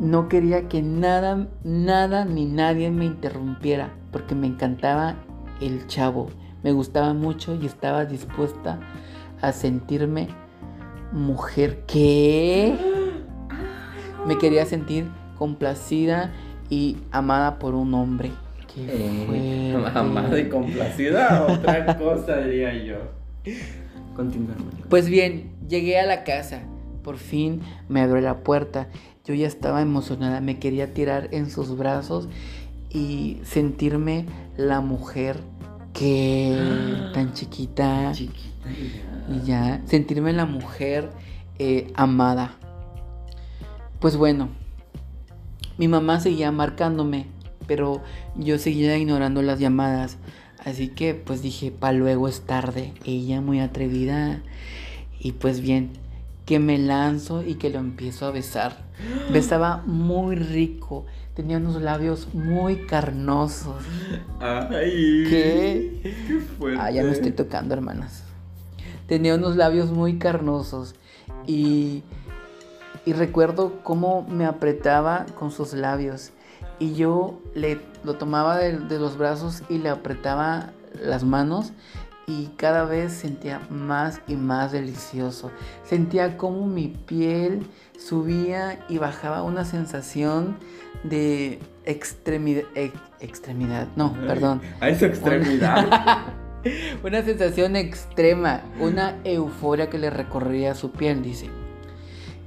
[0.00, 5.14] no quería que nada, nada ni nadie me interrumpiera porque me encantaba
[5.60, 6.28] el chavo.
[6.64, 8.80] Me gustaba mucho y estaba dispuesta
[9.40, 10.28] a sentirme
[11.12, 13.01] mujer que
[14.26, 15.06] me quería sentir
[15.38, 16.32] complacida
[16.70, 18.30] y amada por un hombre.
[18.72, 22.96] Qué Eh, amada y complacida, otra cosa diría yo.
[24.14, 24.70] Continúa, hermano.
[24.88, 26.62] Pues bien, llegué a la casa.
[27.02, 28.88] Por fin me abrió la puerta.
[29.24, 32.28] Yo ya estaba emocionada, me quería tirar en sus brazos
[32.90, 34.26] y sentirme
[34.56, 35.38] la mujer
[35.92, 36.56] que
[37.14, 38.48] tan chiquita Chiquita
[39.28, 41.10] y ya sentirme la mujer
[41.58, 42.56] eh, amada.
[44.02, 44.48] Pues bueno,
[45.78, 47.26] mi mamá seguía marcándome,
[47.68, 48.02] pero
[48.34, 50.18] yo seguía ignorando las llamadas.
[50.64, 52.94] Así que pues dije, pa' luego es tarde.
[53.04, 54.42] Ella muy atrevida.
[55.20, 55.90] Y pues bien,
[56.46, 58.76] que me lanzo y que lo empiezo a besar.
[59.32, 61.06] Besaba muy rico.
[61.34, 63.84] Tenía unos labios muy carnosos.
[64.40, 65.26] Ay.
[65.30, 66.00] ¿Qué?
[66.26, 66.80] Qué fuerte.
[66.82, 68.24] Ah, ya me estoy tocando, hermanas.
[69.06, 70.96] Tenía unos labios muy carnosos
[71.46, 72.02] y,
[73.04, 76.30] y recuerdo cómo me apretaba con sus labios.
[76.78, 81.72] Y yo le, lo tomaba de, de los brazos y le apretaba las manos
[82.26, 85.50] y cada vez sentía más y más delicioso.
[85.84, 87.66] Sentía como mi piel
[87.98, 90.56] subía y bajaba una sensación
[91.04, 92.64] de extremidad,
[93.20, 96.26] extremidad, no, perdón, A esa extremidad.
[97.04, 101.50] una sensación extrema, una euforia que le recorría su piel, dice.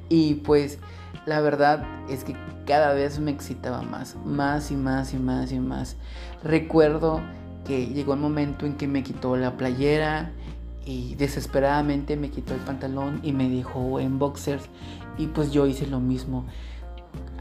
[0.09, 0.79] Y pues
[1.25, 5.59] la verdad es que cada vez me excitaba más, más y más y más y
[5.59, 5.95] más.
[6.43, 7.21] Recuerdo
[7.65, 10.31] que llegó el momento en que me quitó la playera
[10.85, 14.63] y desesperadamente me quitó el pantalón y me dejó en boxers
[15.17, 16.45] y pues yo hice lo mismo.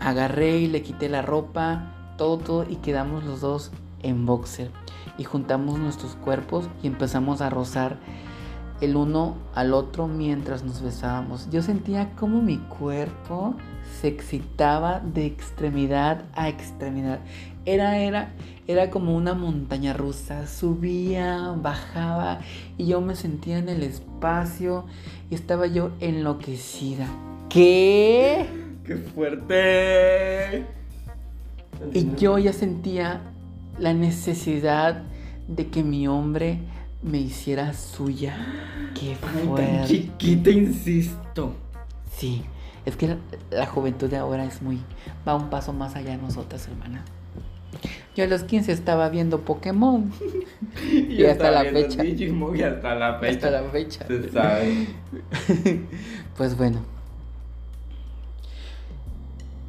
[0.00, 3.70] Agarré y le quité la ropa, todo, todo y quedamos los dos
[4.02, 4.70] en boxer
[5.18, 7.98] y juntamos nuestros cuerpos y empezamos a rozar
[8.80, 11.48] el uno al otro mientras nos besábamos.
[11.50, 13.54] Yo sentía como mi cuerpo
[14.00, 17.20] se excitaba de extremidad a extremidad.
[17.64, 18.32] Era, era,
[18.66, 20.46] era como una montaña rusa.
[20.46, 22.40] Subía, bajaba
[22.76, 24.84] y yo me sentía en el espacio
[25.30, 27.06] y estaba yo enloquecida.
[27.48, 28.46] ¿Qué?
[28.84, 30.66] ¡Qué fuerte!
[31.92, 33.22] Y yo ya sentía
[33.78, 35.02] la necesidad
[35.48, 36.58] de que mi hombre
[37.04, 38.36] me hiciera suya.
[38.98, 39.84] Qué Ay, tan fuerte.
[39.86, 41.54] chiquita, insisto.
[42.16, 42.42] Sí,
[42.84, 43.16] es que la,
[43.50, 44.80] la juventud de ahora es muy.
[45.26, 47.04] va un paso más allá de nosotras, hermana.
[48.16, 50.10] Yo a los 15 estaba viendo Pokémon.
[50.92, 52.02] Y, hasta la fecha.
[52.02, 53.46] Digimon y hasta la fecha.
[53.46, 54.06] Hasta la fecha.
[54.06, 54.88] Se sabe.
[56.36, 56.80] Pues bueno.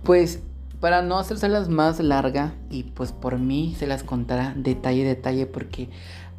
[0.03, 0.41] Pues
[0.79, 5.45] para no hacérselas más larga y pues por mí se las contará detalle a detalle
[5.45, 5.89] porque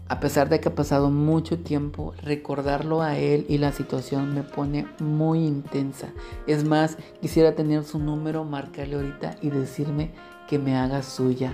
[0.08, 4.42] a pesar de que ha pasado mucho tiempo, recordarlo a él y la situación me
[4.42, 6.08] pone muy intensa.
[6.46, 10.12] Es más, quisiera tener su número, marcarle ahorita y decirme
[10.48, 11.52] que me haga suya.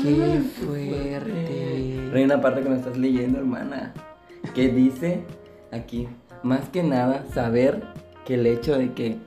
[0.00, 2.10] Qué fuerte.
[2.12, 3.92] Hay una parte que me estás leyendo, hermana,
[4.54, 5.24] que dice
[5.70, 6.08] aquí,
[6.42, 7.82] más que nada, saber
[8.24, 9.18] que el hecho de que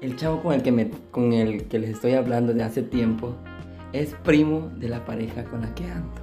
[0.00, 3.34] el chavo con el que, me, con el que les estoy hablando de hace tiempo
[3.92, 6.19] es primo de la pareja con la que ando.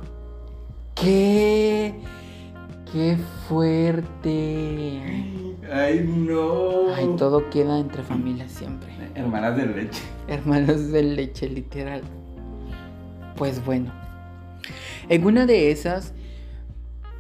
[1.02, 1.94] ¿Qué?
[2.92, 3.18] Qué
[3.48, 5.02] fuerte.
[5.72, 6.94] Ay, no.
[6.96, 8.90] Ay, todo queda entre familias siempre.
[9.14, 10.02] Hermanas de leche.
[10.28, 12.02] Hermanos de leche, literal.
[13.36, 13.92] Pues bueno.
[15.10, 16.14] En una de esas,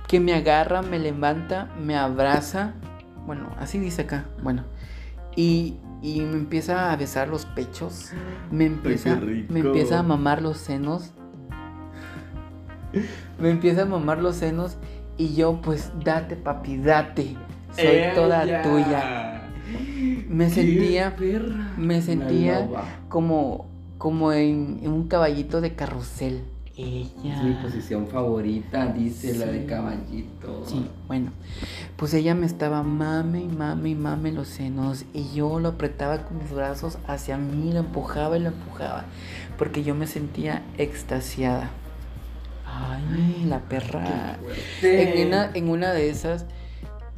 [0.07, 2.73] que me agarra, me levanta, me abraza.
[3.25, 4.25] Bueno, así dice acá.
[4.41, 4.63] Bueno.
[5.35, 8.11] Y, y me empieza a besar los pechos.
[8.49, 11.13] Me empieza, me empieza a mamar los senos.
[13.39, 14.77] Me empieza a mamar los senos.
[15.17, 17.35] Y yo, pues, date, papi, date.
[17.75, 19.43] Soy toda tuya.
[20.27, 21.73] Me sentía perra.
[21.77, 22.67] me sentía
[23.09, 23.67] como,
[23.97, 26.43] como en, en un caballito de carrusel.
[26.77, 27.37] Ella.
[27.37, 30.63] Es mi posición favorita, dice la de caballito.
[30.67, 31.31] Sí, bueno.
[31.95, 35.05] Pues ella me estaba mame y mame y mame los senos.
[35.11, 39.05] Y yo lo apretaba con mis brazos hacia mí, lo empujaba y lo empujaba.
[39.57, 41.71] Porque yo me sentía extasiada.
[42.77, 44.37] Ay, la perra.
[44.81, 46.45] En una, en una de esas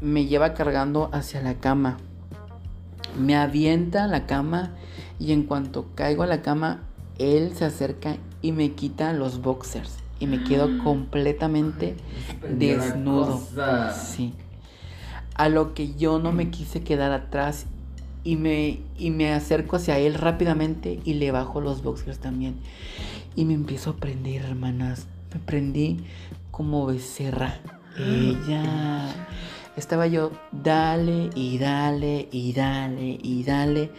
[0.01, 1.97] me lleva cargando hacia la cama.
[3.19, 4.71] Me avienta a la cama
[5.19, 6.83] y en cuanto caigo a la cama,
[7.17, 9.97] él se acerca y me quita los boxers.
[10.19, 11.95] Y me quedo completamente
[12.41, 13.41] Prendió la desnudo.
[13.93, 14.33] Sí.
[15.35, 17.65] A lo que yo no me quise quedar atrás
[18.25, 22.55] y me, y me acerco hacia él rápidamente y le bajo los boxers también.
[23.35, 25.07] Y me empiezo a prender, hermanas.
[25.33, 26.05] Me prendí
[26.51, 27.59] como becerra.
[27.97, 29.07] Ella.
[29.75, 33.91] Estaba yo, dale y dale y dale y dale.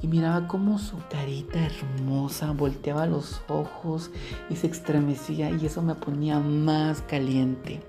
[0.00, 4.10] Y miraba como su carita hermosa volteaba los ojos
[4.50, 7.80] y se estremecía y eso me ponía más caliente.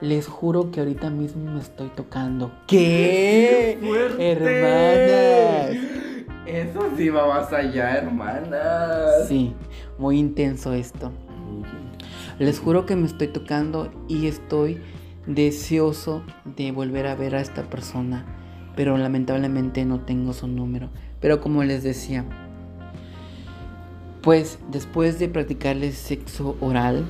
[0.00, 2.50] Les juro que ahorita mismo me estoy tocando.
[2.66, 3.78] ¿Qué?
[3.80, 4.32] fuerte!
[4.32, 5.92] Hermanas.
[6.44, 9.28] Eso sí va más allá, hermanas.
[9.28, 9.54] Sí,
[9.96, 11.12] muy intenso esto.
[12.38, 14.80] Les juro que me estoy tocando y estoy
[15.26, 18.24] deseoso de volver a ver a esta persona,
[18.74, 20.90] pero lamentablemente no tengo su número.
[21.20, 22.24] Pero como les decía,
[24.22, 27.04] pues después de practicarle sexo oral,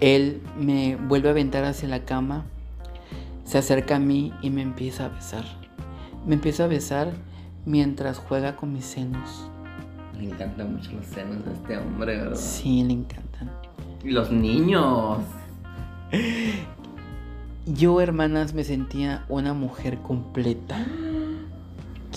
[0.00, 2.44] él me vuelve a aventar hacia la cama,
[3.44, 5.44] se acerca a mí y me empieza a besar.
[6.26, 7.12] Me empieza a besar
[7.64, 9.50] mientras juega con mis senos.
[10.18, 12.36] Le encantan mucho los senos de este hombre, ¿verdad?
[12.36, 13.50] Sí, le encantan.
[14.04, 15.18] Y los niños.
[17.66, 20.86] Yo, hermanas, me sentía una mujer completa.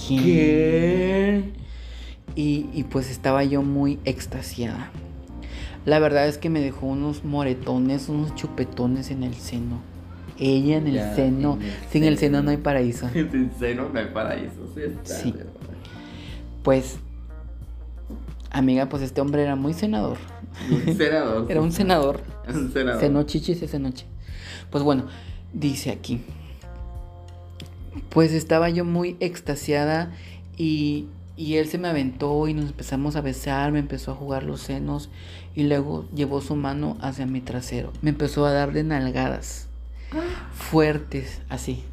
[0.08, 0.24] ¿Quién?
[0.24, 1.44] ¿Qué?
[2.36, 4.92] Y, y pues estaba yo muy extasiada.
[5.86, 9.80] La verdad es que me dejó unos moretones, unos chupetones en el seno.
[10.38, 11.56] Ella en el Ya, seno.
[11.56, 12.44] en el Sin el seno.
[12.44, 13.10] no hay paraíso.
[13.14, 14.72] Sin seno no hay paraíso.
[14.74, 15.34] Sí, está, Sí.
[16.64, 17.00] Pues,
[18.52, 20.18] amiga, pues este hombre era muy senador.
[20.70, 21.46] Un senador.
[21.50, 22.24] Era un senador.
[22.48, 23.00] Un senador.
[23.00, 24.06] Cenó chichis esa noche.
[24.72, 25.06] Pues bueno,
[25.54, 26.22] dice aquí.
[28.10, 30.12] Pues estaba yo muy extasiada
[30.58, 31.08] y,
[31.38, 34.62] y él se me aventó y nos empezamos a besar, me empezó a jugar los
[34.62, 35.10] senos
[35.56, 37.94] y luego llevó su mano hacia mi trasero.
[38.02, 39.68] Me empezó a dar de nalgadas
[40.54, 41.84] fuertes, así.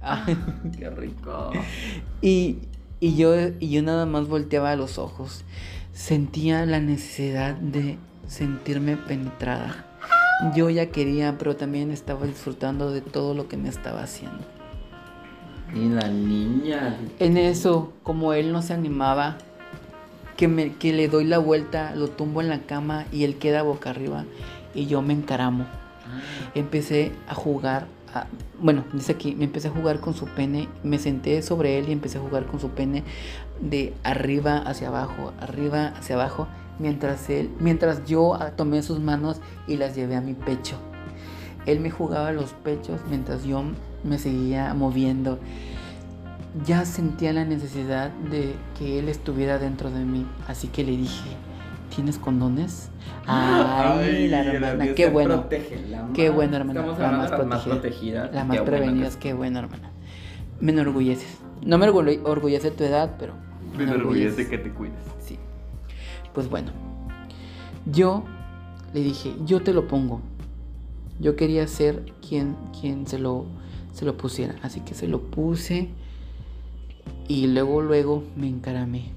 [0.00, 0.36] Ay.
[0.78, 1.50] Qué rico.
[2.20, 2.60] Y,
[3.00, 5.44] y yo, y yo nada más volteaba los ojos.
[5.94, 9.86] Sentía la necesidad de sentirme penetrada.
[10.56, 14.44] Yo ya quería, pero también estaba disfrutando de todo lo que me estaba haciendo.
[15.72, 16.98] Y la niña.
[17.20, 19.38] En eso, como él no se animaba,
[20.36, 23.62] que, me, que le doy la vuelta, lo tumbo en la cama y él queda
[23.62, 24.24] boca arriba
[24.74, 25.64] y yo me encaramo.
[26.56, 28.26] Empecé a jugar, a-
[28.60, 31.92] bueno, dice aquí, me empecé a jugar con su pene, me senté sobre él y
[31.92, 33.04] empecé a jugar con su pene
[33.60, 36.48] de arriba hacia abajo, arriba hacia abajo,
[36.78, 40.76] mientras él, mientras yo tomé sus manos y las llevé a mi pecho.
[41.66, 43.62] Él me jugaba los pechos mientras yo
[44.02, 45.38] me seguía moviendo.
[46.66, 51.30] Ya sentía la necesidad de que él estuviera dentro de mí, así que le dije,
[51.94, 52.90] ¿tienes condones?
[53.26, 55.44] Ay, la hermana, qué bueno.
[56.12, 58.30] Qué bueno, hermana, Estamos la más de las más protegida.
[58.32, 58.64] Las más que-
[59.18, 59.90] qué bueno, hermana.
[60.60, 61.38] Me enorgulleces.
[61.64, 63.34] No me orgulle- orgullece tu edad, pero
[63.76, 64.94] Me enorgullece que te cuides.
[65.18, 65.38] Sí.
[66.32, 66.70] Pues bueno.
[67.86, 68.24] Yo
[68.92, 70.20] le dije, yo te lo pongo.
[71.20, 73.46] Yo quería ser quien, quien se, lo,
[73.92, 74.54] se lo pusiera.
[74.62, 75.88] Así que se lo puse.
[77.28, 79.10] Y luego, luego me encaramé.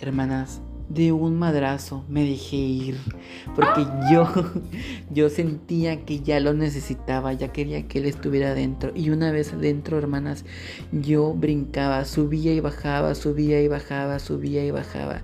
[0.00, 2.96] Hermanas, de un madrazo me dejé ir.
[3.54, 4.28] Porque yo,
[5.10, 8.92] yo sentía que ya lo necesitaba, ya quería que él estuviera dentro.
[8.94, 10.44] Y una vez dentro, hermanas,
[10.92, 15.22] yo brincaba, subía y bajaba, subía y bajaba, subía y bajaba.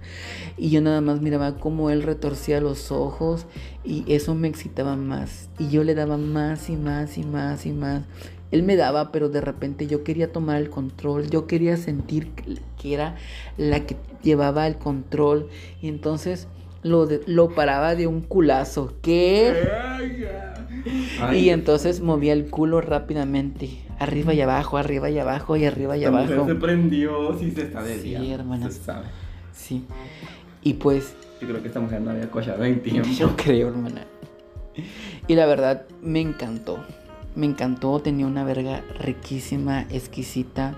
[0.57, 3.47] Y yo nada más miraba cómo él retorcía los ojos
[3.85, 5.49] y eso me excitaba más.
[5.59, 8.05] Y yo le daba más y más y más y más.
[8.51, 12.31] Él me daba, pero de repente yo quería tomar el control, yo quería sentir
[12.81, 13.17] que era
[13.57, 15.49] la que llevaba el control
[15.81, 16.49] y entonces
[16.83, 18.95] lo, lo paraba de un culazo.
[19.03, 19.55] ¿Qué?
[21.35, 23.69] y entonces movía el culo rápidamente,
[23.99, 26.47] arriba y abajo, arriba y abajo y arriba y abajo.
[26.47, 28.75] se prendió, sí se está de Sí, hermanas.
[28.75, 29.07] Se sabe.
[29.53, 29.85] Sí.
[30.63, 33.09] Y pues Yo creo que esta mujer no había cochado en tiempo.
[33.17, 34.07] yo creo, hermana.
[35.29, 36.85] Y la verdad me encantó.
[37.35, 40.75] Me encantó, tenía una verga riquísima, exquisita.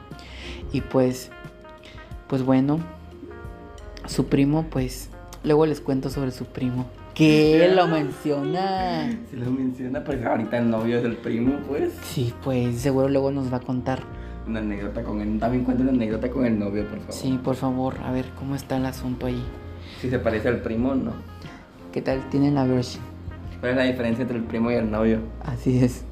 [0.72, 1.30] Y pues,
[2.28, 2.80] pues bueno,
[4.06, 5.10] su primo, pues,
[5.44, 6.86] luego les cuento sobre su primo.
[7.14, 9.10] Que lo menciona.
[9.30, 11.92] Si lo menciona, pues ahorita el novio es el primo, pues.
[12.04, 14.02] Sí, pues seguro luego nos va a contar.
[14.46, 15.38] Una anécdota con él.
[15.38, 17.12] También cuenta una anécdota con el novio, por favor.
[17.12, 19.42] Sí, por favor, a ver cómo está el asunto ahí.
[20.00, 21.12] Si se parece al primo o no.
[21.92, 22.28] ¿Qué tal?
[22.30, 23.04] Tienen la versión.
[23.60, 25.20] ¿Cuál es la diferencia entre el primo y el novio?
[25.44, 26.04] Así es.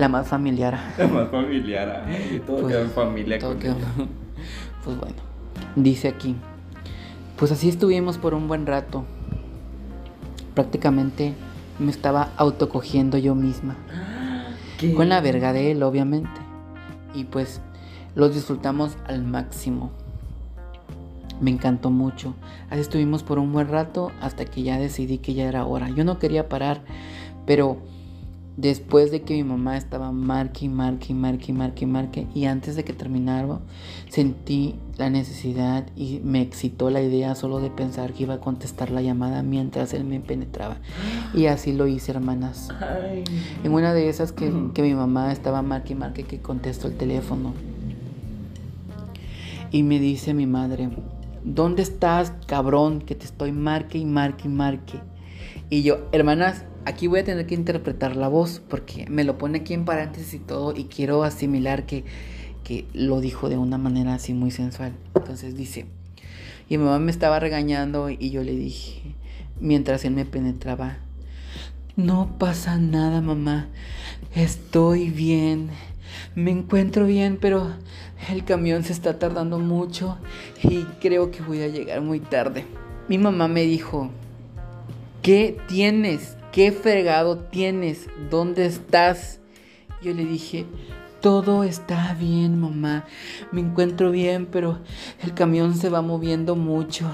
[0.00, 0.78] La más familiar.
[0.96, 2.04] La más familiar.
[2.08, 3.74] ay, todo Pues, queda en familia todo quedó-.
[4.82, 5.16] Pues bueno,
[5.76, 6.36] dice aquí.
[7.36, 9.04] Pues así estuvimos por un buen rato.
[10.54, 11.34] Prácticamente
[11.78, 13.76] me estaba autocogiendo yo misma.
[14.78, 14.94] ¿Qué?
[14.94, 16.40] Con la verga de él, obviamente.
[17.14, 17.60] Y pues
[18.14, 19.90] los disfrutamos al máximo.
[21.42, 22.32] Me encantó mucho.
[22.70, 25.90] Así estuvimos por un buen rato hasta que ya decidí que ya era hora.
[25.90, 26.80] Yo no quería parar,
[27.44, 27.76] pero
[28.60, 32.26] después de que mi mamá estaba marque y marque y marque y marque y marque
[32.34, 33.58] y antes de que terminara
[34.10, 38.90] sentí la necesidad y me excitó la idea solo de pensar que iba a contestar
[38.90, 40.76] la llamada mientras él me penetraba.
[41.32, 42.68] Y así lo hice, hermanas.
[42.80, 43.24] Ay.
[43.64, 46.96] En una de esas que, que mi mamá estaba marque y marque que contesto el
[46.98, 47.54] teléfono.
[49.70, 50.90] Y me dice mi madre,
[51.44, 53.00] ¿dónde estás, cabrón?
[53.00, 54.98] Que te estoy marque y marque y marque.
[55.70, 59.58] Y yo, hermanas, aquí voy a tener que interpretar la voz porque me lo pone
[59.58, 62.04] aquí en paréntesis y todo y quiero asimilar que,
[62.64, 64.92] que lo dijo de una manera así muy sensual.
[65.14, 65.86] Entonces dice,
[66.68, 69.02] y mi mamá me estaba regañando y yo le dije,
[69.60, 70.98] mientras él me penetraba,
[71.96, 73.68] no pasa nada, mamá.
[74.34, 75.70] Estoy bien.
[76.34, 77.72] Me encuentro bien, pero
[78.30, 80.18] el camión se está tardando mucho
[80.62, 82.64] y creo que voy a llegar muy tarde.
[83.08, 84.10] Mi mamá me dijo,
[85.22, 86.36] ¿qué tienes?
[86.52, 88.08] ¿Qué fregado tienes?
[88.28, 89.38] ¿Dónde estás?
[90.02, 90.66] Yo le dije,
[91.20, 93.04] todo está bien, mamá.
[93.52, 94.80] Me encuentro bien, pero
[95.22, 97.08] el camión se va moviendo mucho.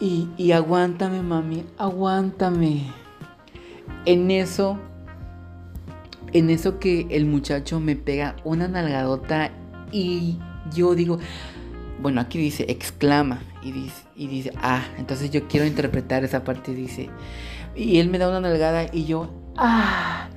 [0.00, 2.82] Y, y aguántame, mami, aguántame.
[4.04, 4.80] En eso,
[6.32, 9.52] en eso que el muchacho me pega una nalgadota
[9.92, 10.38] y
[10.74, 11.20] yo digo,
[12.00, 16.74] bueno, aquí dice, exclama y dice, y dice, ah, entonces yo quiero interpretar esa parte,
[16.74, 17.10] dice,
[17.76, 20.28] y él me da una nalgada y yo, ah,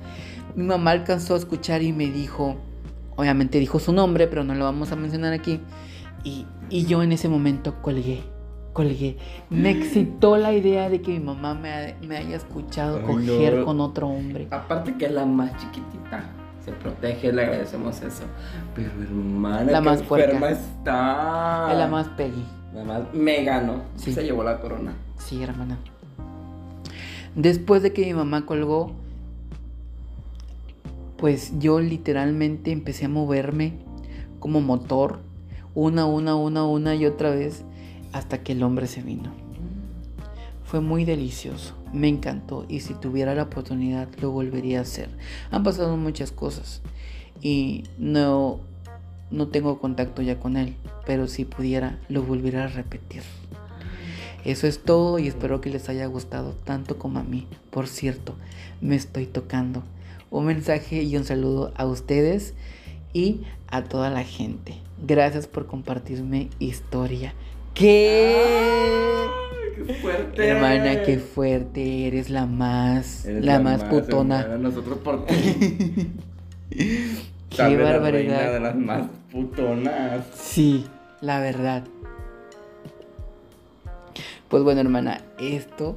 [0.54, 2.56] mi mamá alcanzó a escuchar y me dijo,
[3.16, 5.60] obviamente dijo su nombre, pero no lo vamos a mencionar aquí,
[6.24, 8.22] y, y yo en ese momento colgué.
[8.72, 9.16] Colgué.
[9.48, 13.54] Me excitó la idea de que mi mamá me, ha- me haya escuchado Ay, coger
[13.54, 13.64] no.
[13.64, 14.48] con otro hombre.
[14.50, 16.24] Aparte que es la más chiquitita.
[16.64, 18.24] Se protege, le agradecemos eso.
[18.74, 20.26] Pero hermana, La qué más puerca.
[20.32, 21.68] enferma está.
[21.70, 22.44] Es la más Peggy.
[22.74, 23.82] La más me ganó.
[23.94, 24.12] Sí.
[24.12, 24.92] Se llevó la corona.
[25.16, 25.78] Sí, hermana.
[27.36, 28.92] Después de que mi mamá colgó,
[31.18, 33.74] pues yo literalmente empecé a moverme
[34.40, 35.20] como motor,
[35.74, 37.62] una, una, una, una y otra vez,
[38.12, 39.34] hasta que el hombre se vino.
[40.64, 45.10] Fue muy delicioso, me encantó y si tuviera la oportunidad lo volvería a hacer.
[45.50, 46.80] Han pasado muchas cosas
[47.42, 48.60] y no,
[49.30, 53.22] no tengo contacto ya con él, pero si pudiera lo volvería a repetir.
[54.46, 57.46] Eso es todo y espero que les haya gustado tanto como a mí.
[57.70, 58.34] Por cierto,
[58.80, 59.82] me estoy tocando.
[60.30, 62.54] Un mensaje y un saludo a ustedes
[63.12, 64.74] y a toda la gente.
[65.04, 67.34] Gracias por compartirme historia.
[67.74, 68.36] ¿Qué?
[69.84, 70.46] ¡Qué fuerte!
[70.46, 74.40] Hermana, qué fuerte, eres la más, Eres la, más, putona.
[74.42, 75.34] hermana, Nosotros por ti.
[76.70, 78.52] Qué Sabe la reina barbaridad.
[78.52, 79.02] de las más
[79.32, 80.24] putonas.
[80.34, 80.86] Sí,
[81.20, 81.84] la verdad.
[84.48, 85.96] Pues bueno, hermana, esto,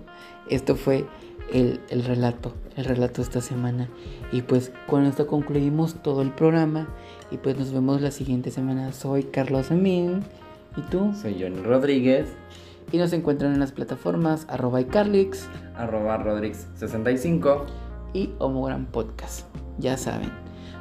[0.50, 1.06] esto fue
[1.54, 3.90] el, el relato, el relato de esta semana.
[4.32, 6.88] Y pues con esto concluimos todo el programa.
[7.32, 8.92] Y pues nos vemos la siguiente semana.
[8.92, 10.22] Soy Carlos Amin.
[10.76, 11.14] ¿Y tú?
[11.20, 12.28] Soy Johnny Rodríguez.
[12.92, 17.66] Y nos encuentran en las plataformas arroba iCarlix Arroba Rodrix65.
[18.14, 19.46] y Homogram Podcast.
[19.78, 20.32] Ya saben.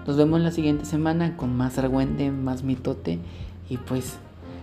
[0.06, 3.18] Nos vemos la siguiente semana con más argüende, más mitote
[3.68, 4.16] y pues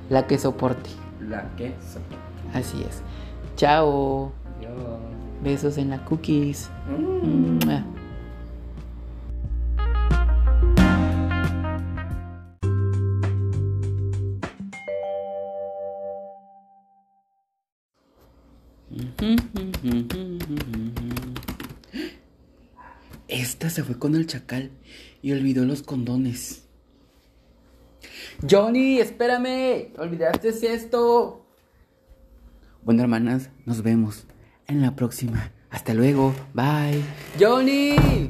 [0.10, 0.90] la que soporte.
[1.22, 2.25] La que soporta.
[2.56, 3.02] Así es.
[3.58, 4.32] Chao.
[5.44, 6.70] Besos en la cookies.
[6.88, 7.66] Mm.
[7.66, 7.86] Mua.
[23.28, 24.72] Esta se fue con el chacal
[25.22, 26.64] y olvidó los condones.
[28.50, 29.92] Johnny, espérame.
[29.98, 31.45] Olvidaste esto.
[32.86, 34.28] Bueno, hermanas, nos vemos
[34.68, 35.52] en la próxima.
[35.72, 36.36] Hasta luego.
[36.54, 37.02] Bye.
[37.40, 38.30] Johnny.